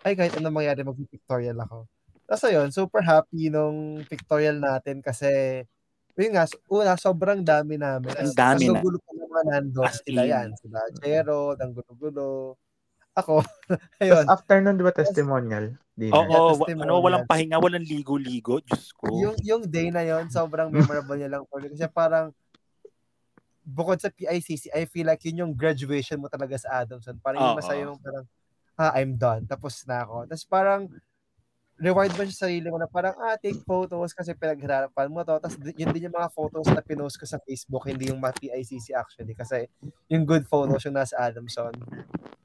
ay, 0.04 0.16
kahit 0.18 0.34
ano 0.38 0.48
mangyari, 0.52 0.82
mag-pictorial 0.84 1.58
ako. 1.60 1.88
Tapos 2.30 2.46
ayun, 2.46 2.70
super 2.70 3.02
happy 3.02 3.50
nung 3.50 4.06
pictorial 4.06 4.54
natin 4.56 5.02
kasi, 5.02 5.26
yun 6.14 6.30
nga, 6.30 6.46
una, 6.70 6.94
sobrang 6.94 7.42
dami 7.42 7.74
namin. 7.74 8.14
Ang 8.14 8.30
dami 8.32 8.70
Ang 8.70 8.78
na. 8.78 8.80
gulo 8.80 9.02
ko 9.02 9.10
naman 9.12 9.44
nando, 9.50 9.82
As 9.82 9.98
sila 9.98 10.22
in. 10.22 10.30
yan. 10.30 10.48
Sila 10.54 10.78
Gerald, 10.96 11.58
ang 11.58 11.74
gulo-gulo. 11.74 12.54
Ako, 13.12 13.42
ayun. 14.00 14.22
Tapos 14.22 14.30
after 14.30 14.62
nun, 14.62 14.78
di 14.78 14.86
ba 14.86 14.94
testimonial? 14.94 15.74
Dinner. 15.98 16.14
Oo, 16.14 16.30
wa- 16.54 16.70
testimonial. 16.70 16.86
ano, 16.86 17.02
walang 17.02 17.26
pahinga, 17.26 17.58
walang 17.58 17.82
ligo-ligo. 17.82 18.62
Diyos 18.62 18.94
ko. 18.94 19.10
yung 19.10 19.34
yung 19.42 19.62
day 19.66 19.90
na 19.90 20.06
yon 20.06 20.30
sobrang 20.30 20.70
memorable 20.70 21.18
niya 21.18 21.28
lang 21.28 21.42
for 21.50 21.58
me 21.58 21.66
kasi 21.68 21.90
parang 21.90 22.30
bukod 23.60 23.98
sa 23.98 24.08
PICC, 24.08 24.70
I 24.70 24.86
feel 24.86 25.06
like 25.06 25.22
yun 25.22 25.42
yung 25.42 25.52
graduation 25.52 26.18
mo 26.18 26.26
talaga 26.26 26.54
sa 26.56 26.80
Adamson. 26.80 27.18
Parang 27.18 27.42
yung 27.42 27.58
masaya 27.58 27.82
yung 27.84 27.98
parang, 27.98 28.24
ah, 28.76 28.94
I'm 28.94 29.14
done. 29.14 29.44
Tapos 29.44 29.82
na 29.84 30.02
ako. 30.02 30.26
Tapos 30.26 30.46
parang, 30.46 30.86
reward 31.80 32.12
mo 32.12 32.22
sa 32.28 32.46
sarili 32.46 32.68
mo 32.68 32.76
na 32.76 32.84
parang, 32.84 33.16
ah, 33.16 33.40
take 33.40 33.56
photos 33.64 34.12
kasi 34.12 34.36
pinaghirapan 34.36 35.08
mo 35.08 35.24
to. 35.24 35.40
Tapos 35.40 35.56
yun 35.74 35.88
din 35.90 36.12
yung 36.12 36.16
mga 36.16 36.28
photos 36.30 36.68
na 36.68 36.84
pinost 36.84 37.16
ko 37.16 37.24
sa 37.24 37.40
Facebook, 37.40 37.88
hindi 37.88 38.12
yung 38.12 38.20
mga 38.20 38.36
PICC 38.36 38.92
actually. 38.92 39.32
Kasi 39.32 39.64
yung 40.12 40.28
good 40.28 40.44
photos 40.44 40.84
yung 40.84 40.94
nasa 40.94 41.16
Adamson. 41.16 41.72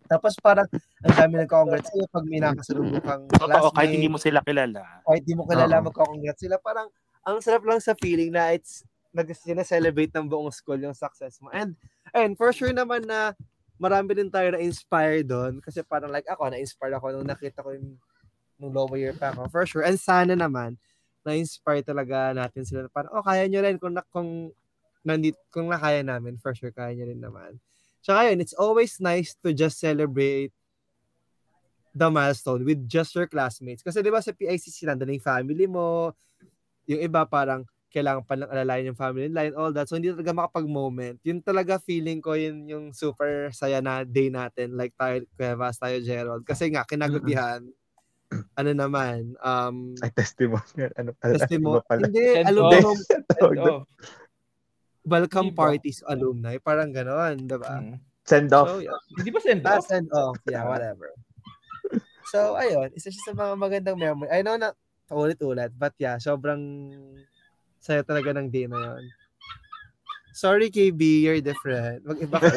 Tapos 0.07 0.39
parang, 0.39 0.65
ang 1.03 1.15
dami 1.19 1.33
nagka-congrats 1.43 1.91
sa'yo 1.91 2.05
pag 2.07 2.25
may 2.29 2.39
nakasalubong 2.39 3.03
kang 3.03 3.25
Totoo, 3.27 3.73
kahit 3.75 3.89
hindi 3.91 4.07
classmate 4.07 4.13
mo 4.15 4.19
sila 4.21 4.39
kilala. 4.45 4.81
kahit 5.03 5.23
di 5.27 5.33
mo 5.35 5.43
kilala, 5.49 5.75
magkakongrats 5.83 6.41
sila. 6.45 6.55
Parang, 6.61 6.87
ang 7.25 7.37
sarap 7.41 7.65
lang 7.67 7.81
sa 7.83 7.97
feeling 7.97 8.31
na 8.31 8.55
it's, 8.55 8.87
nag 9.15 9.31
celebrate 9.65 10.11
ng 10.13 10.27
buong 10.27 10.51
school 10.53 10.77
yung 10.79 10.95
success 10.95 11.41
mo. 11.41 11.49
And, 11.51 11.73
and 12.11 12.35
for 12.35 12.51
sure 12.51 12.75
naman 12.75 13.07
na 13.07 13.33
marami 13.81 14.15
din 14.15 14.29
tayo 14.31 14.53
na-inspire 14.53 15.25
doon. 15.25 15.59
Kasi 15.59 15.81
parang 15.83 16.11
like 16.13 16.27
ako, 16.29 16.53
na-inspire 16.53 16.95
ako 16.95 17.15
nung 17.15 17.27
nakita 17.27 17.65
ko 17.65 17.73
yung 17.73 17.97
nung 18.59 18.71
lower 18.71 18.97
year 18.97 19.15
pa 19.15 19.31
ako. 19.35 19.51
For 19.51 19.63
sure. 19.67 19.83
And 19.83 19.99
sana 19.99 20.35
naman, 20.35 20.79
na-inspire 21.25 21.81
talaga 21.81 22.31
natin 22.31 22.63
sila. 22.63 22.85
na 22.85 22.91
Parang, 22.93 23.11
oh, 23.17 23.25
kaya 23.25 23.49
nyo 23.49 23.59
rin 23.65 23.77
kung, 23.81 23.93
na, 23.97 24.03
kung, 24.13 24.53
nandit, 25.01 25.35
kung 25.49 25.69
nakaya 25.69 26.05
namin, 26.05 26.37
for 26.37 26.53
sure, 26.53 26.71
kaya 26.71 26.93
nyo 26.93 27.05
rin 27.09 27.21
naman. 27.21 27.51
Tsaka 28.05 28.29
yun, 28.29 28.37
it's 28.37 28.53
always 28.53 29.01
nice 29.01 29.33
to 29.41 29.49
just 29.49 29.81
celebrate 29.81 30.53
the 31.95 32.11
milestone 32.11 32.61
with 32.61 32.85
just 32.85 33.15
your 33.17 33.25
classmates. 33.25 33.81
Kasi 33.81 34.03
di 34.03 34.13
ba 34.13 34.21
sa 34.21 34.35
PICC, 34.35 34.85
nandun 34.85 35.17
yung 35.17 35.25
family 35.25 35.65
mo, 35.65 36.13
yung 36.85 37.01
iba 37.01 37.25
parang 37.25 37.65
kailangan 37.95 38.27
pa 38.27 38.35
lang 38.35 38.51
alalayan 38.51 38.91
yung 38.91 38.99
family 38.99 39.31
line, 39.31 39.55
all 39.55 39.71
that. 39.71 39.87
So, 39.87 39.95
hindi 39.95 40.11
talaga 40.11 40.35
makapag-moment. 40.35 41.23
Yun 41.23 41.39
talaga 41.39 41.79
feeling 41.79 42.19
ko, 42.19 42.35
yun 42.35 42.67
yung 42.67 42.85
super 42.91 43.47
saya 43.55 43.79
na 43.79 44.03
day 44.03 44.27
natin. 44.27 44.75
Like 44.75 44.91
tayo, 44.99 45.23
Vaz, 45.55 45.79
tayo, 45.79 45.97
Gerald. 46.03 46.43
Kasi 46.43 46.67
nga, 46.75 46.83
kinagabihan, 46.83 47.63
ano 48.31 48.71
naman, 48.71 49.33
um, 49.39 49.93
Ay, 50.01 50.11
testimonial. 50.11 50.91
Ano 50.97 51.11
pala? 51.15 51.33
testimony. 51.37 51.81
Pala. 51.85 52.03
Hindi, 52.09 52.23
Send 52.33 52.47
alumni. 52.49 52.77
Oh. 53.41 53.83
welcome 55.05 55.49
Diba? 55.53 55.57
parties, 55.57 55.99
alumni. 56.03 56.57
Parang 56.57 56.89
gano'n, 56.89 57.45
diba? 57.45 57.69
Mm. 57.77 57.97
Send 58.25 58.49
off. 58.51 58.67
So, 58.67 58.81
yeah. 58.81 58.97
Hindi 59.13 59.29
ba 59.29 59.39
send 59.39 59.61
Ah, 59.61 59.77
off? 59.77 59.85
send 59.85 60.09
off. 60.11 60.37
Yeah, 60.45 60.65
whatever. 60.65 61.13
So, 62.25 62.57
ayun. 62.57 62.89
Isa 62.97 63.13
siya 63.13 63.31
sa 63.31 63.37
mga 63.37 63.53
magandang 63.53 64.01
memory. 64.01 64.33
I 64.33 64.41
know 64.41 64.57
na 64.57 64.73
paulit-ulit, 65.05 65.69
but 65.77 65.93
yeah, 66.01 66.17
sobrang 66.17 66.89
saya 67.77 68.01
talaga 68.01 68.33
ng 68.33 68.49
day 68.49 68.65
na 68.65 68.97
yun. 68.97 69.03
Sorry, 70.33 70.67
KB, 70.67 70.99
you're 71.21 71.39
different. 71.39 72.01
Mag-iba 72.01 72.41
ka. 72.41 72.49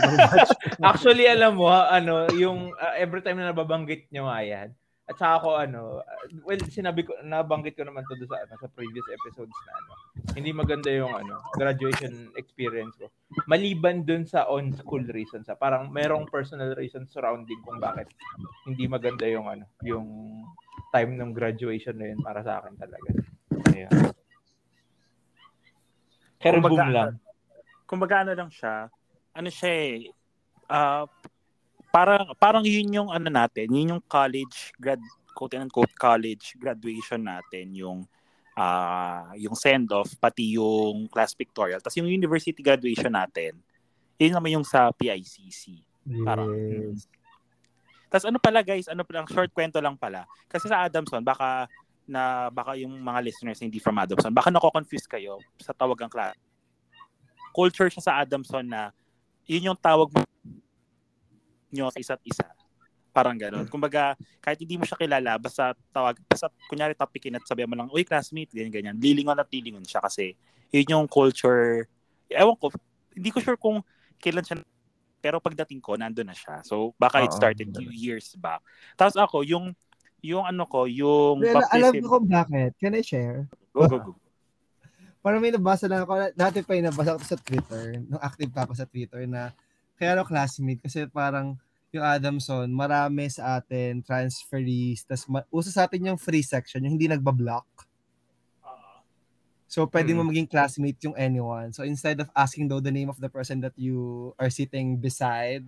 Actually, 0.90 1.28
alam 1.28 1.60
mo, 1.60 1.68
ano, 1.68 2.26
yung 2.32 2.72
uh, 2.74 2.94
every 2.96 3.20
time 3.20 3.38
na 3.38 3.52
nababanggit 3.52 4.08
nyo 4.08 4.26
nga 4.26 4.40
yan, 4.40 4.68
at 5.08 5.16
saka 5.16 5.34
ako, 5.40 5.48
ano, 5.56 6.04
uh, 6.04 6.24
well, 6.44 6.60
sinabi 6.68 7.00
ko, 7.00 7.16
nabanggit 7.24 7.80
ko 7.80 7.88
naman 7.88 8.04
to 8.04 8.20
sa, 8.28 8.44
ano, 8.44 8.52
sa 8.60 8.68
previous 8.76 9.08
episodes 9.08 9.56
na, 9.64 9.72
ano, 9.80 9.90
hindi 10.36 10.52
maganda 10.52 10.92
yung, 10.92 11.16
ano, 11.16 11.40
graduation 11.56 12.28
experience 12.36 12.92
ko. 13.00 13.08
Maliban 13.48 14.04
dun 14.04 14.28
sa 14.28 14.44
on-school 14.52 15.08
reasons, 15.08 15.48
ha, 15.48 15.56
parang 15.56 15.88
merong 15.88 16.28
personal 16.28 16.76
reasons 16.76 17.08
surrounding 17.08 17.56
kung 17.64 17.80
bakit 17.80 18.12
hindi 18.68 18.84
maganda 18.84 19.24
yung, 19.24 19.48
ano, 19.48 19.64
yung 19.80 20.06
time 20.92 21.16
ng 21.16 21.32
graduation 21.32 21.96
na 21.96 22.12
yun 22.12 22.20
para 22.20 22.44
sa 22.44 22.60
akin 22.60 22.76
talaga. 22.76 23.08
Ayan. 23.72 23.92
Pero 26.36 26.60
Kumbaga, 26.60 26.72
boom 26.76 26.88
lang. 26.92 27.12
Kumbaga 27.88 28.14
ano 28.28 28.32
lang 28.36 28.50
siya, 28.52 28.92
ano 29.32 29.48
siya 29.48 29.72
eh, 29.72 29.92
ah, 30.68 31.08
parang, 31.92 32.32
parang 32.36 32.64
yun 32.64 32.88
yung 32.92 33.08
ano 33.10 33.28
natin, 33.28 33.68
yun 33.72 33.96
yung 33.96 34.02
college, 34.04 34.72
grad, 34.76 35.00
quote 35.32 35.54
and 35.54 35.70
unquote 35.70 35.94
college 35.94 36.58
graduation 36.58 37.22
natin, 37.22 37.70
yung 37.74 38.02
ah 38.58 39.30
yung 39.38 39.54
send-off, 39.54 40.18
pati 40.18 40.58
yung 40.58 41.06
class 41.06 41.30
pictorial. 41.30 41.78
Tapos 41.78 41.94
yung 41.94 42.10
university 42.10 42.58
graduation 42.58 43.14
natin, 43.14 43.54
yun 44.18 44.34
naman 44.34 44.58
yung 44.58 44.66
sa 44.66 44.90
PICC. 44.90 45.78
Parang, 46.26 46.50
Yes. 46.50 47.06
Tapos 48.08 48.24
ano 48.24 48.40
pala 48.40 48.64
guys, 48.64 48.88
ano 48.88 49.04
pala, 49.04 49.28
short 49.28 49.52
kwento 49.52 49.78
lang 49.78 49.94
pala. 49.94 50.24
Kasi 50.48 50.66
sa 50.66 50.88
Adamson, 50.88 51.20
baka 51.20 51.68
na 52.08 52.48
baka 52.48 52.72
yung 52.80 52.96
mga 53.04 53.20
listeners 53.20 53.60
hindi 53.60 53.76
from 53.76 54.00
Adamson, 54.00 54.32
baka 54.32 54.48
nako-confuse 54.48 55.04
kayo 55.04 55.36
sa 55.60 55.76
tawag 55.76 56.00
ng 56.00 56.10
class. 56.10 56.34
Culture 57.52 57.92
siya 57.92 58.02
sa 58.02 58.16
Adamson 58.24 58.64
na 58.64 58.90
yun 59.44 59.70
yung 59.72 59.78
tawag 59.78 60.08
mo 60.08 60.24
nyo 61.72 61.92
sa 61.92 61.98
isa't 62.00 62.22
isa. 62.24 62.46
Parang 63.12 63.34
gano'n. 63.34 63.66
Kumbaga, 63.66 64.14
kahit 64.38 64.62
hindi 64.62 64.78
mo 64.78 64.84
siya 64.86 65.00
kilala, 65.00 65.40
basta 65.40 65.74
tawag, 65.90 66.20
basta 66.28 66.52
kunyari 66.70 66.94
topikin 66.94 67.34
at 67.34 67.44
sabihan 67.48 67.66
mo 67.66 67.74
lang, 67.74 67.90
uy, 67.90 68.06
classmate, 68.06 68.52
ganyan, 68.52 68.70
ganyan. 68.70 68.96
Lilingon 69.00 69.38
at 69.38 69.48
lilingon 69.50 69.82
siya 69.82 69.98
kasi 70.04 70.38
yun 70.70 70.86
yung 70.86 71.06
culture. 71.10 71.88
Ewan 72.30 72.54
ko, 72.60 72.70
hindi 73.16 73.30
ko 73.34 73.42
sure 73.42 73.58
kung 73.58 73.82
kailan 74.20 74.44
siya 74.44 74.62
pero 75.18 75.42
pagdating 75.42 75.82
ko, 75.82 75.98
nandun 75.98 76.30
na 76.30 76.36
siya. 76.36 76.62
So, 76.62 76.94
baka 76.94 77.26
it 77.26 77.34
started 77.34 77.74
few 77.74 77.90
years 77.90 78.38
back. 78.38 78.62
Tapos 78.94 79.18
ako, 79.18 79.42
yung, 79.42 79.74
yung 80.22 80.46
ano 80.46 80.62
ko, 80.70 80.86
yung 80.86 81.42
Well, 81.42 81.58
alam 81.74 81.90
baptism. 81.90 82.02
ko 82.06 82.08
kung 82.18 82.28
bakit. 82.30 82.70
Can 82.78 82.94
I 82.94 83.02
share? 83.02 83.50
Go, 83.74 83.90
go, 83.90 83.98
go. 83.98 84.12
Parang 85.22 85.42
may 85.42 85.50
nabasa 85.50 85.90
lang 85.90 86.06
ako. 86.06 86.30
Dati 86.38 86.62
pa 86.62 86.78
yung 86.78 86.86
nabasa 86.94 87.18
ko 87.18 87.24
sa 87.26 87.38
Twitter. 87.38 87.98
Nung 88.06 88.22
active 88.22 88.50
pa 88.54 88.62
ako 88.62 88.72
sa 88.78 88.86
Twitter 88.86 89.26
na 89.26 89.50
kaya 89.98 90.14
ako 90.14 90.30
classmate 90.30 90.80
kasi 90.80 91.04
parang 91.10 91.58
yung 91.90 92.04
Adamson, 92.04 92.68
marami 92.70 93.26
sa 93.32 93.58
atin 93.58 94.04
transferees. 94.04 95.02
Tapos 95.08 95.24
ma- 95.26 95.48
uso 95.50 95.72
sa 95.72 95.88
atin 95.88 96.14
yung 96.14 96.20
free 96.20 96.44
section, 96.44 96.84
yung 96.84 96.94
hindi 96.94 97.10
nagbablock. 97.10 97.66
So, 99.68 99.84
pwede 99.84 100.16
mo 100.16 100.24
maging 100.24 100.48
classmate 100.48 100.96
yung 101.04 101.12
anyone. 101.12 101.76
So, 101.76 101.84
instead 101.84 102.16
of 102.24 102.32
asking 102.32 102.72
though 102.72 102.80
the 102.80 102.92
name 102.92 103.12
of 103.12 103.20
the 103.20 103.28
person 103.28 103.60
that 103.60 103.76
you 103.76 104.32
are 104.40 104.48
sitting 104.48 104.96
beside, 104.96 105.60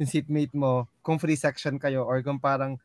yung 0.00 0.08
seatmate 0.08 0.56
mo, 0.56 0.88
kung 1.04 1.20
free 1.20 1.36
section 1.36 1.76
kayo 1.76 2.08
or 2.08 2.24
kung 2.24 2.40
parang 2.40 2.80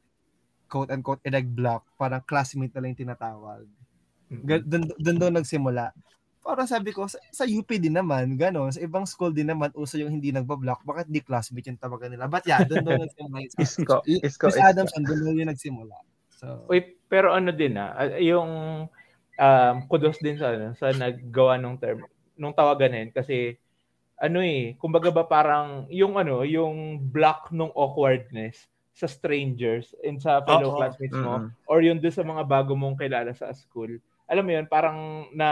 quote-unquote 0.68 1.24
block, 1.48 1.88
parang 1.96 2.20
classmate 2.28 2.76
na 2.76 2.84
lang 2.84 2.92
yung 2.92 3.08
tinatawag. 3.08 3.64
Doon 5.00 5.18
doon 5.22 5.34
nagsimula. 5.40 5.96
Parang 6.44 6.68
sabi 6.68 6.92
ko, 6.92 7.08
sa, 7.08 7.18
sa 7.32 7.48
UP 7.48 7.72
din 7.80 7.96
naman, 7.96 8.36
gano'n. 8.36 8.76
Sa 8.76 8.84
ibang 8.84 9.08
school 9.08 9.32
din 9.32 9.48
naman, 9.48 9.72
uso 9.80 9.96
yung 9.96 10.12
hindi 10.12 10.36
nagbablock. 10.36 10.84
Bakit 10.84 11.08
di 11.08 11.24
classmate 11.24 11.72
yung 11.72 11.80
tawagan 11.80 12.12
nila? 12.12 12.28
But 12.28 12.44
yeah, 12.44 12.68
doon 12.68 12.84
doon 12.84 13.08
nagsimula. 13.08 13.40
yung 13.48 13.54
sa- 13.56 13.64
Isko. 13.64 13.98
Isko. 14.04 14.46
Miss 14.52 14.60
Isko. 14.60 14.68
Adamson, 14.68 15.04
doon 15.08 15.20
doon 15.24 15.40
yung 15.40 15.52
nagsimula. 15.56 15.96
So, 16.36 16.68
Uy, 16.68 17.00
pero 17.08 17.32
ano 17.32 17.56
din 17.56 17.80
ah, 17.80 17.96
ah, 17.96 18.20
yung 18.20 18.52
um, 19.40 19.76
kudos 19.88 20.20
din 20.20 20.36
sa 20.36 20.52
ano, 20.52 20.76
sa 20.76 20.92
naggawa 20.92 21.56
ng 21.56 21.80
term, 21.80 22.04
nung 22.36 22.52
tawagan 22.52 22.92
na 22.92 23.00
yun 23.08 23.12
kasi 23.16 23.56
ano 24.20 24.44
eh, 24.44 24.76
kumbaga 24.76 25.10
ba 25.12 25.24
parang 25.24 25.88
yung 25.88 26.20
ano, 26.20 26.44
yung 26.44 27.00
block 27.00 27.56
nung 27.56 27.72
awkwardness 27.72 28.68
sa 28.94 29.10
strangers 29.10 29.96
and 30.06 30.22
sa 30.22 30.44
fellow 30.46 30.76
Oo. 30.76 30.78
classmates 30.78 31.18
mo 31.18 31.48
Mm-mm. 31.48 31.50
or 31.66 31.82
yun 31.82 31.98
doon 31.98 32.14
sa 32.14 32.22
mga 32.22 32.44
bago 32.46 32.78
mong 32.78 33.00
kilala 33.00 33.32
sa 33.34 33.50
school. 33.56 33.98
Alam 34.30 34.44
mo 34.46 34.52
yun, 34.54 34.66
parang 34.70 35.28
na 35.34 35.50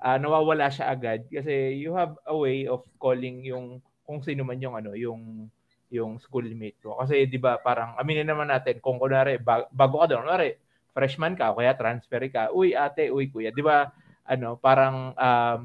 ah, 0.00 0.18
nawawala 0.20 0.68
siya 0.68 0.92
agad 0.92 1.24
kasi 1.28 1.76
you 1.80 1.96
have 1.96 2.16
a 2.28 2.34
way 2.36 2.68
of 2.68 2.84
calling 3.00 3.42
yung 3.44 3.80
kung 4.06 4.22
sino 4.22 4.46
man 4.46 4.62
yung 4.62 4.78
ano, 4.78 4.94
yung 4.94 5.50
yung 5.90 6.18
schoolmate 6.18 6.78
mo. 6.82 6.98
Kasi 6.98 7.26
'di 7.26 7.38
ba, 7.38 7.58
parang 7.62 7.94
aminin 7.98 8.26
naman 8.26 8.50
natin 8.50 8.78
kung 8.82 8.98
kunwari 8.98 9.38
ba- 9.38 9.68
bago 9.70 10.02
ka 10.02 10.06
doon, 10.10 10.26
kunwari 10.26 10.58
freshman 10.96 11.36
ka 11.36 11.52
o 11.52 11.58
kaya 11.60 11.76
transfer 11.76 12.22
ka, 12.32 12.48
uy 12.54 12.72
ate, 12.72 13.12
uy 13.12 13.28
kuya, 13.30 13.50
'di 13.52 13.62
ba? 13.62 13.90
Ano, 14.26 14.58
parang 14.58 15.14
um, 15.14 15.58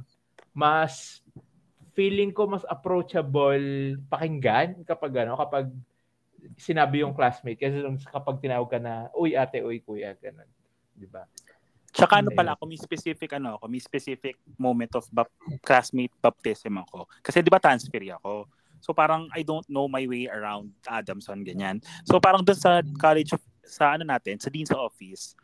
mas 0.54 1.24
feeling 1.98 2.32
ko 2.32 2.48
mas 2.48 2.64
approachable 2.70 3.98
pakinggan 4.12 4.84
kapag 4.86 5.26
ano, 5.26 5.36
kapag 5.40 5.72
sinabi 6.58 7.06
yung 7.06 7.14
classmate 7.14 7.62
kasi 7.62 7.78
kapag 8.10 8.42
tinawag 8.42 8.70
ka 8.70 8.80
na, 8.82 9.10
uy 9.18 9.38
ate, 9.38 9.62
uy 9.62 9.82
kuya, 9.82 10.14
ganun. 10.18 10.48
'Di 10.94 11.08
ba? 11.10 11.26
Tsaka 11.92 12.24
ano 12.24 12.32
pala, 12.32 12.56
ako 12.56 12.64
may 12.72 12.80
specific 12.80 13.30
ano, 13.36 13.60
ako 13.60 13.66
may 13.68 13.84
specific 13.84 14.40
moment 14.56 14.96
of 14.96 15.04
bap- 15.12 15.32
classmate 15.60 16.16
baptism 16.24 16.80
ako. 16.80 17.08
Kasi 17.20 17.44
'di 17.44 17.52
ba 17.52 17.60
transfer 17.60 18.00
ako. 18.16 18.48
So 18.82 18.96
parang 18.96 19.30
I 19.36 19.44
don't 19.46 19.68
know 19.70 19.86
my 19.86 20.08
way 20.08 20.26
around 20.32 20.72
Adamson 20.88 21.44
ganyan. 21.44 21.84
So 22.08 22.18
parang 22.18 22.42
doon 22.42 22.58
sa 22.58 22.82
college 22.98 23.36
of, 23.38 23.42
sa 23.62 23.94
ano 23.94 24.08
natin, 24.08 24.42
sa 24.42 24.50
dean's 24.50 24.74
office. 24.74 25.38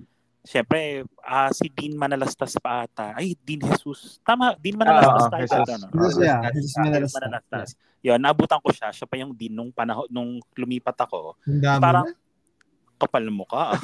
Syempre, 0.48 1.04
ah, 1.28 1.52
si 1.52 1.68
Dean 1.68 2.00
Manalastas 2.00 2.56
pa 2.64 2.88
ata. 2.88 3.12
Ay, 3.20 3.36
Dean 3.44 3.60
Jesus. 3.60 4.16
Tama, 4.24 4.56
Dean 4.56 4.80
Manalastas 4.80 5.28
Oo, 5.28 5.32
tayo 5.36 5.44
Jesus. 5.44 5.68
sa 5.68 5.76
ano. 5.76 5.88
Jesus, 5.92 6.16
Oh, 6.16 6.24
yeah. 6.24 6.40
Jesus 6.56 6.74
Ah, 6.80 6.84
Manalas. 6.88 7.12
Manalastas. 7.12 7.68
Yun, 8.00 8.20
nabutan 8.24 8.64
ko 8.64 8.72
siya. 8.72 8.88
Siya 8.96 9.12
pa 9.12 9.20
yung 9.20 9.36
Dean 9.36 9.52
nung 9.52 9.76
panahon, 9.76 10.08
nung 10.08 10.40
lumipat 10.56 10.96
ako. 11.04 11.36
Parang. 11.84 12.08
Kapal 12.98 13.30
mo 13.30 13.46
ka. 13.46 13.78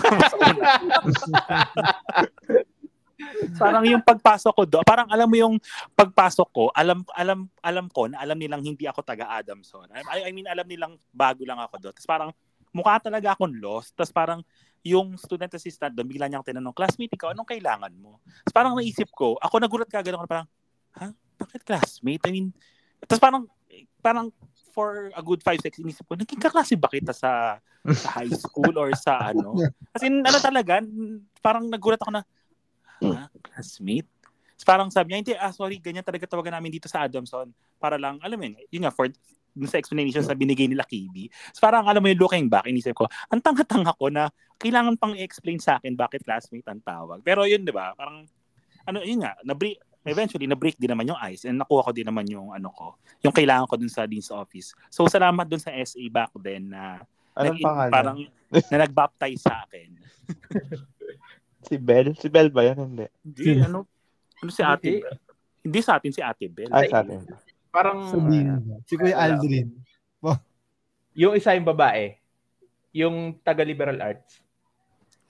parang 3.61 3.86
yung 3.88 4.03
pagpasok 4.03 4.53
ko 4.53 4.64
do, 4.68 4.80
parang 4.84 5.07
alam 5.07 5.30
mo 5.30 5.38
yung 5.38 5.55
pagpasok 5.95 6.47
ko, 6.51 6.64
alam 6.74 7.05
alam 7.16 7.47
alam 7.64 7.86
ko 7.88 8.09
na 8.09 8.20
alam 8.20 8.36
nilang 8.36 8.66
hindi 8.66 8.89
ako 8.89 9.05
taga 9.05 9.32
Adamson. 9.32 9.88
I, 9.93 10.28
I 10.28 10.32
mean 10.36 10.49
alam 10.49 10.68
nilang 10.68 10.99
bago 11.14 11.47
lang 11.47 11.61
ako 11.61 11.76
do. 11.80 11.89
Tapos 11.93 12.09
parang 12.09 12.30
mukha 12.74 12.97
talaga 12.99 13.38
akong 13.38 13.53
lost. 13.61 13.93
Tapos 13.93 14.11
parang 14.11 14.41
yung 14.84 15.16
student 15.16 15.53
assistant 15.55 15.95
doon, 15.95 16.09
bigla 16.09 16.28
niyang 16.28 16.43
tinanong, 16.43 16.76
classmate, 16.76 17.16
ikaw, 17.16 17.32
anong 17.32 17.47
kailangan 17.47 17.93
mo? 17.95 18.20
Tapos 18.43 18.53
parang 18.53 18.74
naisip 18.76 19.07
ko, 19.16 19.39
ako 19.39 19.64
nagulat 19.64 19.88
ka 19.88 20.03
ako 20.03 20.28
parang, 20.28 20.47
ha? 20.99 21.07
Bakit 21.39 21.64
classmate? 21.64 22.24
I 22.28 22.32
mean, 22.36 22.51
tapos 23.07 23.24
parang, 23.24 23.47
parang 24.03 24.28
for 24.74 25.14
a 25.14 25.22
good 25.22 25.46
five 25.46 25.62
seconds, 25.62 25.86
inisip 25.86 26.10
ko, 26.10 26.18
naging 26.18 26.42
kaklase 26.42 26.74
ba 26.74 26.90
kita 26.90 27.14
sa, 27.14 27.62
sa 27.86 28.10
high 28.18 28.34
school 28.34 28.74
or 28.74 28.90
sa 28.98 29.22
ano? 29.32 29.54
Kasi 29.94 30.10
ano 30.10 30.38
talaga, 30.42 30.82
parang 31.40 31.70
nagulat 31.70 32.02
ako 32.02 32.12
na, 32.12 32.26
ha? 33.14 33.30
Classmate? 33.46 34.10
Tapos 34.58 34.66
parang 34.66 34.90
sabi 34.90 35.14
niya, 35.14 35.20
hindi, 35.22 35.34
ah, 35.38 35.54
sorry, 35.54 35.78
ganyan 35.78 36.02
talaga 36.02 36.26
tawagan 36.26 36.58
namin 36.58 36.74
dito 36.74 36.90
sa 36.90 37.06
Adamson. 37.06 37.54
Para 37.78 38.02
lang, 38.02 38.18
alam 38.26 38.36
mo 38.36 38.44
yun, 38.50 38.56
yun 38.74 38.82
nga, 38.90 38.94
for, 38.96 39.06
dun 39.54 39.70
sa 39.70 39.78
explanation 39.78 40.26
sa 40.26 40.34
binigay 40.34 40.66
nila 40.66 40.82
KB. 40.82 41.30
So 41.54 41.62
parang 41.62 41.86
alam 41.86 42.02
mo 42.02 42.10
yung 42.10 42.18
looking 42.18 42.50
back, 42.50 42.66
inisip 42.66 42.98
ko, 42.98 43.06
ang 43.30 43.40
tanga-tanga 43.40 43.94
ko 43.94 44.10
na 44.10 44.34
kailangan 44.58 44.98
pang 44.98 45.14
i-explain 45.14 45.62
sa 45.62 45.78
akin 45.78 45.94
bakit 45.94 46.26
classmate 46.26 46.66
ang 46.66 46.82
tawag. 46.82 47.22
Pero 47.22 47.46
yun, 47.46 47.62
di 47.62 47.70
ba? 47.70 47.94
Parang, 47.94 48.26
ano, 48.90 48.98
yun 49.06 49.22
nga, 49.22 49.38
na-break, 49.46 49.78
eventually, 50.06 50.45
na-break 50.45 50.76
din 50.76 50.91
naman 50.91 51.08
yung 51.08 51.20
ice 51.24 51.47
and 51.47 51.56
nakuha 51.56 51.88
ko 51.88 51.91
din 51.91 52.04
naman 52.04 52.28
yung 52.28 52.51
ano 52.51 52.68
ko, 52.70 52.99
yung 53.22 53.32
kailangan 53.32 53.66
ko 53.66 53.76
dun 53.76 53.88
sa 53.88 54.04
dean's 54.04 54.28
office. 54.30 54.76
So 54.91 55.08
salamat 55.08 55.47
dun 55.47 55.60
sa 55.60 55.72
SA 55.72 56.04
back 56.12 56.32
then 56.39 56.72
na 56.72 56.99
Anong 57.34 57.58
nag- 57.58 57.64
pangalan? 57.64 57.91
parang 57.91 58.18
na 58.70 58.78
nag-baptize 58.84 59.41
sa 59.41 59.64
akin. 59.64 59.89
Si 61.64 61.80
Bell? 61.80 62.12
Si 62.20 62.28
Bell 62.28 62.51
ba 62.51 62.68
yan? 62.68 62.76
Hindi. 62.76 63.08
Hindi, 63.24 63.64
ano, 63.64 63.88
ano 64.43 64.49
si 64.51 64.60
Ate 64.60 64.84
Hindi. 64.84 64.99
Bell? 64.99 65.20
Hindi 65.64 65.80
sa 65.80 65.95
atin 65.95 66.12
si 66.12 66.20
Ate 66.20 66.45
Bell. 66.51 66.68
Ay, 66.68 66.91
sa 66.91 66.99
atin. 66.99 67.24
Parang, 67.72 68.04
Sabihin 68.12 68.60
mo. 68.60 68.84
Si 68.84 68.99
Kuya. 68.99 69.16
Aldrin. 69.16 69.72
yung 71.16 71.34
isa 71.39 71.56
yung 71.56 71.64
babae, 71.64 72.20
yung 72.91 73.16
taga-liberal 73.39 73.95
arts. 74.04 74.43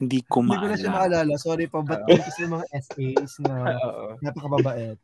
Hindi 0.02 0.20
ko 0.26 0.41
Hindi 0.41 0.58
ko 0.58 0.68
na 0.68 0.76
siya 0.78 0.91
maalala. 0.91 1.34
maalala. 1.34 1.34
Sorry 1.38 1.66
pa. 1.70 1.80
Ba't 1.86 2.02
Oo. 2.06 2.18
kasi 2.18 2.41
mga 2.50 2.66
SAs 2.74 3.34
na 3.46 3.54
napakababait? 4.26 4.98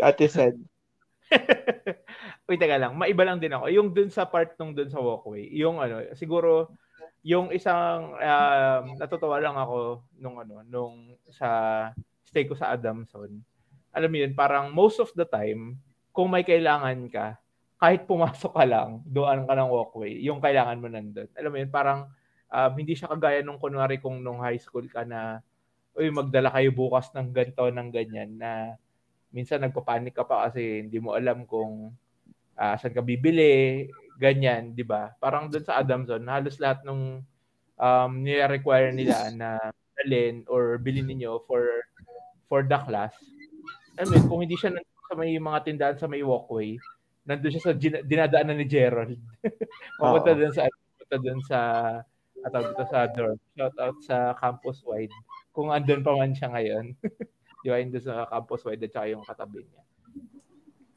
Ate 0.00 0.24
said, 0.30 0.56
Uy, 2.48 2.56
teka 2.60 2.76
lang. 2.76 2.92
Maiba 2.96 3.24
lang 3.24 3.40
din 3.40 3.52
ako. 3.52 3.72
Yung 3.72 3.88
dun 3.92 4.12
sa 4.12 4.28
part 4.28 4.52
nung 4.60 4.76
dun 4.76 4.88
sa 4.92 5.00
walkway, 5.00 5.48
yung 5.52 5.80
ano, 5.80 6.04
siguro, 6.12 6.72
yung 7.24 7.54
isang, 7.54 8.12
um, 8.18 8.82
natutuwa 8.98 9.38
lang 9.40 9.56
ako 9.56 10.04
nung 10.18 10.36
ano, 10.42 10.60
nung 10.66 11.16
sa 11.30 11.48
stay 12.26 12.44
ko 12.44 12.56
sa 12.56 12.74
Adamson. 12.74 13.30
Alam 13.92 14.10
mo 14.10 14.16
yun, 14.24 14.32
parang 14.32 14.72
most 14.72 15.00
of 15.00 15.12
the 15.16 15.24
time, 15.24 15.76
kung 16.12 16.28
may 16.28 16.44
kailangan 16.44 17.08
ka, 17.08 17.36
kahit 17.80 18.04
pumasok 18.04 18.52
ka 18.52 18.64
lang, 18.68 19.00
doon 19.08 19.44
ka 19.48 19.54
ng 19.56 19.70
walkway, 19.72 20.12
yung 20.20 20.38
kailangan 20.40 20.80
mo 20.80 20.86
nandun. 20.88 21.28
Alam 21.36 21.50
mo 21.52 21.58
yun, 21.60 21.70
parang 21.72 22.08
um, 22.52 22.72
hindi 22.76 22.92
siya 22.92 23.08
kagaya 23.08 23.40
nung 23.40 23.56
kunwari 23.56 23.96
kung 23.96 24.20
nung 24.20 24.44
high 24.44 24.60
school 24.60 24.84
ka 24.92 25.08
na, 25.08 25.40
uy, 25.96 26.12
magdala 26.12 26.52
kayo 26.52 26.68
bukas 26.70 27.08
ng 27.16 27.32
ganito, 27.32 27.64
ng 27.72 27.88
ganyan, 27.88 28.30
na 28.36 28.76
minsan 29.32 29.64
nagpapanik 29.64 30.12
ka 30.12 30.28
pa 30.28 30.48
kasi 30.48 30.84
hindi 30.84 31.00
mo 31.00 31.16
alam 31.16 31.48
kung 31.48 31.96
ah, 32.60 32.76
saan 32.76 32.92
ka 32.92 33.00
bibili, 33.00 33.88
ganyan, 34.20 34.76
di 34.76 34.84
ba? 34.84 35.16
Parang 35.16 35.48
doon 35.48 35.64
sa 35.64 35.80
Adamson, 35.80 36.20
halos 36.28 36.60
lahat 36.60 36.84
ng 36.84 37.24
um, 37.80 38.12
nire-require 38.20 38.92
nila 38.92 39.32
na 39.32 39.56
dalhin 39.96 40.44
or 40.46 40.76
bilhin 40.76 41.08
ninyo 41.08 41.40
for 41.48 41.64
for 42.46 42.64
the 42.64 42.78
class. 42.84 43.16
I 43.96 44.04
mean, 44.08 44.24
kung 44.28 44.44
hindi 44.44 44.56
siya 44.56 44.72
nandun 44.72 45.04
sa 45.08 45.14
may 45.16 45.32
mga 45.36 45.58
tindahan 45.64 45.96
sa 45.96 46.08
may 46.08 46.24
walkway, 46.24 46.76
nandun 47.24 47.52
siya 47.52 47.72
sa 47.72 47.74
dinadaanan 47.76 48.56
ni 48.56 48.66
Gerald. 48.68 49.16
Pupunta 50.00 50.32
Oo. 50.32 50.38
doon 50.38 50.52
sa 50.52 50.68
pupunta 50.68 51.16
doon 51.20 51.40
sa 51.44 51.58
at 52.42 52.52
dito 52.52 52.84
sa 52.86 53.06
dorm. 53.06 53.38
Shout 53.54 53.76
out 53.78 53.96
sa 54.02 54.34
campus 54.36 54.82
wide. 54.82 55.12
Kung 55.50 55.70
andun 55.70 56.02
pa 56.02 56.14
man 56.16 56.34
siya 56.34 56.50
ngayon. 56.50 56.94
Ba, 57.62 57.78
doon 57.78 58.02
sa 58.02 58.26
campus 58.26 58.66
wide 58.66 58.82
at 58.82 58.90
saka 58.90 59.06
yung 59.06 59.22
katabi 59.22 59.62
niya. 59.62 59.82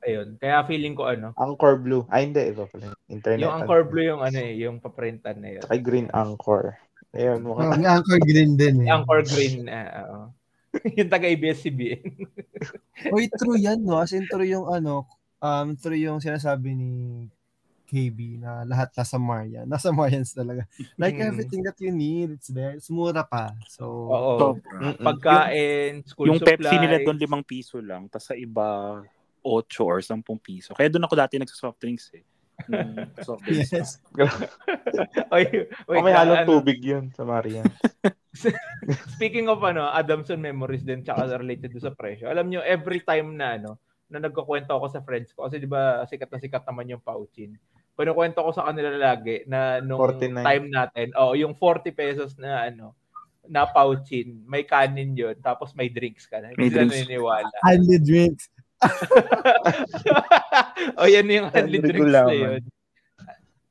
Ayun. 0.05 0.27
Kaya 0.37 0.65
feeling 0.65 0.93
ko 0.97 1.09
ano, 1.09 1.33
Anchor 1.37 1.77
Blue. 1.81 2.05
Ay, 2.09 2.29
hindi. 2.29 2.41
Iba 2.41 2.65
pala. 2.69 2.93
Internet. 3.09 3.41
yung 3.45 3.53
Anchor 3.61 3.81
Blue 3.85 4.05
yung 4.05 4.21
ano 4.21 4.37
eh, 4.37 4.53
yung 4.57 4.77
paprintan 4.81 5.41
na 5.41 5.57
yun. 5.57 5.61
Saka 5.65 5.77
Green 5.81 6.09
Anchor. 6.13 6.77
Ayun, 7.13 7.41
Oh, 7.45 7.53
mukha. 7.53 7.73
may 7.77 7.89
Anchor 7.89 8.19
Green 8.21 8.53
din 8.57 8.85
eh. 8.85 8.89
Anchor 8.89 9.21
Green. 9.25 9.69
ah, 9.69 9.89
oo. 10.09 10.25
yung 10.99 11.07
taga 11.09 11.29
ABS-CBN. 11.31 12.01
Uy, 13.15 13.31
true 13.39 13.55
yan, 13.55 13.79
no? 13.85 14.01
As 14.01 14.11
in, 14.11 14.27
true 14.27 14.43
yung 14.45 14.67
ano, 14.67 15.07
um, 15.39 15.73
true 15.79 15.95
yung 15.95 16.19
sinasabi 16.19 16.75
ni 16.75 16.91
KB 17.95 18.19
na 18.37 18.67
lahat 18.67 18.91
nasa 18.91 19.15
Marian. 19.15 19.63
Nasa 19.63 19.87
Marians 19.89 20.35
talaga. 20.35 20.67
Like 20.99 21.15
Mm. 21.15 21.29
everything 21.31 21.61
that 21.63 21.79
you 21.79 21.89
need, 21.89 22.35
it's 22.35 22.51
there. 22.51 22.75
It's 22.75 22.91
mura 22.91 23.23
pa. 23.23 23.55
So, 23.71 23.87
Oo. 24.11 24.31
Sobra. 24.35 24.75
Mm-mm. 24.83 24.99
Pagkain, 24.99 26.03
school 26.03 26.27
yung 26.27 26.43
supplies. 26.43 26.59
Pepsi 26.59 26.75
nila 26.75 26.99
doon 26.99 27.15
limang 27.15 27.41
piso 27.41 27.79
lang, 27.79 28.11
tapos 28.11 28.27
sa 28.27 28.35
iba 28.35 28.99
8 29.39 29.79
or 29.79 30.03
10 30.03 30.19
piso. 30.37 30.75
Kaya 30.75 30.91
doon 30.91 31.07
ako 31.07 31.15
dati 31.15 31.39
nagsa-soft 31.39 31.79
drinks 31.79 32.11
eh. 32.11 32.25
Nung 32.67 32.91
soft 33.27 33.43
drinks. 33.43 33.71
yes. 33.71 33.89
Oy, 35.35 35.45
Oh, 35.87 36.01
may 36.01 36.11
halong 36.11 36.43
ano, 36.43 36.49
tubig 36.49 36.81
yun 36.81 37.11
sa 37.11 37.23
Marian. 37.23 37.67
Speaking 39.15 39.47
of 39.47 39.61
ano, 39.61 39.87
Adamson 39.87 40.37
memories 40.37 40.83
din 40.83 41.01
tsaka 41.01 41.37
related 41.37 41.71
do 41.71 41.79
sa 41.79 41.93
presyo. 41.93 42.27
Alam 42.27 42.49
nyo, 42.49 42.59
every 42.59 42.99
time 42.99 43.35
na 43.35 43.55
ano, 43.55 43.79
na 44.05 44.21
nagkukwento 44.21 44.69
ako 44.69 44.85
sa 44.87 45.01
friends 45.01 45.31
ko, 45.31 45.45
kasi 45.45 45.57
di 45.57 45.65
ba 45.65 46.03
sikat 46.05 46.29
na 46.29 46.37
sikat 46.37 46.63
naman 46.63 46.89
yung 46.89 47.01
Pouchin. 47.01 47.57
Kinukwento 47.95 48.43
ko 48.43 48.51
sa 48.51 48.67
kanila 48.67 48.91
lagi 48.91 49.47
na 49.47 49.79
nung 49.79 49.99
49. 49.99 50.43
time 50.43 50.65
natin, 50.67 51.07
oh, 51.15 51.31
yung 51.31 51.55
40 51.55 51.95
pesos 51.95 52.35
na 52.35 52.67
ano, 52.67 52.91
na 53.47 53.63
Pouchin, 53.69 54.43
may 54.49 54.67
kanin 54.67 55.15
yun, 55.15 55.37
tapos 55.39 55.71
may 55.77 55.87
drinks 55.87 56.27
ka 56.27 56.43
na. 56.43 56.51
May 56.59 56.67
Hindi 56.67 56.75
sila 56.75 56.83
drinks. 56.83 56.91
naniniwala. 56.91 57.55
Handy 57.63 57.97
drinks. 58.01 58.45
o 60.99 61.07
yan 61.07 61.31
yung 61.31 61.47
handly 61.49 61.79
Handly 61.79 61.81
drinks 61.95 62.11
na 62.11 62.35
yun. 62.35 62.61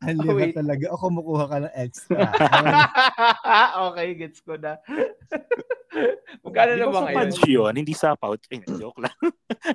Handy 0.04 0.28
Oh, 0.28 0.36
wait. 0.36 0.54
talaga? 0.54 0.84
O 0.92 1.00
kumukuha 1.00 1.44
ka 1.48 1.56
ng 1.64 1.74
extra. 1.74 2.18
okay, 3.88 4.08
gets 4.14 4.40
ko 4.44 4.54
na. 4.60 4.76
Magkano 6.44 6.72
na 6.74 6.86
ba 6.90 7.00
ngayon? 7.06 7.16
fudge 7.30 7.40
yun? 7.46 7.72
Hindi 7.72 7.94
sa 7.94 8.18
pouch. 8.18 8.42
Ay, 8.50 8.60
joke 8.66 8.98
lang. 8.98 9.14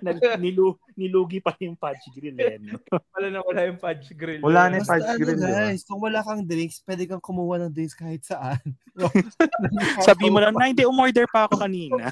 Nilu, 0.43 0.75
nilugi 0.99 1.39
pa 1.39 1.55
yung 1.63 1.79
fudge 1.79 2.11
grill 2.11 2.35
eh. 2.37 2.59
no? 2.59 2.75
Wala 3.15 3.27
na 3.31 3.39
wala 3.41 3.61
yung 3.65 3.79
fudge 3.79 4.11
grill. 4.13 4.43
Wala 4.43 4.67
na 4.67 4.83
yung 4.83 4.89
fudge 4.89 5.07
ano 5.07 5.17
grill, 5.17 5.39
guys, 5.39 5.81
kung 5.87 6.03
wala 6.03 6.19
kang 6.19 6.43
drinks, 6.43 6.83
pwede 6.83 7.07
kang 7.07 7.23
kumuha 7.23 7.63
ng 7.63 7.71
drinks 7.73 7.95
kahit 7.95 8.21
saan. 8.27 8.59
Sabi 10.03 10.27
mo 10.27 10.43
lang, 10.43 10.53
na 10.59 10.67
hindi, 10.67 10.83
umorder 10.83 11.25
pa 11.31 11.47
ako 11.47 11.63
kanina. 11.63 12.11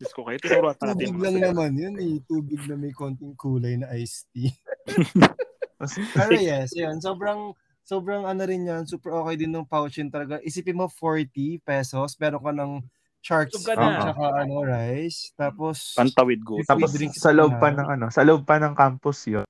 Diyos 0.00 0.10
ko 0.16 0.24
kayo, 0.26 0.38
tinuruan 0.40 0.74
natin. 0.74 0.96
Tubig 0.96 1.16
lang 1.20 1.36
naman 1.38 1.70
yun 1.76 1.94
eh. 2.00 2.18
Tubig 2.24 2.60
na 2.66 2.74
may 2.74 2.90
konting 2.90 3.36
kulay 3.38 3.76
na 3.78 3.92
iced 3.94 4.26
tea. 4.34 4.50
Pero 6.16 6.32
yes, 6.36 6.76
yun. 6.76 7.00
Sobrang, 7.00 7.56
sobrang 7.82 8.28
ano 8.28 8.42
rin 8.44 8.68
yan. 8.68 8.84
Super 8.84 9.16
okay 9.24 9.40
din 9.40 9.52
ng 9.52 9.66
pouch 9.66 9.96
yun 9.96 10.12
talaga. 10.12 10.38
Isipin 10.44 10.76
mo 10.76 10.86
40 10.86 11.60
pesos. 11.64 12.16
Meron 12.20 12.42
ka 12.44 12.52
ng 12.52 12.72
ka 13.20 13.44
food, 13.52 13.76
na. 13.76 14.00
tsaka 14.00 14.24
ano, 14.44 14.64
rice. 14.64 15.36
Tapos, 15.36 15.92
Pantawid 15.92 16.40
go. 16.40 16.56
Tapos 16.64 16.96
drinks 16.96 17.20
sa 17.20 17.36
loob 17.36 17.60
pa 17.60 17.68
ng 17.68 17.88
ano, 17.88 18.06
sa 18.08 18.24
loob 18.24 18.48
pa 18.48 18.56
ng 18.56 18.72
campus 18.72 19.28
yun. 19.28 19.44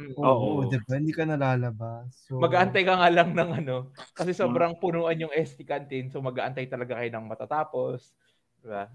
Mm. 0.00 0.16
oo, 0.16 0.64
Oo. 0.64 0.68
diba? 0.72 0.96
Hindi 0.96 1.12
ka 1.12 1.28
nalalabas. 1.28 2.08
So, 2.24 2.40
Mag-aantay 2.40 2.82
ka 2.88 2.96
nga 2.96 3.10
lang 3.12 3.36
ng 3.36 3.50
ano. 3.60 3.92
Kasi 4.16 4.32
sobrang 4.32 4.80
punuan 4.80 5.20
yung 5.20 5.32
ST 5.36 5.60
canteen. 5.68 6.08
So 6.08 6.24
mag-aantay 6.24 6.64
talaga 6.72 6.96
kayo 6.96 7.12
ng 7.12 7.28
matatapos. 7.28 8.16
Diba? 8.64 8.88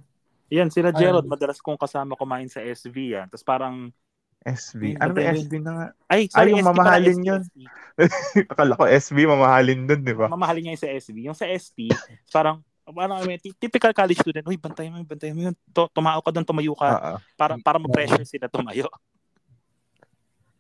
Yan, 0.50 0.74
sila 0.74 0.90
Ay. 0.90 1.06
Gerald, 1.06 1.30
madalas 1.30 1.62
kong 1.62 1.78
kasama 1.78 2.18
kumain 2.18 2.50
sa 2.50 2.62
SV 2.66 3.18
yan. 3.18 3.28
Tapos 3.30 3.46
parang, 3.46 3.94
SB. 4.46 4.94
Yung 4.94 5.02
Ano 5.02 5.12
ba. 5.12 5.22
SB 5.28 5.54
na 5.58 5.72
nga? 5.74 5.86
ay, 6.06 6.30
sorry, 6.30 6.54
yung 6.54 6.62
SV 6.62 6.64
pala, 6.64 6.78
mamahalin 6.78 7.20
yun. 7.20 7.42
Akala 8.54 8.78
ko 8.78 8.84
SB, 8.86 9.18
mamahalin 9.26 9.82
dun, 9.84 10.02
di 10.02 10.14
ba? 10.14 10.30
Mamahalin 10.30 10.62
niya 10.62 10.74
yung 10.74 10.84
sa 10.84 10.92
SV. 10.94 11.18
Yung 11.26 11.34
sa 11.34 11.50
ST, 11.50 11.90
parang, 12.30 12.62
Parang 12.86 13.18
ty- 13.42 13.58
typical 13.58 13.90
college 13.92 14.22
student, 14.22 14.46
uy, 14.46 14.62
bantayan 14.62 14.94
mo, 14.94 15.02
yun, 15.02 15.10
bantayan 15.10 15.34
mo 15.34 15.42
yun. 15.50 15.56
To, 15.74 15.90
tumao 15.90 16.22
ka 16.22 16.30
doon, 16.30 16.46
tumayo 16.46 16.78
ka. 16.78 16.86
Oo. 16.88 17.18
para 17.34 17.58
para 17.58 17.82
ma-pressure 17.82 18.22
sila 18.22 18.46
tumayo. 18.46 18.86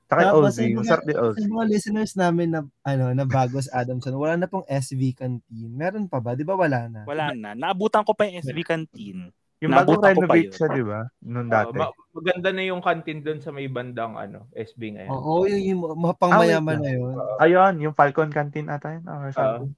Saka 0.06 0.22
Tapos, 0.30 0.54
OZ. 0.54 0.60
Masarap 0.74 1.04
din 1.04 1.18
OZ. 1.18 1.38
Sa 1.38 1.50
mga 1.50 1.66
listeners 1.68 2.14
namin 2.14 2.48
na 2.50 2.60
ano 2.82 3.14
na 3.14 3.26
bago 3.26 3.58
sa 3.58 3.78
Adamson, 3.78 4.14
wala 4.14 4.38
na 4.38 4.46
pong 4.46 4.66
SV 4.66 5.14
canteen. 5.14 5.70
Meron 5.70 6.06
pa 6.06 6.18
ba? 6.18 6.34
Di 6.34 6.42
ba 6.42 6.54
wala 6.54 6.86
na? 6.86 7.06
Wala 7.06 7.34
na. 7.34 7.54
Naabutan 7.54 8.02
ko 8.02 8.14
pa 8.14 8.26
yung 8.26 8.38
SV 8.40 8.58
canteen. 8.64 9.30
Yung 9.64 9.72
bagong 9.72 10.04
renovate 10.04 10.52
siya, 10.52 10.68
di 10.68 10.84
ba? 10.84 11.08
Oo, 11.08 11.48
dati. 11.48 11.78
ma- 11.80 11.96
maganda 12.12 12.50
na 12.52 12.64
yung 12.68 12.84
canteen 12.84 13.24
doon 13.24 13.40
sa 13.40 13.56
may 13.56 13.72
bandang 13.72 14.20
ano, 14.20 14.52
SB 14.52 15.00
ngayon. 15.00 15.12
Oo, 15.16 15.48
yung, 15.48 15.64
yung 15.64 15.82
mga 15.96 16.16
pangmayaman 16.20 16.80
na 16.84 16.92
yun. 16.92 17.16
Ayun, 17.40 17.74
yung 17.80 17.96
Falcon 17.96 18.32
Canteen 18.32 18.68
ata 18.68 19.00
yun. 19.00 19.06
Or 19.08 19.32
something. 19.32 19.72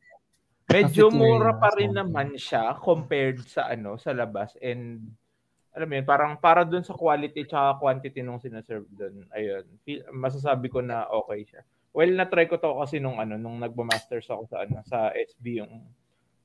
Medyo 0.68 1.08
Cafeteria, 1.08 1.22
mura 1.24 1.52
pa 1.56 1.70
rin 1.80 1.96
naman 1.96 2.36
siya 2.36 2.76
compared 2.76 3.40
sa 3.48 3.72
ano 3.72 3.96
sa 3.96 4.12
labas 4.12 4.52
and 4.60 5.00
alam 5.78 5.88
mo 5.88 5.94
yun, 5.94 6.08
parang 6.10 6.34
para 6.42 6.66
doon 6.66 6.82
sa 6.82 6.98
quality 6.98 7.46
tsaka 7.46 7.78
quantity 7.78 8.26
nung 8.26 8.42
sinaserve 8.42 8.90
doon. 8.98 9.30
Ayun. 9.30 9.62
Feel, 9.86 10.02
masasabi 10.10 10.74
ko 10.74 10.82
na 10.82 11.06
okay 11.06 11.46
siya. 11.46 11.62
Well, 11.94 12.10
na-try 12.18 12.50
ko 12.50 12.58
to 12.58 12.82
kasi 12.82 12.98
nung 12.98 13.22
ano, 13.22 13.38
nung 13.38 13.62
nagba-masters 13.62 14.26
ako 14.26 14.50
sa 14.50 14.66
ano, 14.66 14.82
sa 14.90 15.14
SB 15.14 15.62
yung 15.62 15.86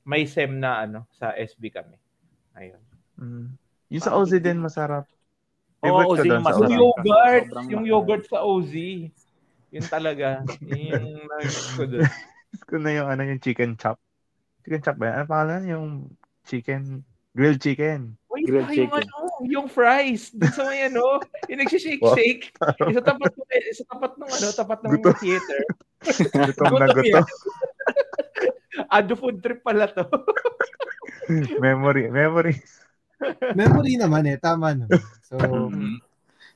may 0.04 0.28
SEM 0.28 0.60
na 0.60 0.84
ano, 0.84 1.08
sa 1.16 1.32
SB 1.32 1.72
kami. 1.72 1.96
Ayun. 2.60 2.91
Mm. 3.22 3.46
Yung 3.92 4.02
sa 4.02 4.18
OZ 4.18 4.42
din 4.42 4.58
masarap. 4.58 5.06
Oo, 5.86 5.94
ko 5.94 6.18
OZ 6.18 6.26
yung 6.26 6.42
sa 6.42 6.46
masarap. 6.50 6.70
Yung 6.70 6.82
yogurt, 6.82 7.44
Sobrang 7.46 7.66
yung 7.70 7.84
yogurt 7.86 8.24
sa 8.26 8.38
OZ. 8.42 8.74
Yun 9.72 9.86
talaga. 9.86 10.42
Yun 10.60 11.22
yung 11.22 11.28
ko 11.78 11.84
doon. 11.86 12.02
na 12.84 12.90
yung 12.92 13.08
ano 13.08 13.22
yung 13.24 13.40
chicken 13.40 13.78
chop. 13.78 13.96
Chicken 14.66 14.82
chop 14.82 14.96
ba 14.98 15.06
yan? 15.08 15.14
Ano 15.22 15.26
pangalan? 15.30 15.62
Yung 15.70 15.86
chicken, 16.44 17.06
grilled 17.32 17.62
chicken. 17.62 18.18
Uy, 18.32 18.44
Grilled 18.48 18.68
yung, 18.74 18.90
chicken. 18.90 19.06
ano, 19.06 19.16
yung 19.44 19.66
fries. 19.68 20.32
Doon 20.32 20.52
sa 20.52 20.62
may 20.68 20.88
ano, 20.88 21.20
yung 21.48 21.60
nagsishake-shake. 21.62 22.52
Isa 22.88 23.00
tapat 23.04 23.32
ng, 23.32 23.48
isa 23.70 23.84
tapat 23.86 24.12
ng 24.16 24.28
ano, 24.28 24.46
tapat 24.52 24.78
ng 24.82 24.92
Gutom. 24.98 25.16
theater. 25.20 25.62
Gutom 26.50 26.72
na 26.80 26.88
gutom. 26.90 27.26
Ado 28.96 29.14
food 29.16 29.38
trip 29.44 29.60
pala 29.60 29.88
to. 29.88 30.04
memory, 31.60 32.08
memory. 32.08 32.58
Memory 33.58 33.98
naman 34.00 34.26
eh, 34.28 34.36
tama 34.38 34.74
no. 34.74 34.86
So, 35.26 35.38
Mhm. 35.70 36.00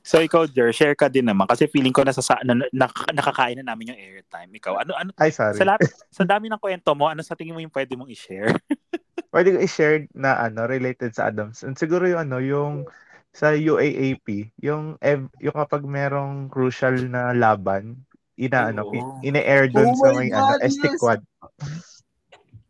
So 0.07 0.23
ikaw, 0.23 0.47
Der, 0.47 0.71
share 0.71 0.95
ka 0.95 1.11
din 1.11 1.27
naman 1.27 1.43
kasi 1.51 1.67
feeling 1.67 1.91
ko 1.91 1.99
nasa 1.99 2.23
sa, 2.23 2.39
na, 2.39 2.55
nak- 2.71 3.11
nakakain 3.11 3.59
na 3.59 3.75
namin 3.75 3.91
yung 3.91 3.99
airtime. 3.99 4.47
Ikaw, 4.55 4.87
ano 4.87 4.95
ano 4.95 5.11
Ay, 5.19 5.35
sorry. 5.35 5.59
sa 5.59 5.67
lahat, 5.67 5.83
sa 6.07 6.23
dami 6.23 6.47
ng 6.47 6.61
kwento 6.63 6.95
mo, 6.95 7.11
ano 7.11 7.19
sa 7.19 7.35
tingin 7.35 7.51
mo 7.51 7.59
yung 7.59 7.73
pwede 7.75 7.91
mong 7.99 8.07
i-share? 8.07 8.55
Pwede 9.35 9.51
ko 9.51 9.59
i-share 9.59 10.07
na 10.15 10.39
ano, 10.39 10.63
related 10.63 11.11
sa 11.11 11.27
Adams. 11.27 11.59
And 11.59 11.75
siguro 11.75 12.07
yung 12.07 12.23
ano, 12.23 12.39
yung 12.39 12.87
sa 13.35 13.51
UAAP, 13.51 14.55
yung 14.63 14.95
ev- 15.03 15.29
yung 15.43 15.55
kapag 15.59 15.83
merong 15.83 16.47
crucial 16.47 16.95
na 17.11 17.35
laban, 17.35 17.99
ina 18.39 18.71
ano, 18.71 18.87
Oo. 18.87 18.95
i- 18.95 19.27
ine-air 19.27 19.67
doon 19.67 19.91
Oh 19.91 19.99
sa 19.99 20.07
may 20.15 20.31
ano, 20.31 20.55
God, 20.55 20.63
ST 20.71 20.83
yes! 20.87 20.99
quad. 21.03 21.21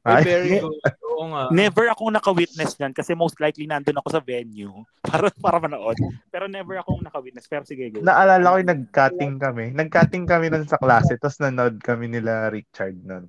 Ay, 0.08 0.24
very 0.24 0.50
good. 0.64 0.80
Oo 1.18 1.26
nga. 1.34 1.44
Never 1.50 1.86
akong 1.92 2.14
naka-witness 2.14 2.78
yan 2.78 2.94
kasi 2.94 3.12
most 3.18 3.36
likely 3.42 3.66
nandun 3.66 3.98
ako 4.00 4.16
sa 4.16 4.22
venue 4.22 4.86
para 5.08 5.28
para 5.36 5.58
manood. 5.60 5.98
Pero 6.30 6.48
never 6.48 6.80
akong 6.80 7.04
naka-witness. 7.04 7.50
Pero 7.50 7.66
sige, 7.68 7.92
go. 7.92 8.00
naalala 8.00 8.54
ko 8.54 8.56
yung 8.62 8.72
nag-cutting 8.72 9.36
kami. 9.42 9.66
Nag-cutting 9.74 10.26
kami 10.30 10.48
nun 10.48 10.70
sa 10.70 10.78
klase, 10.78 11.18
tapos 11.18 11.42
nanood 11.42 11.82
kami 11.82 12.08
nila 12.08 12.48
Richard 12.48 12.96
nun. 13.04 13.28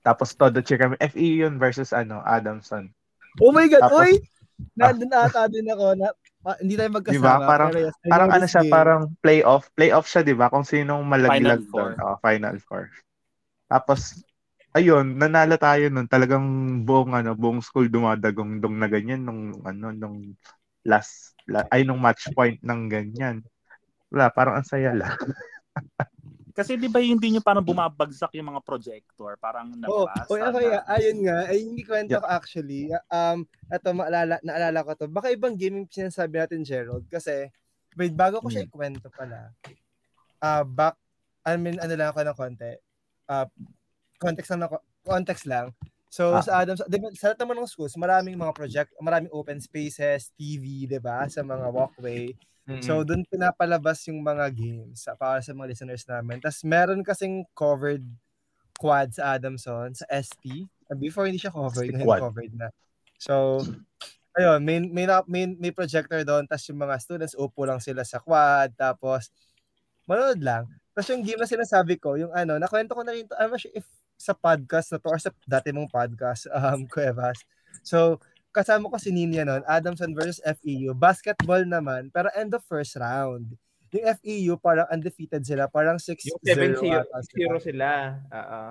Tapos 0.00 0.32
todo 0.32 0.60
cheer 0.60 0.78
kami. 0.78 0.94
FE 1.00 1.28
yun 1.44 1.56
versus 1.56 1.90
ano, 1.90 2.20
Adamson. 2.22 2.88
oh 3.42 3.50
my 3.50 3.66
God, 3.66 3.82
Tapos- 3.90 4.00
oy! 4.00 4.12
Nandun 4.78 5.10
ata 5.10 5.50
din 5.50 5.66
ako 5.66 5.98
na 5.98 6.14
ah, 6.46 6.54
hindi 6.62 6.78
tayo 6.78 6.94
magkasama. 6.94 7.18
Diba? 7.18 7.34
Parang- 7.42 7.70
pero 7.74 7.80
yes, 7.90 7.96
Parang 8.06 8.30
ano 8.30 8.46
siya, 8.46 8.62
game. 8.62 8.70
parang 8.70 9.00
playoff. 9.18 9.64
Playoff 9.74 10.06
siya, 10.06 10.22
di 10.22 10.30
ba? 10.30 10.46
Kung 10.46 10.62
sinong 10.62 11.02
malaglag 11.02 11.42
Final 11.42 11.60
four. 11.66 11.80
doon. 11.90 11.94
Oh, 12.06 12.16
final 12.22 12.56
four. 12.62 12.82
Tapos, 13.66 14.22
ayun, 14.74 15.14
nanalo 15.16 15.54
tayo 15.56 15.86
nun. 15.88 16.10
Talagang 16.10 16.44
buong, 16.82 17.14
ano, 17.14 17.32
buong 17.38 17.62
school 17.62 17.86
dumadagong 17.86 18.58
dong 18.58 18.76
na 18.76 18.90
ganyan 18.90 19.22
nung, 19.22 19.62
ano, 19.62 19.94
nung 19.94 20.34
last, 20.82 21.38
la, 21.46 21.64
ay, 21.70 21.86
nung 21.86 22.02
match 22.02 22.28
point 22.34 22.58
ng 22.60 22.90
ganyan. 22.90 23.40
Wala, 24.10 24.28
parang 24.34 24.58
ang 24.58 24.66
saya 24.66 24.92
lang. 24.92 25.14
Kasi 26.54 26.78
di 26.78 26.86
ba 26.86 27.02
hindi 27.02 27.34
nyo 27.34 27.42
parang 27.42 27.66
bumabagsak 27.66 28.30
yung 28.38 28.54
mga 28.54 28.62
projector? 28.62 29.34
Parang 29.42 29.74
Oh, 29.82 30.06
nabasa 30.06 30.30
oh, 30.30 30.54
okay, 30.54 30.70
na- 30.70 30.86
ayun 30.86 31.18
nga, 31.26 31.36
ayun 31.50 31.74
yung 31.74 31.82
kwento 31.82 32.14
Yeah. 32.14 32.22
ko 32.22 32.28
actually. 32.30 32.82
Um, 33.10 33.42
ito 33.66 33.88
maalala, 33.90 34.38
naalala 34.38 34.86
ko 34.86 34.90
to. 34.94 35.10
Baka 35.10 35.34
ibang 35.34 35.58
gaming 35.58 35.90
sinasabi 35.90 36.38
natin, 36.38 36.62
Gerald, 36.62 37.10
kasi 37.10 37.50
wait, 37.98 38.14
bago 38.14 38.38
ko 38.38 38.46
siya 38.46 38.70
ikwento 38.70 39.10
pala. 39.10 39.50
Ah, 40.38 40.62
back 40.62 40.94
I 41.44 41.58
mean, 41.58 41.76
ano 41.82 41.92
lang 41.92 42.08
ako 42.14 42.22
ng 42.22 42.38
konti. 42.38 42.72
Ah, 43.26 43.50
context 44.24 44.48
lang 44.48 44.62
ako, 44.64 44.76
context 45.04 45.44
lang. 45.44 45.66
So, 46.08 46.30
Ah. 46.30 46.40
sa 46.46 46.62
Adams, 46.62 46.78
di 46.86 46.96
ba, 46.96 47.10
sa 47.12 47.34
lahat 47.34 47.42
naman 47.42 47.58
ng 47.58 47.66
schools, 47.66 47.98
maraming 47.98 48.38
mga 48.38 48.54
project, 48.54 48.94
maraming 49.02 49.34
open 49.34 49.58
spaces, 49.58 50.30
TV, 50.38 50.86
di 50.86 51.00
ba, 51.02 51.26
sa 51.26 51.42
mga 51.42 51.66
walkway. 51.74 52.30
Mm-mm. 52.64 52.80
So, 52.80 53.02
doon 53.04 53.26
pinapalabas 53.28 54.00
yung 54.08 54.22
mga 54.22 54.46
games 54.54 55.04
sa, 55.04 55.12
para 55.18 55.42
sa 55.42 55.52
mga 55.52 55.74
listeners 55.74 56.06
namin. 56.08 56.38
Tapos, 56.40 56.62
meron 56.64 57.02
kasing 57.04 57.44
covered 57.52 58.06
quad 58.78 59.10
sa 59.10 59.36
Adamson, 59.36 59.92
sa 59.92 60.06
ST. 60.08 60.64
Before, 60.96 61.26
hindi 61.26 61.42
siya 61.42 61.52
covered. 61.52 61.90
Ngayon, 61.92 62.06
quad. 62.06 62.22
covered 62.24 62.54
na. 62.54 62.68
So, 63.18 63.60
ayun, 64.38 64.62
may, 64.62 64.80
may, 64.80 65.04
na- 65.10 65.26
may, 65.26 65.50
may 65.50 65.74
projector 65.74 66.22
doon. 66.22 66.46
Tapos, 66.46 66.64
yung 66.70 66.78
mga 66.78 66.94
students, 67.02 67.34
upo 67.34 67.66
lang 67.66 67.82
sila 67.82 68.06
sa 68.06 68.22
quad. 68.22 68.70
Tapos, 68.78 69.34
manood 70.06 70.38
lang. 70.38 70.64
Tapos, 70.94 71.10
yung 71.10 71.26
game 71.26 71.42
na 71.42 71.50
sinasabi 71.50 71.98
ko, 71.98 72.14
yung 72.14 72.30
ano, 72.30 72.54
nakwento 72.56 72.94
ko 72.94 73.02
na 73.02 73.12
rin 73.12 73.26
to, 73.26 73.34
I'm 73.34 73.50
not 73.50 73.58
sure 73.58 73.74
if 73.74 73.84
sa 74.18 74.32
podcast 74.32 74.94
na 74.94 74.98
to 75.02 75.08
or 75.10 75.20
sa 75.20 75.30
dati 75.44 75.70
mong 75.70 75.90
podcast, 75.90 76.46
um, 76.50 76.86
Cuevas. 76.92 77.38
So, 77.82 78.22
kasama 78.54 78.86
ko 78.86 78.96
si 78.96 79.10
Ninya 79.10 79.42
noon, 79.42 79.66
Adamson 79.66 80.14
versus 80.14 80.38
FEU. 80.42 80.94
Basketball 80.94 81.66
naman, 81.66 82.08
pero 82.14 82.30
end 82.38 82.54
of 82.54 82.62
first 82.64 82.94
round. 82.94 83.58
Yung 83.94 84.06
FEU, 84.18 84.54
parang 84.58 84.90
undefeated 84.90 85.46
sila. 85.46 85.70
Parang 85.70 86.02
6-0. 86.02 86.26
Yung 86.26 86.42
7-0 86.42 86.98
ata 86.98 87.18
sila. 87.22 87.58
sila. 87.62 87.90
Oo. 88.34 88.62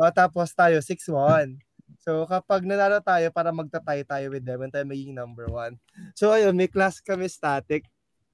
O, 0.00 0.08
tapos 0.08 0.48
tayo, 0.56 0.80
6-1. 0.80 1.60
So, 2.00 2.24
kapag 2.24 2.64
nanalo 2.64 3.04
tayo, 3.04 3.28
para 3.28 3.52
magtatay 3.52 4.08
tayo 4.08 4.32
with 4.32 4.40
them, 4.40 4.64
and 4.64 4.72
tayo 4.72 4.88
magiging 4.88 5.12
number 5.12 5.44
one. 5.52 5.76
So, 6.16 6.32
ayun, 6.32 6.56
may 6.56 6.64
class 6.64 7.04
kami 7.04 7.28
static. 7.28 7.84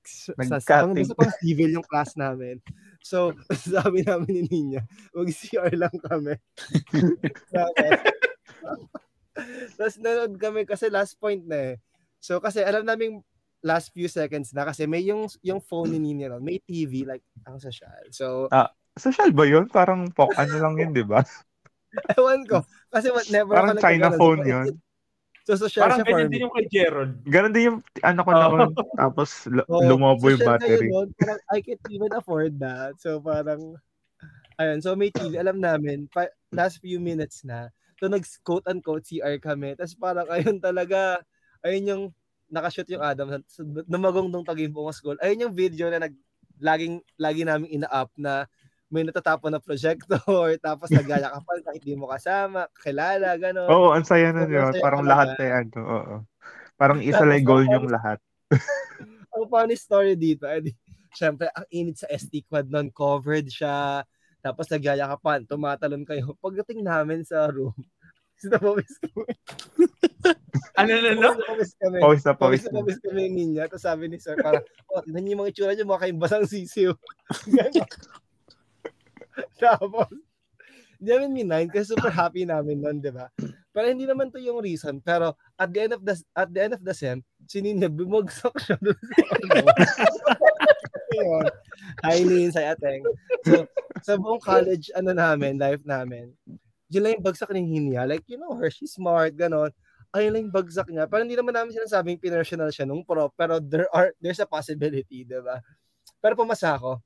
Sa, 0.06 0.32
sa, 0.32 0.38
pang, 0.38 0.50
Nag-cutting. 0.94 0.96
basta 1.02 1.14
pang 1.18 1.34
civil 1.42 1.70
yung 1.76 1.86
class 1.86 2.14
namin. 2.14 2.62
So, 3.02 3.34
sabi 3.74 4.06
namin 4.06 4.30
ni 4.30 4.42
Ninya, 4.46 4.82
mag-CR 5.12 5.74
lang 5.74 5.94
kami. 5.98 6.38
Tapos, 9.76 9.96
nanood 10.00 10.38
kami 10.40 10.64
kasi 10.64 10.88
last 10.88 11.18
point 11.20 11.44
na 11.44 11.74
eh. 11.74 11.76
So 12.26 12.42
kasi 12.42 12.58
alam 12.66 12.82
namin 12.82 13.22
last 13.62 13.94
few 13.94 14.10
seconds 14.10 14.50
na 14.50 14.66
kasi 14.66 14.82
may 14.90 15.06
yung 15.06 15.30
yung 15.46 15.62
phone 15.62 15.94
ni 15.94 16.02
Nina 16.02 16.34
nun, 16.34 16.42
may 16.42 16.58
TV 16.58 17.06
like 17.06 17.22
ang 17.46 17.62
social. 17.62 18.02
So 18.10 18.50
Social 18.96 19.30
ba 19.30 19.44
yun? 19.46 19.68
Parang 19.68 20.08
pok, 20.10 20.34
ano 20.34 20.56
lang 20.56 20.74
yun, 20.80 20.90
di 20.90 21.04
ba? 21.06 21.22
ewan 22.18 22.42
ko 22.48 22.66
kasi 22.90 23.12
what, 23.14 23.28
never 23.30 23.54
Parang 23.54 23.78
China 23.78 24.10
phone 24.18 24.42
So, 24.42 24.50
yun. 24.50 24.66
So 25.46 25.54
social 25.54 25.86
Parang 25.86 26.02
ganyan 26.02 26.26
din 26.26 26.42
yung 26.42 26.50
kay 26.50 26.66
Gerald. 26.66 27.22
Ganon 27.22 27.54
din 27.54 27.64
yung, 27.70 27.78
ano 28.02 28.20
ko 28.26 28.30
naman, 28.34 28.74
tapos 28.98 29.46
lu- 29.46 29.68
Oo, 29.70 29.86
lumobo 29.86 30.26
yung 30.26 30.42
battery. 30.42 30.90
nun, 30.90 31.14
parang 31.14 31.38
I 31.54 31.62
can't 31.62 31.86
even 31.86 32.10
afford 32.18 32.58
that. 32.58 32.98
So 32.98 33.22
parang 33.22 33.78
ayun, 34.58 34.82
so 34.82 34.98
may 34.98 35.14
TV 35.14 35.38
alam 35.38 35.62
namin 35.62 36.10
pa, 36.10 36.26
last 36.50 36.82
few 36.82 36.98
minutes 36.98 37.46
na. 37.46 37.70
So 38.02 38.10
nag 38.10 38.26
quote 38.42 38.66
unquote 38.66 39.06
CR 39.06 39.38
kami. 39.38 39.78
Tapos 39.78 39.94
parang 39.94 40.26
ayun 40.34 40.58
talaga 40.58 41.22
ayun 41.62 41.90
yung 41.94 42.02
nakashoot 42.50 42.90
yung 42.90 43.06
Adam 43.06 43.38
sa 43.46 43.62
namagong 43.86 44.34
dong 44.34 44.42
taging 44.42 44.74
buong 44.74 44.90
school. 44.90 45.14
Ayun 45.22 45.46
yung 45.46 45.54
video 45.54 45.86
na 45.94 46.10
nag 46.10 46.14
laging 46.58 46.98
lagi 47.22 47.46
naming 47.46 47.70
ina-up 47.70 48.10
na 48.18 48.50
may 48.86 49.02
natatapon 49.02 49.50
na 49.50 49.62
projector 49.62 50.18
tapos 50.66 50.88
nagaya 50.94 51.32
ka 51.32 51.40
pa 51.42 51.52
kahit 51.72 51.82
di 51.82 51.98
mo 51.98 52.06
kasama, 52.06 52.70
kilala, 52.78 53.34
gano'n. 53.34 53.66
Oo, 53.66 53.90
ang 53.90 54.06
saya 54.06 54.30
nun 54.30 54.46
Sobrang 54.46 54.72
yun. 54.72 54.82
Parang 54.82 55.02
lahat 55.02 55.30
eh, 55.42 55.50
ano, 55.50 55.80
oo. 55.82 56.16
Parang 56.76 57.00
isa 57.00 57.24
lang 57.24 57.42
goal 57.42 57.66
yung 57.66 57.88
lahat. 57.88 58.20
ang 59.34 59.48
funny 59.50 59.74
story 59.74 60.14
dito, 60.14 60.46
edi, 60.46 60.70
syempre, 61.16 61.48
ang 61.50 61.66
init 61.72 61.98
sa 61.98 62.08
SD 62.12 62.46
quad 62.46 62.68
nun, 62.68 62.92
covered 62.92 63.48
siya, 63.48 64.04
tapos 64.46 64.70
nagyaya 64.70 65.10
ka 65.10 65.16
pa, 65.18 65.42
tumatalon 65.42 66.06
kayo. 66.06 66.36
Pagdating 66.44 66.86
namin 66.86 67.26
sa 67.26 67.50
room, 67.50 67.74
sinapawis 68.38 68.94
kami. 69.02 69.34
Ano, 70.78 70.90
ano, 70.92 71.08
ano? 71.10 71.28
Sinapawis 71.34 71.72
kami. 71.80 71.98
Pawis 71.98 72.22
na 72.22 72.32
Pawis 72.36 72.62
pawis 72.62 72.62
na 72.68 72.70
na. 72.70 72.78
pawis 72.84 72.98
kami 73.02 73.22
ninya. 73.32 73.64
Tapos 73.66 73.82
sabi 73.82 74.06
ni 74.06 74.20
sir, 74.22 74.36
parang, 74.38 74.62
oh, 74.92 75.02
tignan 75.02 75.24
niyo 75.26 75.32
yung 75.34 75.40
mga 75.42 75.50
itsura 75.50 75.72
niyo, 75.74 75.84
mukha 75.88 76.06
kayong 76.06 76.22
basang 76.22 76.46
sisiw. 76.46 76.92
Tapos, 79.62 80.08
hindi 80.96 81.08
namin 81.12 81.30
minine 81.32 81.68
kasi 81.68 81.92
super 81.92 82.08
happy 82.08 82.48
namin 82.48 82.80
nun, 82.80 82.98
di 83.00 83.12
ba? 83.12 83.28
Pero 83.76 83.86
hindi 83.92 84.08
naman 84.08 84.32
to 84.32 84.40
yung 84.40 84.64
reason. 84.64 84.96
Pero 85.04 85.36
at 85.60 85.68
the 85.68 85.80
end 85.84 85.92
of 85.92 86.00
the 86.00 86.16
at 86.32 86.48
the 86.48 86.60
end 86.64 86.72
of 86.72 86.80
the 86.80 86.96
sem, 86.96 87.20
si 87.44 87.60
Nina 87.60 87.92
bumagsak 87.92 88.56
siya 88.56 88.80
doon 88.80 88.96
ano. 88.96 89.68
Hi, 92.04 92.20
Nin, 92.24 92.52
sa 92.52 92.76
ateng. 92.76 93.04
So, 93.44 93.64
sa 94.04 94.20
buong 94.20 94.42
college, 94.42 94.92
ano 94.92 95.16
namin, 95.16 95.56
life 95.56 95.80
namin, 95.86 96.32
yun 96.92 97.02
lang 97.02 97.12
yung 97.18 97.24
bagsak 97.24 97.50
ni 97.56 97.64
Hinya. 97.64 98.04
Like, 98.04 98.26
you 98.28 98.36
know 98.36 98.52
her, 98.54 98.68
she's 98.68 98.94
smart, 98.94 99.32
ganon. 99.32 99.72
Ayun 100.12 100.32
lang 100.32 100.42
yung 100.48 100.54
bagsak 100.54 100.88
niya. 100.92 101.08
Parang 101.08 101.24
hindi 101.24 101.38
naman 101.38 101.56
namin 101.56 101.72
sinasabing 101.72 102.20
pinarsional 102.20 102.70
siya 102.70 102.84
nung 102.84 103.02
pro, 103.02 103.32
pero 103.32 103.58
there 103.58 103.88
are, 103.90 104.12
there's 104.20 104.40
a 104.40 104.48
possibility, 104.48 105.24
di 105.24 105.40
ba? 105.40 105.60
Pero 106.20 106.36
pumasa 106.38 106.76
ako. 106.76 107.00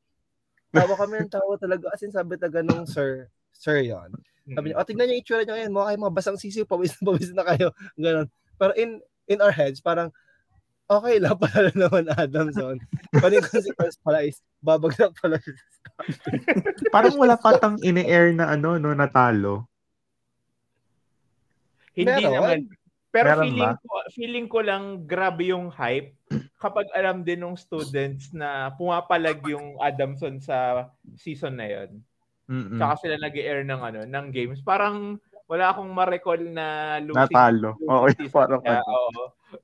Tawa 0.71 0.95
kami 0.95 1.15
ng 1.27 1.33
tawa 1.33 1.55
talaga. 1.59 1.91
As 1.91 2.03
in, 2.03 2.15
sabi 2.15 2.39
talaga 2.39 2.63
nung 2.63 2.87
sir, 2.87 3.27
sir 3.51 3.83
yon 3.83 4.15
Sabi 4.51 4.71
niya, 4.71 4.77
oh, 4.79 4.87
tignan 4.87 5.07
niyo 5.07 5.15
yung 5.19 5.23
itsura 5.23 5.43
niyo 5.43 5.55
ngayon. 5.59 5.73
Mukha 5.75 5.87
kayo 5.91 5.99
mga 6.03 6.17
basang 6.17 6.39
sisiw, 6.39 6.67
pawis 6.67 6.95
na 6.99 7.03
pawis 7.07 7.31
na 7.35 7.45
kayo. 7.47 7.69
Ganon. 7.99 8.27
Pero 8.59 8.73
in 8.75 8.99
in 9.31 9.39
our 9.39 9.55
heads, 9.55 9.79
parang, 9.79 10.11
okay 10.91 11.23
lang 11.23 11.39
pala 11.39 11.71
naman 11.79 12.11
Adamson. 12.19 12.83
Pero 13.15 13.31
yung 13.31 13.47
consequence 13.47 13.97
pala 14.03 14.27
is, 14.27 14.43
babagsak 14.59 15.15
pala 15.23 15.39
siya. 15.39 15.55
Parang 16.91 17.15
wala 17.15 17.39
patang 17.39 17.79
ini-air 17.87 18.35
na 18.35 18.51
ano, 18.51 18.75
no, 18.75 18.91
natalo. 18.91 19.71
Hindi 21.95 22.11
Meron. 22.11 22.35
naman. 22.35 22.59
Pero 23.11 23.27
Meron 23.27 23.43
feeling 23.47 23.63
ba? 23.63 23.79
ko, 23.79 23.95
feeling 24.15 24.47
ko 24.47 24.59
lang 24.63 24.85
grabe 25.07 25.43
yung 25.51 25.67
hype 25.71 26.15
kapag 26.61 26.93
alam 26.93 27.25
din 27.25 27.41
ng 27.41 27.57
students 27.57 28.31
na 28.31 28.69
pumapalag 28.71 29.41
yung 29.43 29.81
Adamson 29.81 30.37
sa 30.39 30.87
season 31.17 31.57
na 31.57 31.67
yon. 31.67 31.91
Mm-mm. 32.47 32.77
Tsaka 32.77 32.95
sila 33.01 33.17
nag-air 33.17 33.65
ng 33.65 33.81
ano, 33.81 34.01
ng 34.05 34.27
games. 34.29 34.61
Parang 34.61 35.17
wala 35.47 35.73
akong 35.73 35.89
ma-recall 35.89 36.45
na 36.47 36.67
losing. 37.01 37.17
Natalo. 37.27 37.75
Oo, 37.81 38.07
season 38.13 38.29
parang 38.37 38.61
niya. 38.61 38.79
ano. 38.79 38.87
Oo. 38.87 39.23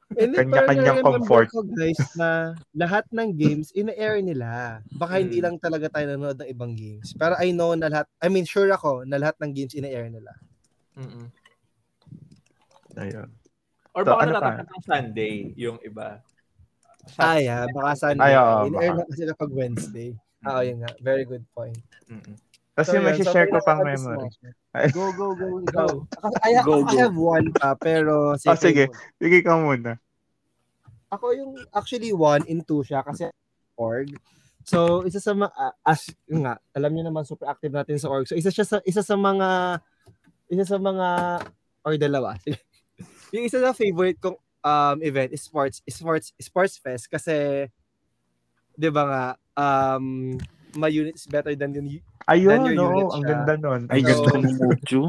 Hindi, 0.09 0.35
Kanya-kanyang 0.41 0.99
comfort. 1.01 1.47
ko 1.49 1.63
guys 1.63 2.01
na 2.15 2.31
lahat 2.73 3.07
ng 3.13 3.31
games 3.31 3.71
ina-air 3.71 4.19
nila. 4.19 4.81
Baka 4.91 5.21
hindi 5.21 5.39
Mm. 5.39 5.45
lang 5.45 5.57
talaga 5.61 5.87
tayo 5.89 6.09
nanonood 6.09 6.41
ng 6.41 6.51
ibang 6.51 6.73
games. 6.73 7.13
Pero 7.13 7.37
I 7.37 7.53
know 7.53 7.71
na 7.73 7.87
lahat, 7.87 8.09
I 8.19 8.27
mean 8.27 8.43
sure 8.43 8.67
ako 8.67 9.05
na 9.05 9.15
lahat 9.17 9.37
ng 9.39 9.53
games 9.53 9.75
ina-air 9.75 10.09
nila. 10.09 10.33
Mm-mm. 10.97 11.29
Ayun. 12.97 13.29
Or 13.93 14.03
So, 14.03 14.11
baka 14.11 14.23
ano 14.23 14.33
pa? 14.33 14.39
natatakot 14.41 14.67
ng 14.67 14.83
Sunday 14.83 15.35
yung 15.55 15.79
iba. 15.81 16.19
Ah, 17.17 17.39
yeah, 17.39 17.65
baka 17.71 17.91
Sunday. 17.95 18.25
Ay, 18.25 18.35
oo, 18.35 18.67
in-air 18.67 18.91
baka. 18.93 18.99
na 18.99 19.09
kasi 19.09 19.23
kapag 19.27 19.51
Wednesday. 19.51 20.09
Ah, 20.43 20.63
yun 20.63 20.83
nga. 20.83 20.91
Very 20.99 21.23
good 21.23 21.47
point. 21.51 21.79
Mm-mm. 22.07 22.35
Tapos 22.73 22.87
So, 22.87 22.95
yung 22.95 23.07
may 23.07 23.17
share 23.17 23.49
ko 23.49 23.59
pang 23.63 23.81
memory. 23.81 24.29
Go, 24.93 25.09
go, 25.15 25.33
go. 25.33 25.49
Ikaw. 25.65 25.89
I, 26.45 26.51
I, 26.53 26.63
Go, 26.63 26.85
I 26.85 26.93
go. 26.93 26.99
have 26.99 27.17
one 27.17 27.49
pa, 27.51 27.73
pero 27.73 28.37
Oh, 28.37 28.59
sige. 28.59 28.91
muna. 28.91 29.17
Sige 29.17 29.39
ka 29.41 29.55
muna. 29.57 29.93
Ako 31.09 31.33
yung 31.33 31.53
actually 31.73 32.13
one 32.13 32.45
in 32.45 32.61
two 32.61 32.83
siya 32.83 33.01
kasi 33.01 33.31
org. 33.75 34.13
So, 34.67 35.07
isa 35.07 35.23
sa 35.23 35.31
mga, 35.33 35.55
ah, 35.55 35.73
as, 35.87 36.11
yun 36.27 36.43
nga, 36.43 36.59
alam 36.75 36.91
niyo 36.91 37.07
naman 37.07 37.23
super 37.23 37.47
active 37.47 37.71
natin 37.71 37.97
sa 37.97 38.11
org. 38.11 38.27
So, 38.27 38.35
isa 38.35 38.51
siya 38.51 38.67
sa, 38.67 38.79
isa 38.83 39.01
sa 39.01 39.15
mga, 39.15 39.79
isa 40.51 40.65
sa 40.67 40.77
mga, 40.77 41.07
or 41.81 41.95
dalawa. 41.97 42.35
Sige. 42.43 42.59
yung 43.31 43.47
isa 43.47 43.59
sa 43.59 43.71
favorite 43.73 44.19
kong 44.19 44.37
um, 44.67 44.99
event 45.01 45.31
is 45.31 45.47
sports, 45.47 45.79
is 45.87 45.95
sports, 45.95 46.35
sports 46.37 46.75
fest 46.75 47.07
kasi, 47.07 47.71
di 48.75 48.91
ba 48.91 49.03
nga, 49.07 49.25
um, 49.55 50.35
my 50.75 50.91
unit 50.91 51.15
is 51.15 51.25
better 51.25 51.55
than 51.55 51.71
yung 51.73 51.89
Ayun, 52.27 52.59
Then 52.67 52.75
your 52.75 52.91
unit 52.91 53.07
no, 53.07 53.15
ang 53.15 53.23
ganda 53.23 53.55
nun. 53.55 53.83
Ay, 53.87 54.03
So- 54.03 54.11
gusto 54.11 54.27
ko 54.35 54.39
ng 54.43 54.57
Mojo. 54.59 55.03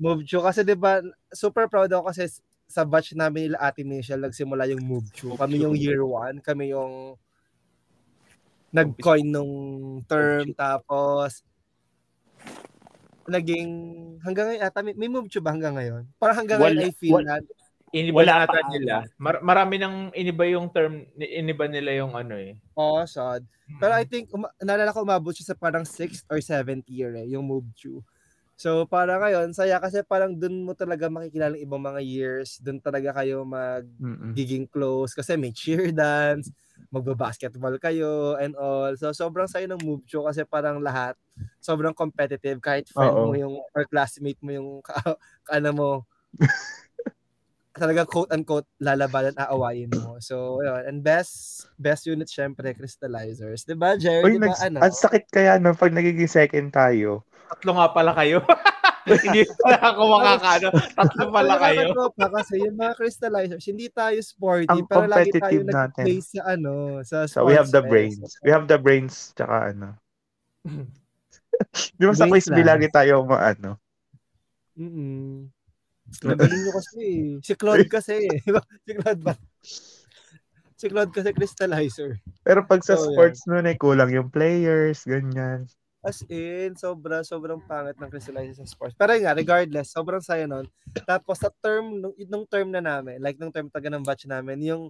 Move 0.00 0.24
Chu. 0.24 0.40
Kasi 0.48 0.64
di 0.64 0.72
ba 0.72 1.04
super 1.28 1.68
proud 1.68 1.92
ako 1.92 2.08
kasi 2.08 2.24
sa 2.64 2.88
batch 2.88 3.12
namin 3.12 3.52
nila 3.52 3.60
Ate 3.60 3.84
Michelle 3.84 4.24
nagsimula 4.24 4.64
yung 4.72 4.80
Move 4.80 5.12
Chu. 5.12 5.36
Kami 5.36 5.60
yung 5.60 5.76
year 5.76 6.00
one. 6.00 6.40
Kami 6.40 6.72
yung 6.72 7.20
nag-coin 8.72 9.28
nung 9.28 9.52
term. 10.08 10.56
Tapos 10.56 11.44
naging 13.28 13.68
hanggang 14.24 14.50
ngayon 14.50 14.62
ata 14.64 14.80
may, 14.80 14.96
may 14.96 15.10
Move 15.12 15.28
Chu 15.28 15.44
ba 15.44 15.52
hanggang 15.52 15.76
ngayon? 15.76 16.08
Parang 16.16 16.40
hanggang 16.40 16.64
Wala- 16.64 16.80
ngayon 16.80 16.88
I 16.88 16.96
feel 16.96 17.14
wala- 17.20 17.44
na 17.44 17.59
Iniba 17.90 18.22
Wala 18.22 18.34
na 18.34 18.44
ata 18.46 18.60
pa. 18.62 18.70
nila. 18.70 18.94
Mar- 19.18 19.42
marami 19.42 19.74
nang 19.74 20.14
iniba 20.14 20.46
yung 20.46 20.70
term, 20.70 21.10
iniba 21.18 21.66
nila 21.66 21.90
yung 21.98 22.14
ano 22.14 22.38
eh. 22.38 22.54
oh, 22.78 23.02
sad. 23.02 23.42
Pero 23.82 23.92
I 23.98 24.06
think 24.06 24.30
uma- 24.30 24.54
naalala 24.62 24.94
ko 24.94 25.02
umabot 25.02 25.34
siya 25.34 25.54
sa 25.54 25.58
parang 25.58 25.82
6th 25.82 26.26
or 26.30 26.38
7th 26.38 26.86
year 26.86 27.10
eh, 27.18 27.26
yung 27.34 27.42
Move 27.42 27.66
Chu. 27.74 27.98
So 28.54 28.84
para 28.86 29.16
ngayon, 29.18 29.56
saya 29.56 29.80
kasi 29.82 30.04
parang 30.04 30.36
dun 30.36 30.62
mo 30.62 30.76
talaga 30.76 31.10
makikilala 31.10 31.56
yung 31.58 31.66
ibang 31.66 31.82
mga 31.82 32.02
years. 32.04 32.60
Dun 32.62 32.78
talaga 32.78 33.10
kayo 33.16 33.42
mag 33.42 33.88
Mm-mm. 33.98 34.36
giging 34.36 34.68
close 34.70 35.16
kasi 35.16 35.34
may 35.34 35.50
cheer 35.50 35.90
dance, 35.96 36.52
magba-basketball 36.94 37.74
kayo 37.80 38.36
and 38.38 38.54
all. 38.54 38.92
So 39.00 39.10
sobrang 39.10 39.48
sayo 39.50 39.66
ng 39.66 39.82
move 39.82 40.06
show 40.06 40.28
kasi 40.30 40.46
parang 40.46 40.78
lahat 40.78 41.16
sobrang 41.58 41.96
competitive 41.96 42.60
kahit 42.60 42.84
friend 42.92 43.16
Oo. 43.16 43.32
mo 43.32 43.34
yung 43.34 43.54
or 43.72 43.82
classmate 43.88 44.38
mo 44.44 44.52
yung 44.52 44.68
ka, 44.84 44.92
ka- 44.92 45.18
ano 45.50 45.68
mo 45.72 45.88
talaga 47.80 48.04
quote 48.04 48.28
unquote 48.36 48.68
lalabanan 48.76 49.32
aawayin 49.40 49.88
mo. 49.96 50.20
So 50.20 50.60
yun. 50.60 50.84
and 50.84 50.98
best 51.00 51.64
best 51.80 52.04
unit 52.04 52.28
syempre 52.28 52.76
crystallizers. 52.76 53.64
'Di 53.64 53.72
ba 53.72 53.96
Jerry? 53.96 54.22
Uy, 54.22 54.32
'Di 54.36 54.44
ba 54.44 54.52
nags- 54.52 54.60
ano? 54.60 54.78
ang 54.84 54.92
sakit 54.92 55.24
kaya 55.32 55.56
no 55.56 55.72
pag 55.72 55.96
nagiging 55.96 56.28
second 56.28 56.68
tayo. 56.68 57.24
Tatlo 57.48 57.80
nga 57.80 57.88
pala 57.90 58.12
kayo. 58.12 58.44
Hindi 59.10 59.48
pala 59.58 59.80
ako 59.80 60.02
makakano. 60.12 60.68
Tatlo 60.70 61.24
pala 61.32 61.54
kayo. 61.56 61.80
nakakatropa 61.88 62.26
kasi 62.36 62.54
yung 62.62 62.76
mga 62.76 62.92
crystallizers, 63.00 63.64
hindi 63.64 63.88
tayo 63.88 64.18
sporty, 64.20 64.68
Ang 64.68 64.86
pero 64.86 65.08
lagi 65.08 65.32
tayo 65.34 65.40
competitive 65.40 65.64
nag-play 65.66 66.20
natin. 66.20 66.30
sa 66.30 66.40
ano, 66.46 66.72
sa 67.02 67.16
So 67.26 67.48
we 67.48 67.56
have 67.56 67.72
the 67.72 67.80
brains. 67.80 68.20
We 68.44 68.52
have 68.52 68.68
the 68.68 68.76
brains 68.76 69.32
tsaka 69.34 69.72
ano. 69.74 69.96
Di 71.98 72.04
ba 72.04 72.14
sa 72.14 72.28
quiz 72.28 72.46
lagi 72.52 72.92
tayo 72.92 73.24
maano? 73.24 73.80
Mm. 74.76 75.48
Nagaling 76.22 76.60
nyo 76.60 76.72
kasi. 76.74 76.98
eh. 76.98 77.30
Si 77.40 77.52
Claude 77.54 77.88
kasi. 77.88 78.14
eh. 78.18 78.38
Di 78.42 78.50
ba? 78.50 78.62
si 78.62 78.92
Claude 78.92 79.22
ba? 79.22 79.34
Si 80.80 80.86
Claude 80.88 81.12
kasi 81.12 81.28
crystallizer. 81.36 82.10
Pero 82.40 82.64
pag 82.64 82.80
sa 82.80 82.96
So, 82.96 83.12
sports 83.12 83.44
noon 83.44 83.68
eh 83.68 83.76
kulang 83.76 84.10
yung 84.10 84.32
players, 84.32 85.04
ganyan. 85.04 85.68
As 86.00 86.24
in, 86.32 86.72
sobra, 86.80 87.20
sobrang 87.20 87.60
pangit 87.60 88.00
ng 88.00 88.08
crystallizer 88.08 88.56
sa 88.56 88.64
sports. 88.64 88.96
Pero 88.96 89.12
yun 89.12 89.28
nga, 89.28 89.36
regardless, 89.36 89.92
sobrang 89.92 90.24
saya 90.24 90.48
nun. 90.48 90.64
Tapos 91.04 91.36
sa 91.36 91.52
term, 91.60 92.00
nung, 92.00 92.16
nung 92.24 92.48
term 92.48 92.72
na 92.72 92.80
namin, 92.80 93.20
like 93.20 93.36
nung 93.36 93.52
term 93.52 93.68
taga 93.68 93.92
ng 93.92 94.00
batch 94.00 94.24
namin, 94.24 94.56
yung 94.64 94.88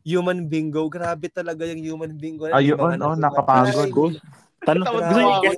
human 0.00 0.48
bingo, 0.48 0.88
grabe 0.88 1.28
talaga 1.28 1.68
yung 1.68 1.84
human 1.84 2.16
bingo. 2.16 2.48
Ayun, 2.48 2.80
mga 2.80 2.96
oh, 2.96 3.12
nag- 3.12 3.20
nakapagod. 3.20 4.16
Ay, 4.16 4.64
Tanong, 4.64 4.90
gusto 4.90 5.12
niyo 5.12 5.52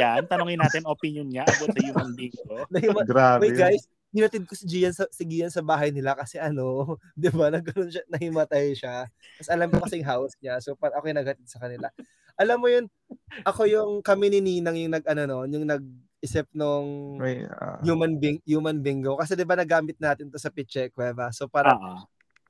yan? 0.00 0.22
Tanongin 0.26 0.60
natin 0.60 0.82
opinion 0.84 1.28
niya 1.30 1.44
about 1.46 1.70
sa 1.72 1.80
human 1.80 2.10
yung- 2.18 3.06
Grabe. 3.10 3.40
Wait 3.46 3.56
guys, 3.56 3.86
hinatid 4.14 4.44
ko 4.46 4.54
si 4.58 4.66
Gian 4.66 4.92
sa, 4.94 5.06
si 5.10 5.22
Gian 5.26 5.50
sa 5.52 5.62
bahay 5.64 5.90
nila 5.94 6.14
kasi 6.18 6.38
ano, 6.42 6.96
'di 7.18 7.30
ba, 7.34 7.50
nagkaroon 7.52 7.90
siya, 7.92 8.04
nahimatay 8.10 8.74
siya. 8.76 9.06
Tapos 9.38 9.50
alam 9.50 9.68
ko 9.72 9.78
kasing 9.86 10.06
house 10.06 10.34
niya. 10.42 10.58
So 10.62 10.74
par 10.78 10.92
ako 10.96 11.10
yung 11.10 11.20
naghatid 11.22 11.46
sa 11.50 11.62
kanila. 11.62 11.88
Alam 12.40 12.58
mo 12.62 12.68
yun, 12.72 12.86
ako 13.46 13.66
yung 13.70 13.92
kami 14.04 14.30
ni 14.32 14.40
Ninang 14.44 14.76
yung 14.80 14.94
nag 14.96 15.06
ano 15.08 15.22
no, 15.28 15.38
yung 15.48 15.66
nag-isip 15.68 16.48
nung 16.56 16.88
May, 17.18 17.44
ah, 17.46 17.80
human 17.82 18.16
bing 18.20 18.40
human 18.44 18.80
bingo 18.84 19.16
kasi 19.20 19.34
'di 19.38 19.46
ba 19.48 19.56
nagamit 19.58 19.96
natin 20.02 20.28
to 20.32 20.38
sa 20.40 20.52
Piche 20.52 20.90
Cueva. 20.92 21.30
So 21.32 21.48
parang 21.48 21.76
Ah, 21.80 22.06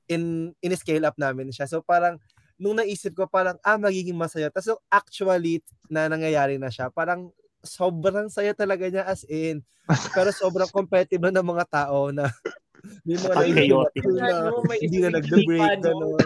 in 0.09 0.51
in 0.61 0.73
scale 0.77 1.05
up 1.07 1.15
namin 1.19 1.49
siya. 1.53 1.65
So 1.69 1.81
parang 1.85 2.19
nung 2.61 2.77
naisip 2.77 3.15
ko 3.17 3.25
parang 3.29 3.57
ah 3.65 3.77
magiging 3.79 4.17
masaya. 4.17 4.49
Tapos 4.53 4.75
so, 4.75 4.77
actually 4.91 5.63
na 5.89 6.07
nangyayari 6.11 6.57
na 6.61 6.69
siya. 6.73 6.89
Parang 6.93 7.31
sobrang 7.61 8.27
saya 8.27 8.51
talaga 8.57 8.89
niya 8.89 9.05
as 9.05 9.23
in. 9.29 9.61
Pero 10.17 10.29
sobrang 10.33 10.69
competitive 10.69 11.21
na 11.21 11.33
ng 11.41 11.47
mga 11.47 11.65
tao 11.69 12.09
na 12.13 12.29
may 13.05 13.17
mga 13.17 13.35
chaotic. 13.53 14.03
na, 14.09 14.25
Ano, 14.29 14.65
hindi 14.67 14.97
na 15.01 15.09
nagbe-break 15.13 15.61
pa, 15.61 15.77
no? 15.77 16.17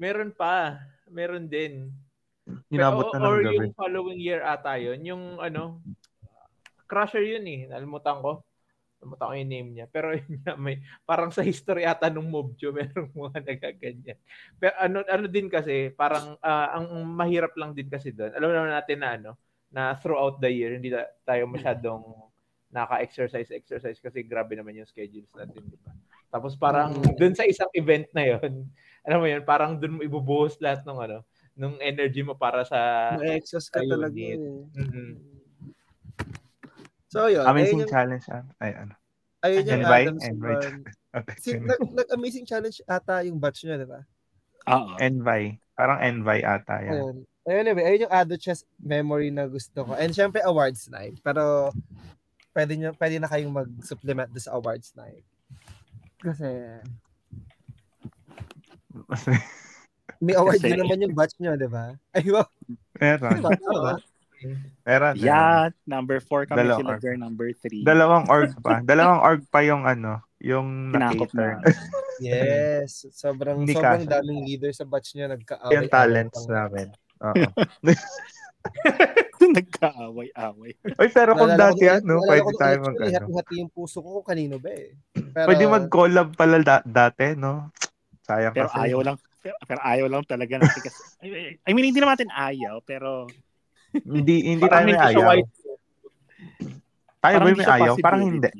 Meron 0.00 0.30
pa. 0.32 0.80
Meron 1.08 1.46
din. 1.46 1.92
inabot 2.68 3.08
na 3.16 3.24
or 3.24 3.40
ng 3.40 3.44
gabi. 3.48 3.56
yung 3.56 3.72
following 3.72 4.20
year 4.20 4.40
ata 4.44 4.76
yun. 4.76 5.00
Yung 5.04 5.24
ano, 5.40 5.80
Crusher 6.84 7.24
yun 7.24 7.44
eh. 7.48 7.60
Nalimutan 7.68 8.20
ko. 8.20 8.44
Nalimutan 9.00 9.28
ko 9.28 9.34
yung 9.36 9.52
name 9.52 9.70
niya. 9.72 9.86
Pero 9.88 10.12
yun 10.16 10.40
nga, 10.44 10.56
may, 10.56 10.80
parang 11.08 11.32
sa 11.32 11.40
history 11.40 11.88
ata 11.88 12.12
nung 12.12 12.28
Mobjo, 12.28 12.72
merong 12.76 13.12
mga 13.12 13.38
nagaganyan. 13.48 14.18
Pero 14.60 14.74
ano, 14.76 14.98
ano 15.08 15.24
din 15.28 15.48
kasi, 15.48 15.92
parang 15.92 16.36
ah, 16.44 16.76
ang 16.76 17.04
mahirap 17.16 17.56
lang 17.56 17.72
din 17.72 17.88
kasi 17.88 18.12
doon. 18.12 18.32
Alam 18.36 18.50
naman 18.52 18.72
natin 18.76 18.98
na 19.00 19.10
ano, 19.16 19.30
na 19.74 19.98
throughout 19.98 20.38
the 20.38 20.46
year, 20.46 20.78
hindi 20.78 20.94
ta- 20.94 21.10
tayo 21.26 21.50
masyadong 21.50 22.06
naka-exercise, 22.70 23.50
exercise 23.50 23.98
kasi 23.98 24.22
grabe 24.22 24.54
naman 24.54 24.78
yung 24.78 24.86
schedules 24.86 25.26
natin, 25.34 25.66
di 25.66 25.78
ba? 25.82 25.90
Tapos 26.30 26.54
parang 26.54 26.94
Mm. 26.94 27.14
doon 27.18 27.34
sa 27.34 27.46
isang 27.46 27.70
event 27.74 28.06
na 28.14 28.22
yon 28.22 28.66
alam 29.06 29.18
mo 29.18 29.26
yun, 29.26 29.42
parang 29.42 29.74
doon 29.74 29.98
mo 29.98 30.00
ibubuhos 30.02 30.58
lahat 30.62 30.86
ng 30.86 30.98
ano, 30.98 31.18
nung 31.54 31.78
energy 31.78 32.22
mo 32.22 32.34
para 32.34 32.62
sa 32.66 32.78
Ma-exhaust 33.18 33.70
ka 33.70 33.82
talaga. 33.82 34.14
yun. 34.14 34.38
eh. 34.74 34.82
Mhm. 34.82 35.10
So 37.10 37.30
yun. 37.30 37.46
Amazing 37.46 37.82
ayun 37.82 37.86
yung, 37.86 37.94
challenge. 37.94 38.26
ah. 38.30 38.42
Ay, 38.58 38.72
ano. 38.74 38.94
Ayun 39.46 39.62
yung 39.70 39.82
Envy? 39.86 40.02
Adams 40.02 40.24
Envy. 40.26 40.54
one. 40.58 40.78
Si, 41.38 41.50
nag, 41.54 41.80
nag-amazing 41.94 42.46
challenge 42.46 42.82
ata 42.90 43.22
yung 43.22 43.38
batch 43.38 43.62
nyo, 43.66 43.78
di 43.78 43.86
ba? 43.86 44.02
Oo. 44.66 44.98
Envy. 44.98 45.62
Parang 45.78 45.98
envy 46.02 46.42
ata 46.42 46.82
yan. 46.82 46.90
Ayun. 46.98 47.16
Anyway, 47.44 47.84
ayun 47.84 48.08
yung 48.08 48.14
Ado 48.14 48.40
Chess 48.40 48.64
memory 48.80 49.28
na 49.28 49.44
gusto 49.44 49.84
ko. 49.84 49.92
And 49.92 50.16
syempre, 50.16 50.40
awards 50.40 50.88
night. 50.88 51.20
Pero, 51.20 51.68
pwede, 52.56 52.72
nyo, 52.80 52.96
pwede 52.96 53.20
na 53.20 53.28
kayong 53.28 53.52
mag-supplement 53.52 54.32
sa 54.40 54.56
awards 54.56 54.96
night. 54.96 55.20
Kasi, 56.24 56.48
may 60.24 60.34
award 60.40 60.56
Kasi- 60.56 60.72
din 60.72 60.80
naman 60.80 61.04
yung 61.04 61.12
batch 61.12 61.36
nyo, 61.36 61.52
di 61.52 61.68
ba? 61.68 61.92
Ay, 62.16 62.24
wow. 62.32 62.48
meron. 62.96 63.40
Meron. 64.84 65.14
Yeah, 65.16 65.72
number 65.88 66.20
4 66.20 66.48
kami 66.48 66.64
Dalawa. 66.64 66.78
sila 66.80 66.94
girl, 67.00 67.18
number 67.20 67.48
3. 67.52 67.84
Dalawang 67.84 68.24
org 68.28 68.52
pa. 68.60 68.80
Dalawang 68.88 69.20
org 69.24 69.42
pa 69.48 69.60
yung 69.64 69.84
ano, 69.88 70.20
yung 70.40 70.92
Kinakop 70.92 71.32
na 71.32 71.60
na. 71.60 71.72
Yes. 72.20 73.08
Sobrang, 73.10 73.64
Hindi 73.64 73.74
sobrang 73.74 74.04
kasha. 74.04 74.20
daming 74.20 74.44
leader 74.44 74.70
sa 74.70 74.84
batch 74.84 75.16
nyo. 75.16 75.28
Nagka-away. 75.32 75.74
yung 75.76 75.88
talents 75.88 76.44
namin. 76.46 76.88
Oo. 77.20 77.44
Nagkaaway-away. 79.44 80.72
Uy, 80.96 81.08
pero 81.10 81.36
kung 81.36 81.52
Naalala 81.52 81.70
ko 81.70 81.76
dati 81.76 81.84
nung- 81.84 81.94
ano, 82.00 82.14
pwede 82.24 82.42
ko 82.42 82.52
tayo 82.54 82.76
mag 82.80 82.96
ano. 82.96 83.04
Hati-hati 83.04 83.54
yung 83.60 83.70
puso 83.70 83.98
ko 84.00 84.08
kung 84.20 84.26
kanino 84.26 84.56
ba 84.56 84.70
eh. 84.72 84.96
Pero, 85.12 85.46
Pwede 85.46 85.64
mag-collab 85.66 86.28
pala 86.32 86.56
da- 86.60 86.86
dati, 86.86 87.34
no? 87.34 87.68
Sayang 88.24 88.56
Pero 88.56 88.68
kasi. 88.68 88.78
ayaw 88.80 89.00
lang. 89.04 89.16
Pero, 89.38 89.56
pero 89.68 89.80
ayaw 89.84 90.06
lang 90.08 90.24
talaga 90.24 90.54
natin 90.56 90.80
kasi. 90.80 91.00
I 91.60 91.70
mean, 91.70 91.84
hindi 91.84 92.00
naman 92.00 92.16
natin 92.16 92.32
ayaw, 92.32 92.80
pero 92.80 93.28
Hindi, 93.94 94.36
hindi 94.48 94.64
tayo 94.64 94.84
may 94.84 94.96
ayaw. 94.96 95.22
white. 95.22 95.50
Tayo 97.20 97.34
ba 97.36 97.46
may 97.46 97.68
ayaw? 97.68 97.94
Parang 98.00 98.22
hindi. 98.24 98.50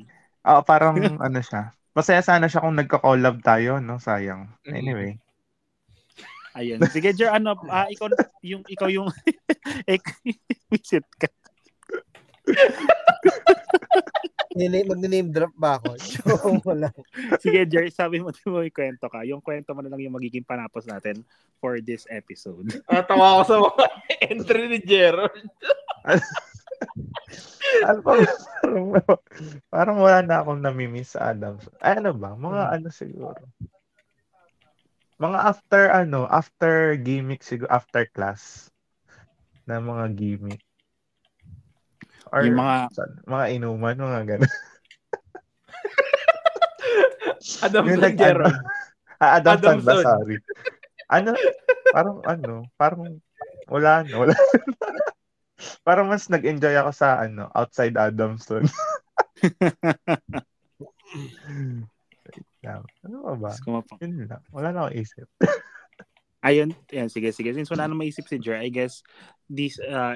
Oo, 0.44 0.60
parang 0.62 0.94
ano 1.26 1.40
siya. 1.40 1.72
Masaya 1.90 2.20
sana 2.20 2.46
siya 2.46 2.60
kung 2.60 2.76
nagka-collab 2.76 3.40
tayo, 3.40 3.80
no? 3.80 3.96
Sayang. 3.96 4.52
Mhm. 4.62 4.74
Anyway. 4.74 5.10
Ayun. 6.54 6.78
Sige, 6.86 7.10
Jer, 7.10 7.34
ano, 7.34 7.58
ah, 7.66 7.90
ikaw, 7.90 8.06
yung, 8.46 8.62
ikaw 8.70 8.86
yung, 8.86 9.10
visit 10.70 11.06
ka. 11.18 11.26
Mag-name 14.54 15.34
drop 15.34 15.50
ba 15.58 15.82
ako? 15.82 15.98
Joke 16.14 16.62
mo 16.62 16.72
lang. 16.78 16.94
Sige, 17.42 17.66
Jer, 17.66 17.90
sabi 17.90 18.22
mo, 18.22 18.30
mo 18.30 18.62
yung 18.62 18.70
kwento 18.70 19.10
ka. 19.10 19.26
Yung 19.26 19.42
kwento 19.42 19.74
mo 19.74 19.82
na 19.82 19.90
lang 19.90 19.98
yung 20.06 20.14
magiging 20.14 20.46
panapos 20.46 20.86
natin 20.86 21.26
for 21.58 21.82
this 21.82 22.06
episode. 22.06 22.70
Ah, 22.86 23.02
tawa 23.02 23.40
ako 23.40 23.42
sa 23.42 23.56
mga 23.58 23.86
entry 24.30 24.62
ni 24.70 24.78
Gerald. 24.78 25.34
ano 27.82 27.98
pa, 28.04 28.12
parang, 28.62 28.86
parang 29.66 29.98
wala 29.98 30.18
na 30.22 30.36
akong 30.38 30.62
namimiss 30.62 31.18
sa 31.18 31.34
Adams. 31.34 31.66
Ay, 31.82 31.98
ano 31.98 32.14
ba? 32.14 32.38
Mga 32.38 32.62
ano 32.78 32.88
siguro. 32.94 33.42
Mga 35.24 35.40
after 35.40 35.88
ano, 35.88 36.28
after 36.28 37.00
gimmick 37.00 37.40
siguro, 37.40 37.72
after 37.72 38.04
class 38.12 38.68
na 39.64 39.80
mga 39.80 40.12
gimmick. 40.12 40.60
Or 42.28 42.44
yung 42.44 42.60
mga, 42.60 42.92
saan? 42.92 43.24
mga 43.24 43.44
inuman, 43.56 43.96
mga 43.96 44.36
gano'n. 44.36 44.52
Adam 47.64 47.88
Yung 47.88 47.96
sa 47.96 48.04
nag- 48.04 48.20
Gerald. 48.20 48.52
Ah, 49.16 49.40
Adam 49.40 49.56
Adamson. 49.56 49.80
Sandler, 49.80 50.04
sorry. 50.04 50.36
Ano, 51.08 51.32
parang 51.88 52.20
ano, 52.28 52.68
parang 52.76 53.16
wala 53.64 54.04
na, 54.04 54.14
wala. 54.20 54.36
parang 55.88 56.12
mas 56.12 56.28
nag-enjoy 56.28 56.76
ako 56.76 56.92
sa 56.92 57.24
ano, 57.24 57.48
outside 57.56 57.96
Adamson. 57.96 58.68
Lang. 62.64 62.82
Ano 63.04 63.16
ba 63.22 63.34
ba? 63.36 63.50
Yun 64.00 64.26
lang. 64.26 64.42
Wala 64.50 64.68
na 64.72 64.78
akong 64.88 64.96
isip. 64.96 65.28
Ayun, 66.44 66.76
yan, 66.92 67.08
sige, 67.08 67.32
sige. 67.32 67.56
Since 67.56 67.72
wala 67.72 67.88
na 67.88 67.96
maisip 67.96 68.28
si 68.28 68.36
Jer, 68.36 68.60
I 68.60 68.68
guess, 68.68 69.00
this, 69.48 69.80
uh, 69.80 70.12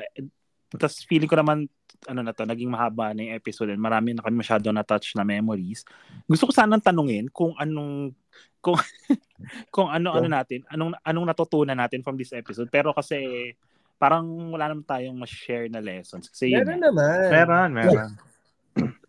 tas 0.77 1.01
feeling 1.09 1.25
ko 1.25 1.41
naman, 1.41 1.73
ano 2.05 2.21
na 2.21 2.37
to, 2.37 2.45
naging 2.45 2.69
mahaba 2.69 3.17
na 3.17 3.25
yung 3.25 3.37
episode 3.41 3.73
and 3.73 3.81
marami 3.81 4.13
na 4.13 4.21
kami 4.21 4.37
masyado 4.37 4.69
na-touch 4.69 5.17
na 5.17 5.25
memories. 5.25 5.89
Gusto 6.29 6.49
ko 6.49 6.53
sanang 6.53 6.85
tanungin 6.85 7.33
kung 7.33 7.57
anong, 7.57 8.13
kung, 8.61 8.77
kung 9.75 9.89
ano, 9.89 10.13
ano 10.13 10.29
natin, 10.29 10.69
anong, 10.69 11.01
anong 11.01 11.27
natutunan 11.33 11.81
natin 11.81 12.05
from 12.05 12.21
this 12.21 12.37
episode. 12.37 12.69
Pero 12.69 12.93
kasi, 12.93 13.57
parang 13.97 14.29
wala 14.53 14.69
naman 14.69 14.85
tayong 14.85 15.17
ma-share 15.17 15.73
na 15.73 15.81
lessons. 15.81 16.29
Kasi 16.29 16.53
yun, 16.53 16.61
Meron 16.61 16.93
naman. 16.93 17.25
Meron, 17.33 17.69
meron. 17.73 18.11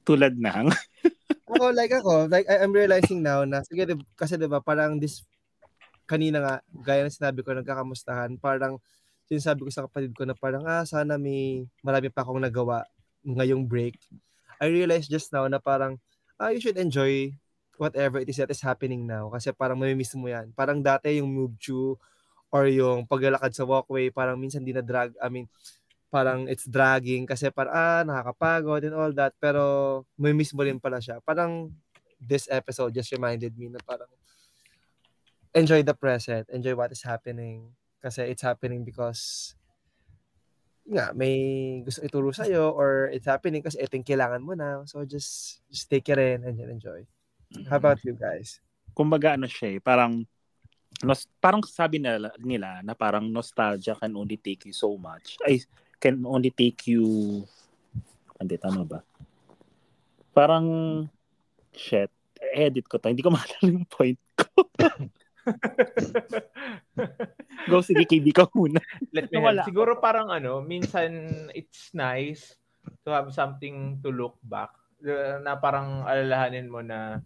tulad 0.08 0.40
ng, 0.40 0.72
Ako, 1.50 1.74
like 1.74 1.94
ako, 1.94 2.30
like 2.30 2.46
I- 2.46 2.62
I'm 2.62 2.70
realizing 2.70 3.26
now 3.26 3.42
na, 3.42 3.66
sige, 3.66 3.82
di- 3.90 4.10
kasi 4.14 4.38
diba, 4.38 4.62
parang 4.62 5.02
this, 5.02 5.26
kanina 6.06 6.38
nga, 6.42 6.56
gaya 6.86 7.02
ng 7.06 7.14
sinabi 7.14 7.42
ko, 7.42 7.58
nagkakamustahan, 7.58 8.38
parang, 8.38 8.78
sinasabi 9.26 9.66
ko 9.66 9.72
sa 9.74 9.86
kapatid 9.90 10.14
ko 10.14 10.26
na 10.30 10.38
parang, 10.38 10.62
ah, 10.70 10.86
sana 10.86 11.18
may 11.18 11.66
marami 11.82 12.10
pa 12.14 12.22
akong 12.22 12.42
nagawa 12.42 12.86
ngayong 13.26 13.66
break. 13.66 13.98
I 14.62 14.70
realized 14.70 15.10
just 15.10 15.34
now 15.34 15.46
na 15.50 15.58
parang, 15.58 15.98
ah, 16.38 16.54
you 16.54 16.62
should 16.62 16.78
enjoy 16.78 17.34
whatever 17.82 18.22
it 18.22 18.30
is 18.30 18.38
that 18.38 18.52
is 18.54 18.62
happening 18.62 19.06
now. 19.10 19.30
Kasi 19.34 19.50
parang 19.54 19.78
mamimiss 19.80 20.14
mo 20.14 20.30
yan. 20.30 20.54
Parang 20.54 20.82
dati 20.86 21.18
yung 21.18 21.30
move 21.32 21.56
to 21.62 21.98
or 22.54 22.66
yung 22.70 23.06
paglalakad 23.06 23.54
sa 23.54 23.66
walkway, 23.66 24.10
parang 24.10 24.38
minsan 24.38 24.66
di 24.66 24.74
na 24.74 24.82
drag, 24.86 25.14
I 25.22 25.30
mean, 25.30 25.46
parang 26.10 26.50
it's 26.50 26.66
dragging 26.66 27.30
kasi 27.30 27.54
parang 27.54 27.74
ah, 27.74 28.02
nakakapagod 28.04 28.84
and 28.86 28.98
all 28.98 29.14
that. 29.14 29.34
Pero 29.38 30.04
may 30.18 30.34
miss 30.34 30.52
mo 30.52 30.66
rin 30.66 30.82
pala 30.82 31.00
siya. 31.00 31.22
Parang 31.24 31.72
this 32.20 32.50
episode 32.52 32.92
just 32.92 33.14
reminded 33.16 33.56
me 33.56 33.72
na 33.72 33.80
parang 33.86 34.10
enjoy 35.56 35.82
the 35.82 35.96
present, 35.96 36.50
enjoy 36.52 36.76
what 36.76 36.92
is 36.92 37.06
happening. 37.06 37.72
Kasi 38.04 38.28
it's 38.28 38.44
happening 38.44 38.84
because 38.84 39.54
nga, 40.90 41.14
may 41.14 41.80
gusto 41.86 42.02
ituro 42.02 42.34
sa'yo 42.34 42.74
or 42.74 43.14
it's 43.14 43.30
happening 43.30 43.62
kasi 43.62 43.78
ito 43.78 43.96
kailangan 44.02 44.42
mo 44.42 44.58
na. 44.58 44.84
So 44.90 45.06
just 45.06 45.62
just 45.70 45.88
take 45.88 46.10
it 46.10 46.18
in 46.18 46.44
and 46.44 46.58
enjoy. 46.58 47.06
How 47.70 47.78
about 47.78 48.02
you 48.02 48.18
guys? 48.18 48.62
kumbaga 49.00 49.40
ano 49.40 49.48
siya 49.48 49.78
eh, 49.78 49.82
parang, 49.82 50.28
nos, 51.00 51.24
parang 51.40 51.64
sabi 51.64 52.04
nila, 52.04 52.36
nila 52.44 52.84
na 52.84 52.92
parang 52.92 53.32
nostalgia 53.32 53.96
can 53.96 54.12
only 54.20 54.36
take 54.36 54.68
you 54.68 54.76
so 54.76 54.92
much. 55.00 55.40
Ay, 55.48 55.64
can 56.00 56.24
only 56.24 56.50
take 56.50 56.88
you, 56.88 57.44
hindi, 58.40 58.56
tama 58.56 58.88
ba? 58.88 59.00
Parang, 60.32 60.66
shit, 61.76 62.10
edit 62.40 62.88
ko 62.88 62.98
to. 62.98 63.12
Hindi 63.12 63.24
ko 63.24 63.32
maalala 63.36 63.68
yung 63.68 63.88
point 63.88 64.20
ko. 64.40 64.64
Go, 67.68 67.84
sige, 67.84 68.08
KB 68.08 68.32
ka 68.32 68.48
muna. 68.56 68.80
Let 69.12 69.30
me 69.30 69.44
help. 69.44 69.68
Siguro 69.68 70.00
parang 70.00 70.32
ano, 70.32 70.64
minsan 70.64 71.12
it's 71.52 71.92
nice 71.92 72.56
to 73.04 73.12
have 73.12 73.30
something 73.36 74.00
to 74.02 74.10
look 74.10 74.40
back 74.48 74.72
na 75.44 75.56
parang 75.56 76.04
alalahanin 76.04 76.68
mo 76.68 76.84
na 76.84 77.24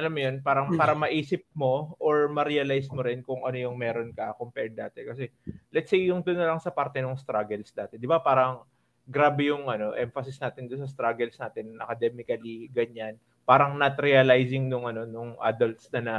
alam 0.00 0.12
mo 0.12 0.20
yun, 0.24 0.36
parang 0.40 0.72
para 0.80 0.96
maisip 0.96 1.44
mo 1.52 1.92
or 2.00 2.32
ma-realize 2.32 2.88
mo 2.88 3.04
rin 3.04 3.20
kung 3.20 3.44
ano 3.44 3.60
yung 3.60 3.76
meron 3.76 4.10
ka 4.16 4.32
compared 4.40 4.72
dati. 4.72 5.04
Kasi 5.04 5.28
let's 5.68 5.92
say 5.92 6.08
yung 6.08 6.24
doon 6.24 6.40
na 6.40 6.48
lang 6.48 6.60
sa 6.60 6.72
parte 6.72 7.04
ng 7.04 7.20
struggles 7.20 7.68
dati. 7.76 8.00
Di 8.00 8.08
ba 8.08 8.18
parang 8.18 8.64
grabe 9.04 9.52
yung 9.52 9.68
ano, 9.68 9.92
emphasis 9.92 10.40
natin 10.40 10.64
doon 10.64 10.86
sa 10.86 10.90
struggles 10.90 11.36
natin 11.36 11.76
academically, 11.76 12.72
ganyan. 12.72 13.20
Parang 13.44 13.76
not 13.76 14.00
realizing 14.00 14.66
nung 14.70 14.88
ano, 14.88 15.04
nung 15.04 15.36
adults 15.44 15.92
na 15.92 16.00
na 16.00 16.16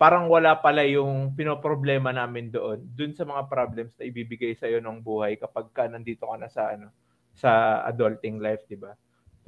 parang 0.00 0.32
wala 0.32 0.56
pala 0.56 0.80
yung 0.88 1.36
pinoproblema 1.36 2.08
namin 2.08 2.48
doon, 2.48 2.80
doon 2.96 3.12
sa 3.12 3.28
mga 3.28 3.44
problems 3.52 3.92
na 4.00 4.08
ibibigay 4.08 4.56
sa 4.56 4.64
iyo 4.64 4.80
ng 4.80 4.96
buhay 5.04 5.36
kapag 5.36 5.68
ka 5.76 5.84
nandito 5.92 6.24
ka 6.24 6.40
na 6.40 6.48
sa 6.48 6.72
ano, 6.72 6.88
sa 7.36 7.82
adulting 7.84 8.40
life, 8.40 8.64
'di 8.64 8.80
ba? 8.80 8.96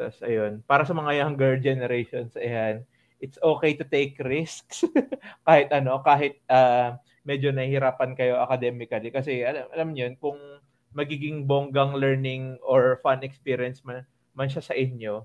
Tapos 0.02 0.18
ayun, 0.26 0.52
para 0.66 0.82
sa 0.82 0.94
mga 0.96 1.22
younger 1.22 1.54
generations, 1.62 2.34
ayan, 2.34 2.82
it's 3.22 3.38
okay 3.38 3.78
to 3.78 3.86
take 3.86 4.18
risks. 4.18 4.82
Kahit 5.46 5.70
ano, 5.70 6.02
kahit 6.02 6.42
uh, 6.50 6.98
medyo 7.22 7.54
nahihirapan 7.54 8.18
kayo 8.18 8.42
academically. 8.42 9.14
Kasi 9.14 9.46
alam, 9.46 9.70
alam 9.70 9.88
niyo 9.94 10.10
yun, 10.10 10.16
kung 10.18 10.38
magiging 10.92 11.46
bonggang 11.46 11.94
learning 11.94 12.58
or 12.66 12.98
fun 13.00 13.22
experience 13.22 13.80
man, 13.86 14.02
man 14.34 14.50
siya 14.50 14.60
sa 14.66 14.74
inyo, 14.74 15.22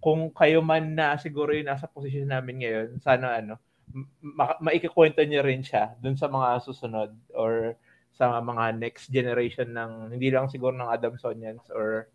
kung 0.00 0.32
kayo 0.32 0.64
man 0.64 0.96
na 0.96 1.20
siguro 1.20 1.52
yung 1.52 1.68
nasa 1.68 1.86
posisyon 1.86 2.32
namin 2.32 2.64
ngayon, 2.64 2.88
sana 3.04 3.44
ano, 3.44 3.60
ma- 4.20 4.58
maikikwento 4.58 5.20
niyo 5.22 5.44
rin 5.44 5.60
siya 5.60 5.94
dun 6.00 6.16
sa 6.16 6.26
mga 6.26 6.64
susunod 6.64 7.12
or 7.36 7.76
sa 8.16 8.40
mga 8.40 8.80
next 8.80 9.12
generation 9.12 9.76
ng 9.76 10.16
hindi 10.16 10.32
lang 10.32 10.48
siguro 10.48 10.72
ng 10.72 10.88
Adamsonians 10.88 11.68
or 11.68 12.08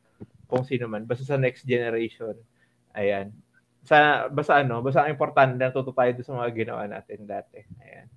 kung 0.51 0.67
sino 0.67 0.91
man 0.91 1.07
basta 1.07 1.23
sa 1.23 1.39
next 1.39 1.63
generation 1.63 2.35
ayan 2.91 3.31
sa 3.87 4.27
basta 4.27 4.59
ano 4.59 4.83
basta 4.83 5.07
ang 5.07 5.15
importante 5.15 5.55
na 5.55 5.71
natuto 5.71 5.95
tayo 5.95 6.11
sa 6.19 6.35
mga 6.35 6.51
ginawa 6.51 6.83
natin 6.85 7.23
dati 7.23 7.63
ayan 7.79 8.11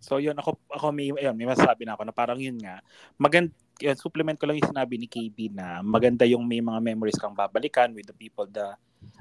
So 0.00 0.16
yun, 0.16 0.32
ako, 0.40 0.56
ako 0.72 0.96
may, 0.96 1.12
ayun, 1.12 1.36
may 1.36 1.44
masasabi 1.44 1.84
na 1.84 1.92
ako 1.92 2.08
na 2.08 2.16
parang 2.16 2.40
yun 2.40 2.56
nga, 2.56 2.80
magand, 3.20 3.52
yun, 3.76 3.92
supplement 4.00 4.40
ko 4.40 4.48
lang 4.48 4.56
yung 4.56 4.72
sinabi 4.72 4.96
ni 4.96 5.04
KB 5.04 5.52
na 5.52 5.84
maganda 5.84 6.24
yung 6.24 6.40
may 6.48 6.64
mga 6.64 6.80
memories 6.80 7.20
kang 7.20 7.36
babalikan 7.36 7.92
with 7.92 8.08
the 8.08 8.16
people 8.16 8.48
the 8.48 8.72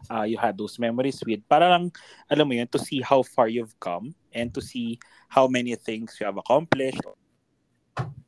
uh, 0.07 0.23
you 0.23 0.39
had 0.39 0.55
those 0.55 0.79
memories 0.79 1.19
with. 1.27 1.43
Para 1.51 1.67
lang, 1.67 1.91
alam 2.31 2.47
mo 2.47 2.55
yun, 2.55 2.67
to 2.71 2.79
see 2.79 3.03
how 3.03 3.19
far 3.19 3.51
you've 3.51 3.75
come 3.83 4.15
and 4.31 4.55
to 4.55 4.63
see 4.63 4.95
how 5.27 5.51
many 5.51 5.75
things 5.75 6.15
you 6.15 6.23
have 6.23 6.39
accomplished, 6.39 7.03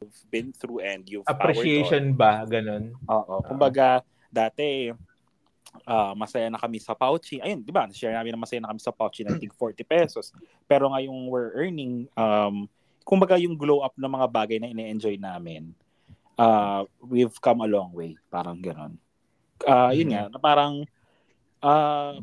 you've 0.04 0.24
been 0.28 0.52
through 0.52 0.84
and 0.84 1.08
you've 1.08 1.28
Appreciation 1.32 2.12
ba? 2.20 2.44
Ganon. 2.44 2.92
Oo. 3.08 3.48
Kumbaga, 3.48 4.04
dati, 4.32 4.90
uh, 5.86 6.14
masaya 6.16 6.50
na 6.50 6.60
kami 6.60 6.80
sa 6.82 6.96
Pouchy. 6.98 7.40
Ayun, 7.44 7.62
di 7.62 7.72
ba? 7.72 7.88
Share 7.92 8.16
namin 8.16 8.36
na 8.36 8.42
masaya 8.42 8.60
na 8.64 8.72
kami 8.72 8.82
sa 8.82 8.96
Pouchy 8.96 9.24
ng 9.28 9.38
tig 9.38 9.54
40 9.54 9.84
pesos. 9.86 10.32
Pero 10.66 10.90
ngayong 10.92 11.30
we're 11.30 11.54
earning, 11.56 12.08
um, 12.18 12.66
kumbaga 13.06 13.38
yung 13.38 13.56
glow 13.60 13.84
up 13.84 13.96
ng 13.96 14.12
mga 14.12 14.28
bagay 14.32 14.58
na 14.58 14.72
ine-enjoy 14.72 15.20
namin, 15.20 15.76
uh, 16.40 16.84
we've 17.04 17.36
come 17.44 17.62
a 17.62 17.70
long 17.70 17.92
way. 17.94 18.16
Parang 18.32 18.60
ganon. 18.60 18.98
Uh, 19.62 19.94
yun 19.94 20.10
nga, 20.10 20.26
na 20.32 20.40
parang, 20.42 20.82
uh, 21.62 22.18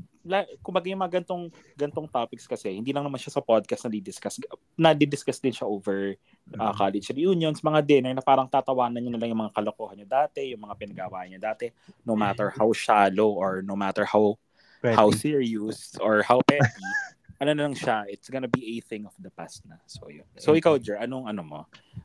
kumbaga 0.62 0.86
yung 0.92 1.00
mga 1.00 1.20
gantong, 1.20 1.50
gantong 1.74 2.08
topics 2.08 2.44
kasi, 2.44 2.76
hindi 2.76 2.92
lang 2.92 3.02
naman 3.02 3.18
siya 3.18 3.40
sa 3.40 3.42
podcast 3.42 3.88
na 3.88 3.92
di-discuss. 3.92 4.38
Na-discuss 4.76 5.40
din 5.40 5.54
siya 5.54 5.66
over 5.66 6.14
uh, 6.56 6.72
college 6.76 7.10
reunions, 7.12 7.64
mga 7.64 7.80
dinner 7.84 8.12
na 8.14 8.24
parang 8.24 8.46
tatawanan 8.46 9.00
nyo 9.00 9.12
na 9.16 9.20
lang 9.20 9.30
yung 9.32 9.42
mga 9.48 9.54
kalokohan 9.56 9.96
nyo 9.98 10.08
dati, 10.08 10.52
yung 10.52 10.62
mga 10.62 10.74
pinagawa 10.76 11.24
nyo 11.26 11.40
dati, 11.40 11.72
no 12.04 12.14
matter 12.14 12.52
how 12.54 12.70
shallow 12.72 13.34
or 13.34 13.60
no 13.64 13.74
matter 13.74 14.04
how 14.04 14.36
petty. 14.80 14.96
how 14.96 15.08
serious 15.10 15.96
or 15.98 16.22
how 16.22 16.38
petty, 16.46 16.86
ano 17.40 17.54
na 17.54 17.62
lang 17.70 17.76
siya, 17.76 18.04
it's 18.10 18.28
gonna 18.28 18.50
be 18.50 18.78
a 18.78 18.84
thing 18.84 19.06
of 19.06 19.14
the 19.22 19.30
past 19.30 19.62
na. 19.64 19.78
So, 19.86 20.10
yun. 20.10 20.26
So, 20.36 20.58
ikaw, 20.58 20.78
Jer, 20.82 20.98
anong 20.98 21.30
ano 21.30 21.42
mo? 21.46 21.60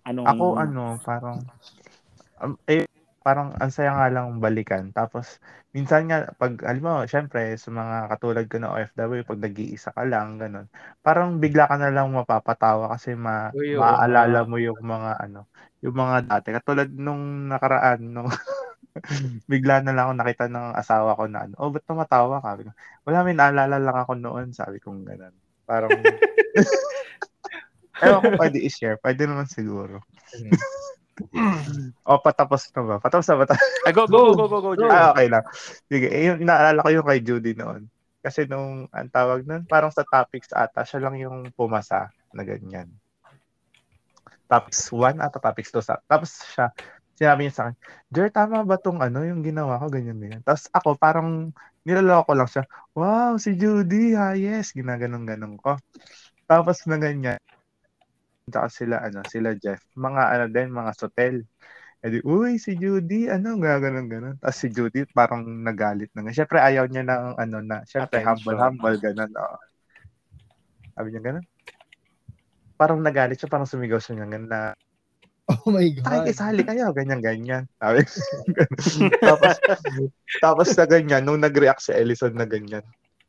Anong... 0.05 0.27
Ako, 0.29 0.45
ano, 0.61 0.83
parang, 1.01 1.41
um, 2.41 2.53
eh, 2.69 2.85
parang 3.23 3.55
ang 3.57 3.71
saya 3.71 3.95
nga 3.95 4.11
lang 4.11 4.43
balikan. 4.43 4.91
Tapos, 4.91 5.39
minsan 5.71 6.11
nga, 6.11 6.29
pag, 6.35 6.59
alam 6.67 6.83
mo, 6.83 6.93
syempre, 7.07 7.55
sa 7.55 7.71
mga 7.71 8.11
katulad 8.11 8.45
ko 8.51 8.59
na 8.59 8.75
OFW, 8.75 9.23
pag 9.23 9.39
nag-iisa 9.39 9.95
ka 9.95 10.03
lang, 10.03 10.37
ganun, 10.37 10.67
parang 10.99 11.39
bigla 11.39 11.71
ka 11.71 11.79
na 11.79 11.89
lang 11.89 12.11
mapapatawa 12.11 12.91
kasi 12.93 13.15
ma, 13.15 13.49
Uy, 13.55 13.79
maaalala 13.79 14.43
mo 14.43 14.59
yung 14.59 14.83
mga, 14.83 15.23
ano, 15.23 15.47
yung 15.79 15.95
mga 15.95 16.17
dati. 16.27 16.47
Katulad 16.51 16.91
nung 16.91 17.47
nakaraan, 17.47 18.03
nung 18.03 18.27
bigla 19.51 19.79
na 19.81 19.95
lang 19.95 20.11
ako 20.11 20.13
nakita 20.19 20.45
ng 20.51 20.67
asawa 20.75 21.17
ko 21.17 21.23
na 21.31 21.47
ano, 21.47 21.55
oh, 21.63 21.71
ba't 21.71 21.83
tumatawa 21.87 22.43
ka? 22.43 22.59
Wala, 23.07 23.25
may 23.25 23.33
naalala 23.33 23.79
lang 23.79 23.97
ako 23.97 24.13
noon, 24.19 24.51
sabi 24.51 24.83
kong 24.83 25.07
ganun. 25.07 25.33
Parang, 25.63 25.89
ewan 28.03 28.19
ko 28.19 28.29
pwede 28.35 28.59
i-share, 28.59 28.99
pwede 28.99 29.23
naman 29.25 29.47
siguro. 29.47 30.03
O, 32.03 32.17
patapos 32.19 32.73
na 32.73 32.81
ba? 32.83 32.95
Patapos 32.97 33.27
na 33.29 33.35
ba? 33.37 33.43
Ay, 33.85 33.93
go, 33.93 34.09
go, 34.09 34.33
go, 34.33 34.45
go, 34.49 34.59
go, 34.59 34.71
go. 34.73 34.85
Ah, 34.89 35.13
okay 35.13 35.29
lang. 35.29 35.45
Sige, 35.85 36.07
eh, 36.09 36.33
yung, 36.33 36.41
naalala 36.41 36.81
ko 36.81 36.89
yung 36.89 37.07
kay 37.07 37.21
Judy 37.21 37.53
noon. 37.53 37.85
Kasi 38.23 38.47
nung, 38.49 38.87
ang 38.89 39.09
tawag 39.11 39.45
nun, 39.45 39.67
parang 39.67 39.91
sa 39.91 40.07
topics 40.07 40.49
ata, 40.55 40.87
siya 40.87 41.03
lang 41.03 41.15
yung 41.19 41.51
pumasa 41.53 42.09
na 42.31 42.41
ganyan. 42.41 42.89
Topics 44.47 44.89
1 44.89 45.21
ata 45.21 45.37
topics 45.37 45.69
2 45.75 45.83
sa. 45.83 45.99
Tapos 46.07 46.41
siya, 46.55 46.71
sinabi 47.19 47.45
niya 47.45 47.53
sa 47.53 47.61
akin, 47.69 47.75
Jer, 48.09 48.29
tama 48.33 48.65
ba 48.65 48.79
tong 48.79 49.03
ano, 49.03 49.21
yung 49.21 49.45
ginawa 49.45 49.77
ko, 49.77 49.91
ganyan, 49.91 50.17
ganyan. 50.17 50.41
Tapos 50.41 50.65
ako, 50.73 50.97
parang, 50.97 51.53
nilaloko 51.83 52.31
ko 52.31 52.33
lang 52.33 52.49
siya, 52.49 52.63
wow, 52.95 53.35
si 53.37 53.53
Judy, 53.59 54.15
ha, 54.15 54.33
yes, 54.33 54.71
ginaganon-ganon 54.73 55.59
ko. 55.59 55.77
Tapos 56.47 56.79
na 56.87 56.97
ganyan, 56.97 57.39
Tsaka 58.49 58.67
sila, 58.67 58.95
ano, 58.99 59.23
sila 59.27 59.55
Jeff. 59.55 59.79
Mga, 59.95 60.23
ano 60.35 60.45
din, 60.51 60.69
mga 60.71 60.91
sotel. 60.95 61.35
E 62.03 62.05
di, 62.11 62.19
uy, 62.27 62.59
si 62.59 62.75
Judy, 62.75 63.31
ano, 63.31 63.55
gano'n, 63.55 64.07
gano'n. 64.11 64.35
Tapos 64.43 64.57
si 64.59 64.67
Judy 64.67 65.07
parang 65.07 65.47
nagalit 65.47 66.11
na 66.11 66.27
nga. 66.27 66.35
Siyempre, 66.35 66.59
ayaw 66.59 66.91
niya 66.91 67.07
ng, 67.07 67.39
ano, 67.39 67.57
na, 67.63 67.87
siyempre, 67.87 68.19
humble, 68.19 68.59
humble, 68.59 68.99
gano'n. 68.99 69.31
Oh. 69.39 69.59
Sabi 70.99 71.07
niya 71.15 71.23
gano'n. 71.23 71.45
Parang 72.75 72.99
nagalit 72.99 73.39
siya, 73.39 73.47
parang 73.47 73.69
sumigaw 73.69 74.03
siya 74.03 74.19
nga 74.19 74.39
na, 74.39 74.61
Oh 75.43 75.71
my 75.75 75.87
God. 75.99 76.07
Ay, 76.07 76.31
isali 76.31 76.63
kayo, 76.63 76.95
ganyan-ganyan. 76.95 77.67
Sabi, 77.75 77.99
tapos, 79.27 79.55
tapos 80.39 80.67
na 80.71 80.85
ganyan, 80.87 81.23
nung 81.27 81.43
nag-react 81.43 81.83
si 81.83 81.91
Ellison 81.91 82.31
na 82.31 82.47
ganyan, 82.47 82.83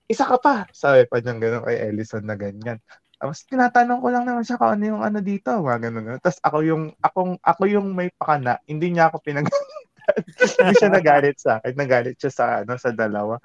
isa 0.06 0.22
ka 0.28 0.36
pa, 0.38 0.54
sabi 0.70 1.08
pa 1.10 1.18
niya 1.18 1.34
gano'n 1.34 1.64
kay 1.66 1.78
Ellison 1.90 2.22
na 2.22 2.38
ganyan. 2.38 2.78
Tapos 3.24 3.40
tinatanong 3.48 4.04
ko 4.04 4.08
lang 4.12 4.28
naman 4.28 4.44
siya 4.44 4.60
kung 4.60 4.76
ano 4.76 4.84
yung 4.84 5.00
ano 5.00 5.24
dito, 5.24 5.48
mga 5.64 5.88
ganun. 5.88 6.20
Tapos 6.20 6.44
ako 6.44 6.58
yung 6.60 6.92
akong 7.00 7.40
ako 7.40 7.62
yung 7.64 7.96
may 7.96 8.12
pakana, 8.12 8.60
hindi 8.68 8.92
niya 8.92 9.08
ako 9.08 9.24
pinag 9.24 9.48
hindi 10.60 10.76
siya 10.76 10.92
nagalit 10.92 11.40
sa 11.40 11.56
akin, 11.56 11.72
nagalit 11.72 12.20
siya 12.20 12.28
sa 12.28 12.44
ano 12.60 12.76
sa 12.76 12.92
dalawa. 12.92 13.40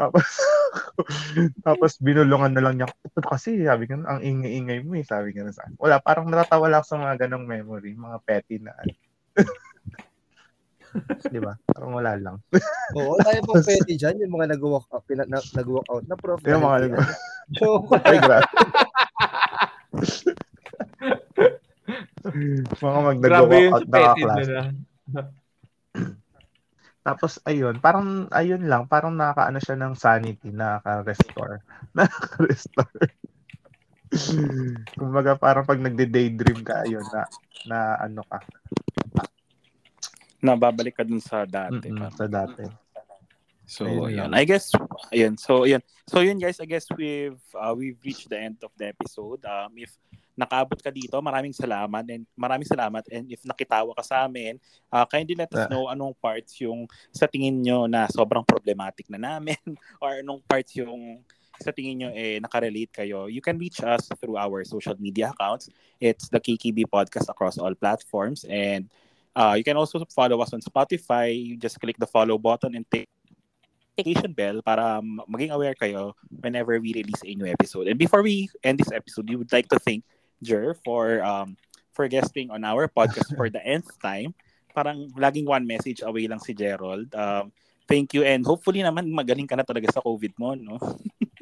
Tapos 0.00 0.24
tapos 1.68 2.00
binulungan 2.00 2.56
na 2.56 2.64
lang 2.64 2.80
niya. 2.80 2.88
Ito 2.88 3.20
kasi 3.20 3.60
sabi 3.68 3.84
ko, 3.84 4.00
ang 4.00 4.24
ingay-ingay 4.24 4.80
mo 4.80 4.96
eh, 4.96 5.04
sabi 5.04 5.36
ko 5.36 5.44
sa 5.52 5.68
akin. 5.68 5.76
Wala, 5.76 6.00
parang 6.00 6.32
natatawa 6.32 6.72
lang 6.72 6.88
sa 6.88 6.96
mga 6.96 7.28
ganong 7.28 7.44
memory, 7.44 8.00
mga 8.00 8.24
petty 8.24 8.64
na 8.64 8.72
ano. 8.80 8.96
Di 11.28 11.36
ba? 11.36 11.52
Parang 11.68 11.92
wala 12.00 12.16
lang. 12.16 12.40
Oo, 12.96 13.20
tayo 13.20 13.44
pang 13.44 13.60
petty 13.60 14.00
dyan, 14.00 14.24
yung 14.24 14.40
mga 14.40 14.56
nag-walk 14.56 14.88
out, 14.88 15.04
na, 15.12 15.36
nag-walk 15.36 15.84
out 15.92 16.04
na 16.08 16.16
prof. 16.16 16.40
Yung 16.48 16.64
mga 16.64 16.88
nag 16.88 16.92
Ay, 18.08 18.16
grabe. 18.20 18.48
Mga 22.78 23.00
mag-walk 23.00 23.52
out 23.72 23.86
na 23.88 24.14
class. 24.14 24.48
Tapos, 27.06 27.40
ayun, 27.48 27.80
parang, 27.80 28.28
ayun 28.28 28.68
lang, 28.68 28.84
parang 28.84 29.16
nakakaano 29.16 29.58
siya 29.64 29.76
ng 29.80 29.94
sanity, 29.96 30.52
nakaka-restore. 30.52 31.64
Nakaka-restore. 31.96 33.08
Kumbaga, 34.92 35.32
parang 35.40 35.64
pag 35.64 35.80
nagde-daydream 35.80 36.60
ka, 36.60 36.84
ayun, 36.84 37.04
na, 37.08 37.24
na 37.64 37.78
ano 38.04 38.20
ka, 38.28 38.44
Nababalik 40.38 40.94
ka 40.94 41.02
dun 41.02 41.18
sa 41.18 41.42
dati. 41.42 41.90
Mm-hmm, 41.90 42.14
sa 42.14 42.26
dati. 42.30 42.62
So, 43.68 43.84
ayun. 44.08 44.32
I 44.32 44.48
guess, 44.48 44.72
ayun. 45.12 45.36
So, 45.36 45.68
ayun. 45.68 45.84
So, 46.08 46.24
yun 46.24 46.40
guys, 46.40 46.56
I 46.56 46.64
guess 46.64 46.88
we've 46.96 47.36
uh, 47.52 47.76
we've 47.76 48.00
reached 48.00 48.32
the 48.32 48.40
end 48.40 48.56
of 48.64 48.72
the 48.80 48.96
episode. 48.96 49.44
Um, 49.44 49.76
if 49.76 49.92
nakaabot 50.32 50.80
ka 50.80 50.88
dito, 50.88 51.20
maraming 51.20 51.52
salamat 51.52 52.00
and 52.08 52.24
maraming 52.32 52.64
salamat 52.64 53.04
and 53.12 53.28
if 53.28 53.44
nakitawa 53.44 53.92
ka 53.92 54.00
sa 54.00 54.24
amin, 54.24 54.56
uh, 54.88 55.04
kindly 55.04 55.36
let 55.36 55.52
us 55.52 55.68
know 55.68 55.92
anong 55.92 56.16
parts 56.16 56.56
yung 56.64 56.88
sa 57.12 57.28
tingin 57.28 57.60
nyo 57.60 57.84
na 57.84 58.08
sobrang 58.08 58.46
problematic 58.46 59.04
na 59.12 59.20
namin 59.20 59.60
or 60.02 60.16
anong 60.16 60.40
parts 60.48 60.72
yung 60.80 61.20
sa 61.60 61.68
tingin 61.68 62.06
nyo 62.06 62.10
eh 62.14 62.40
nakarelate 62.40 63.04
kayo. 63.04 63.28
You 63.28 63.44
can 63.44 63.60
reach 63.60 63.84
us 63.84 64.08
through 64.16 64.40
our 64.40 64.64
social 64.64 64.96
media 64.96 65.34
accounts. 65.36 65.68
It's 66.00 66.32
the 66.32 66.40
KKB 66.40 66.88
Podcast 66.88 67.28
across 67.28 67.60
all 67.60 67.76
platforms 67.76 68.48
and 68.48 68.88
Uh, 69.38 69.54
you 69.54 69.62
can 69.62 69.78
also 69.78 70.02
follow 70.10 70.42
us 70.42 70.50
on 70.50 70.58
Spotify. 70.58 71.30
You 71.30 71.54
just 71.54 71.78
click 71.78 71.94
the 71.94 72.10
follow 72.10 72.42
button 72.42 72.74
and 72.74 72.82
take 72.90 73.06
notification 73.98 74.30
bell 74.32 74.62
para 74.62 75.02
maging 75.26 75.50
aware 75.50 75.74
kayo 75.74 76.14
whenever 76.30 76.78
we 76.78 76.94
release 76.94 77.22
a 77.26 77.34
new 77.34 77.50
episode. 77.50 77.90
And 77.90 77.98
before 77.98 78.22
we 78.22 78.46
end 78.62 78.78
this 78.78 78.94
episode, 78.94 79.26
we 79.26 79.34
would 79.34 79.50
like 79.50 79.66
to 79.74 79.78
thank 79.82 80.06
Jer 80.38 80.78
for 80.86 81.18
um 81.26 81.58
for 81.90 82.06
guesting 82.06 82.54
on 82.54 82.62
our 82.62 82.86
podcast 82.86 83.34
for 83.34 83.50
the 83.50 83.58
nth 83.58 83.90
time. 83.98 84.38
Parang 84.70 85.10
laging 85.18 85.50
one 85.50 85.66
message 85.66 85.98
away 86.06 86.30
lang 86.30 86.38
si 86.38 86.54
Gerald. 86.54 87.10
Um, 87.10 87.50
thank 87.90 88.14
you 88.14 88.22
and 88.22 88.46
hopefully 88.46 88.86
naman 88.86 89.10
magaling 89.10 89.50
ka 89.50 89.58
na 89.58 89.66
talaga 89.66 89.90
sa 89.90 90.04
COVID 90.06 90.32
mo, 90.38 90.54
no? 90.54 90.78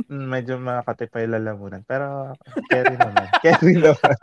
Mm, 0.07 0.31
medyo 0.31 0.55
makatipay 0.55 1.27
lalamunan. 1.27 1.83
Pero 1.83 2.31
carry 2.71 2.95
naman. 2.95 3.27
carry 3.43 3.75
naman. 3.75 4.15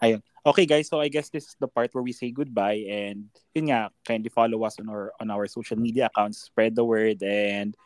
Ayun. 0.00 0.24
Okay 0.48 0.64
guys, 0.64 0.88
so 0.88 0.96
I 0.96 1.12
guess 1.12 1.28
this 1.28 1.44
is 1.52 1.56
the 1.60 1.68
part 1.68 1.92
where 1.92 2.00
we 2.00 2.16
say 2.16 2.32
goodbye 2.32 2.88
and 2.88 3.28
yun 3.52 3.68
nga, 3.68 3.92
kindly 4.00 4.32
follow 4.32 4.64
us 4.64 4.80
on 4.80 4.88
our 4.88 5.12
on 5.20 5.28
our 5.28 5.44
social 5.44 5.76
media 5.76 6.08
accounts, 6.08 6.48
spread 6.48 6.72
the 6.72 6.84
word 6.84 7.20
and 7.20 7.76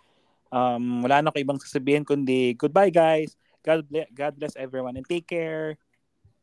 um 0.55 1.03
wala 1.03 1.19
na 1.27 1.35
ko 1.35 1.43
ibang 1.43 1.59
sasabihin 1.59 2.07
kundi 2.07 2.55
goodbye 2.55 2.95
guys. 2.95 3.35
God 3.67 3.87
bless, 3.91 4.07
God 4.15 4.33
bless 4.39 4.55
everyone 4.55 4.95
and 4.95 5.07
take 5.07 5.27
care. 5.27 5.75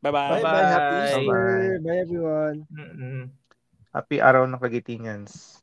Bye-bye. 0.00 0.40
Bye-bye. 0.40 0.64
Happy 0.64 0.96
Easter. 1.04 1.80
Bye, 1.84 2.00
everyone. 2.00 2.56
Mm-hmm. 2.72 3.22
Happy 3.92 4.16
araw 4.16 4.48
ng 4.48 4.56
Kagitingans. 4.56 5.59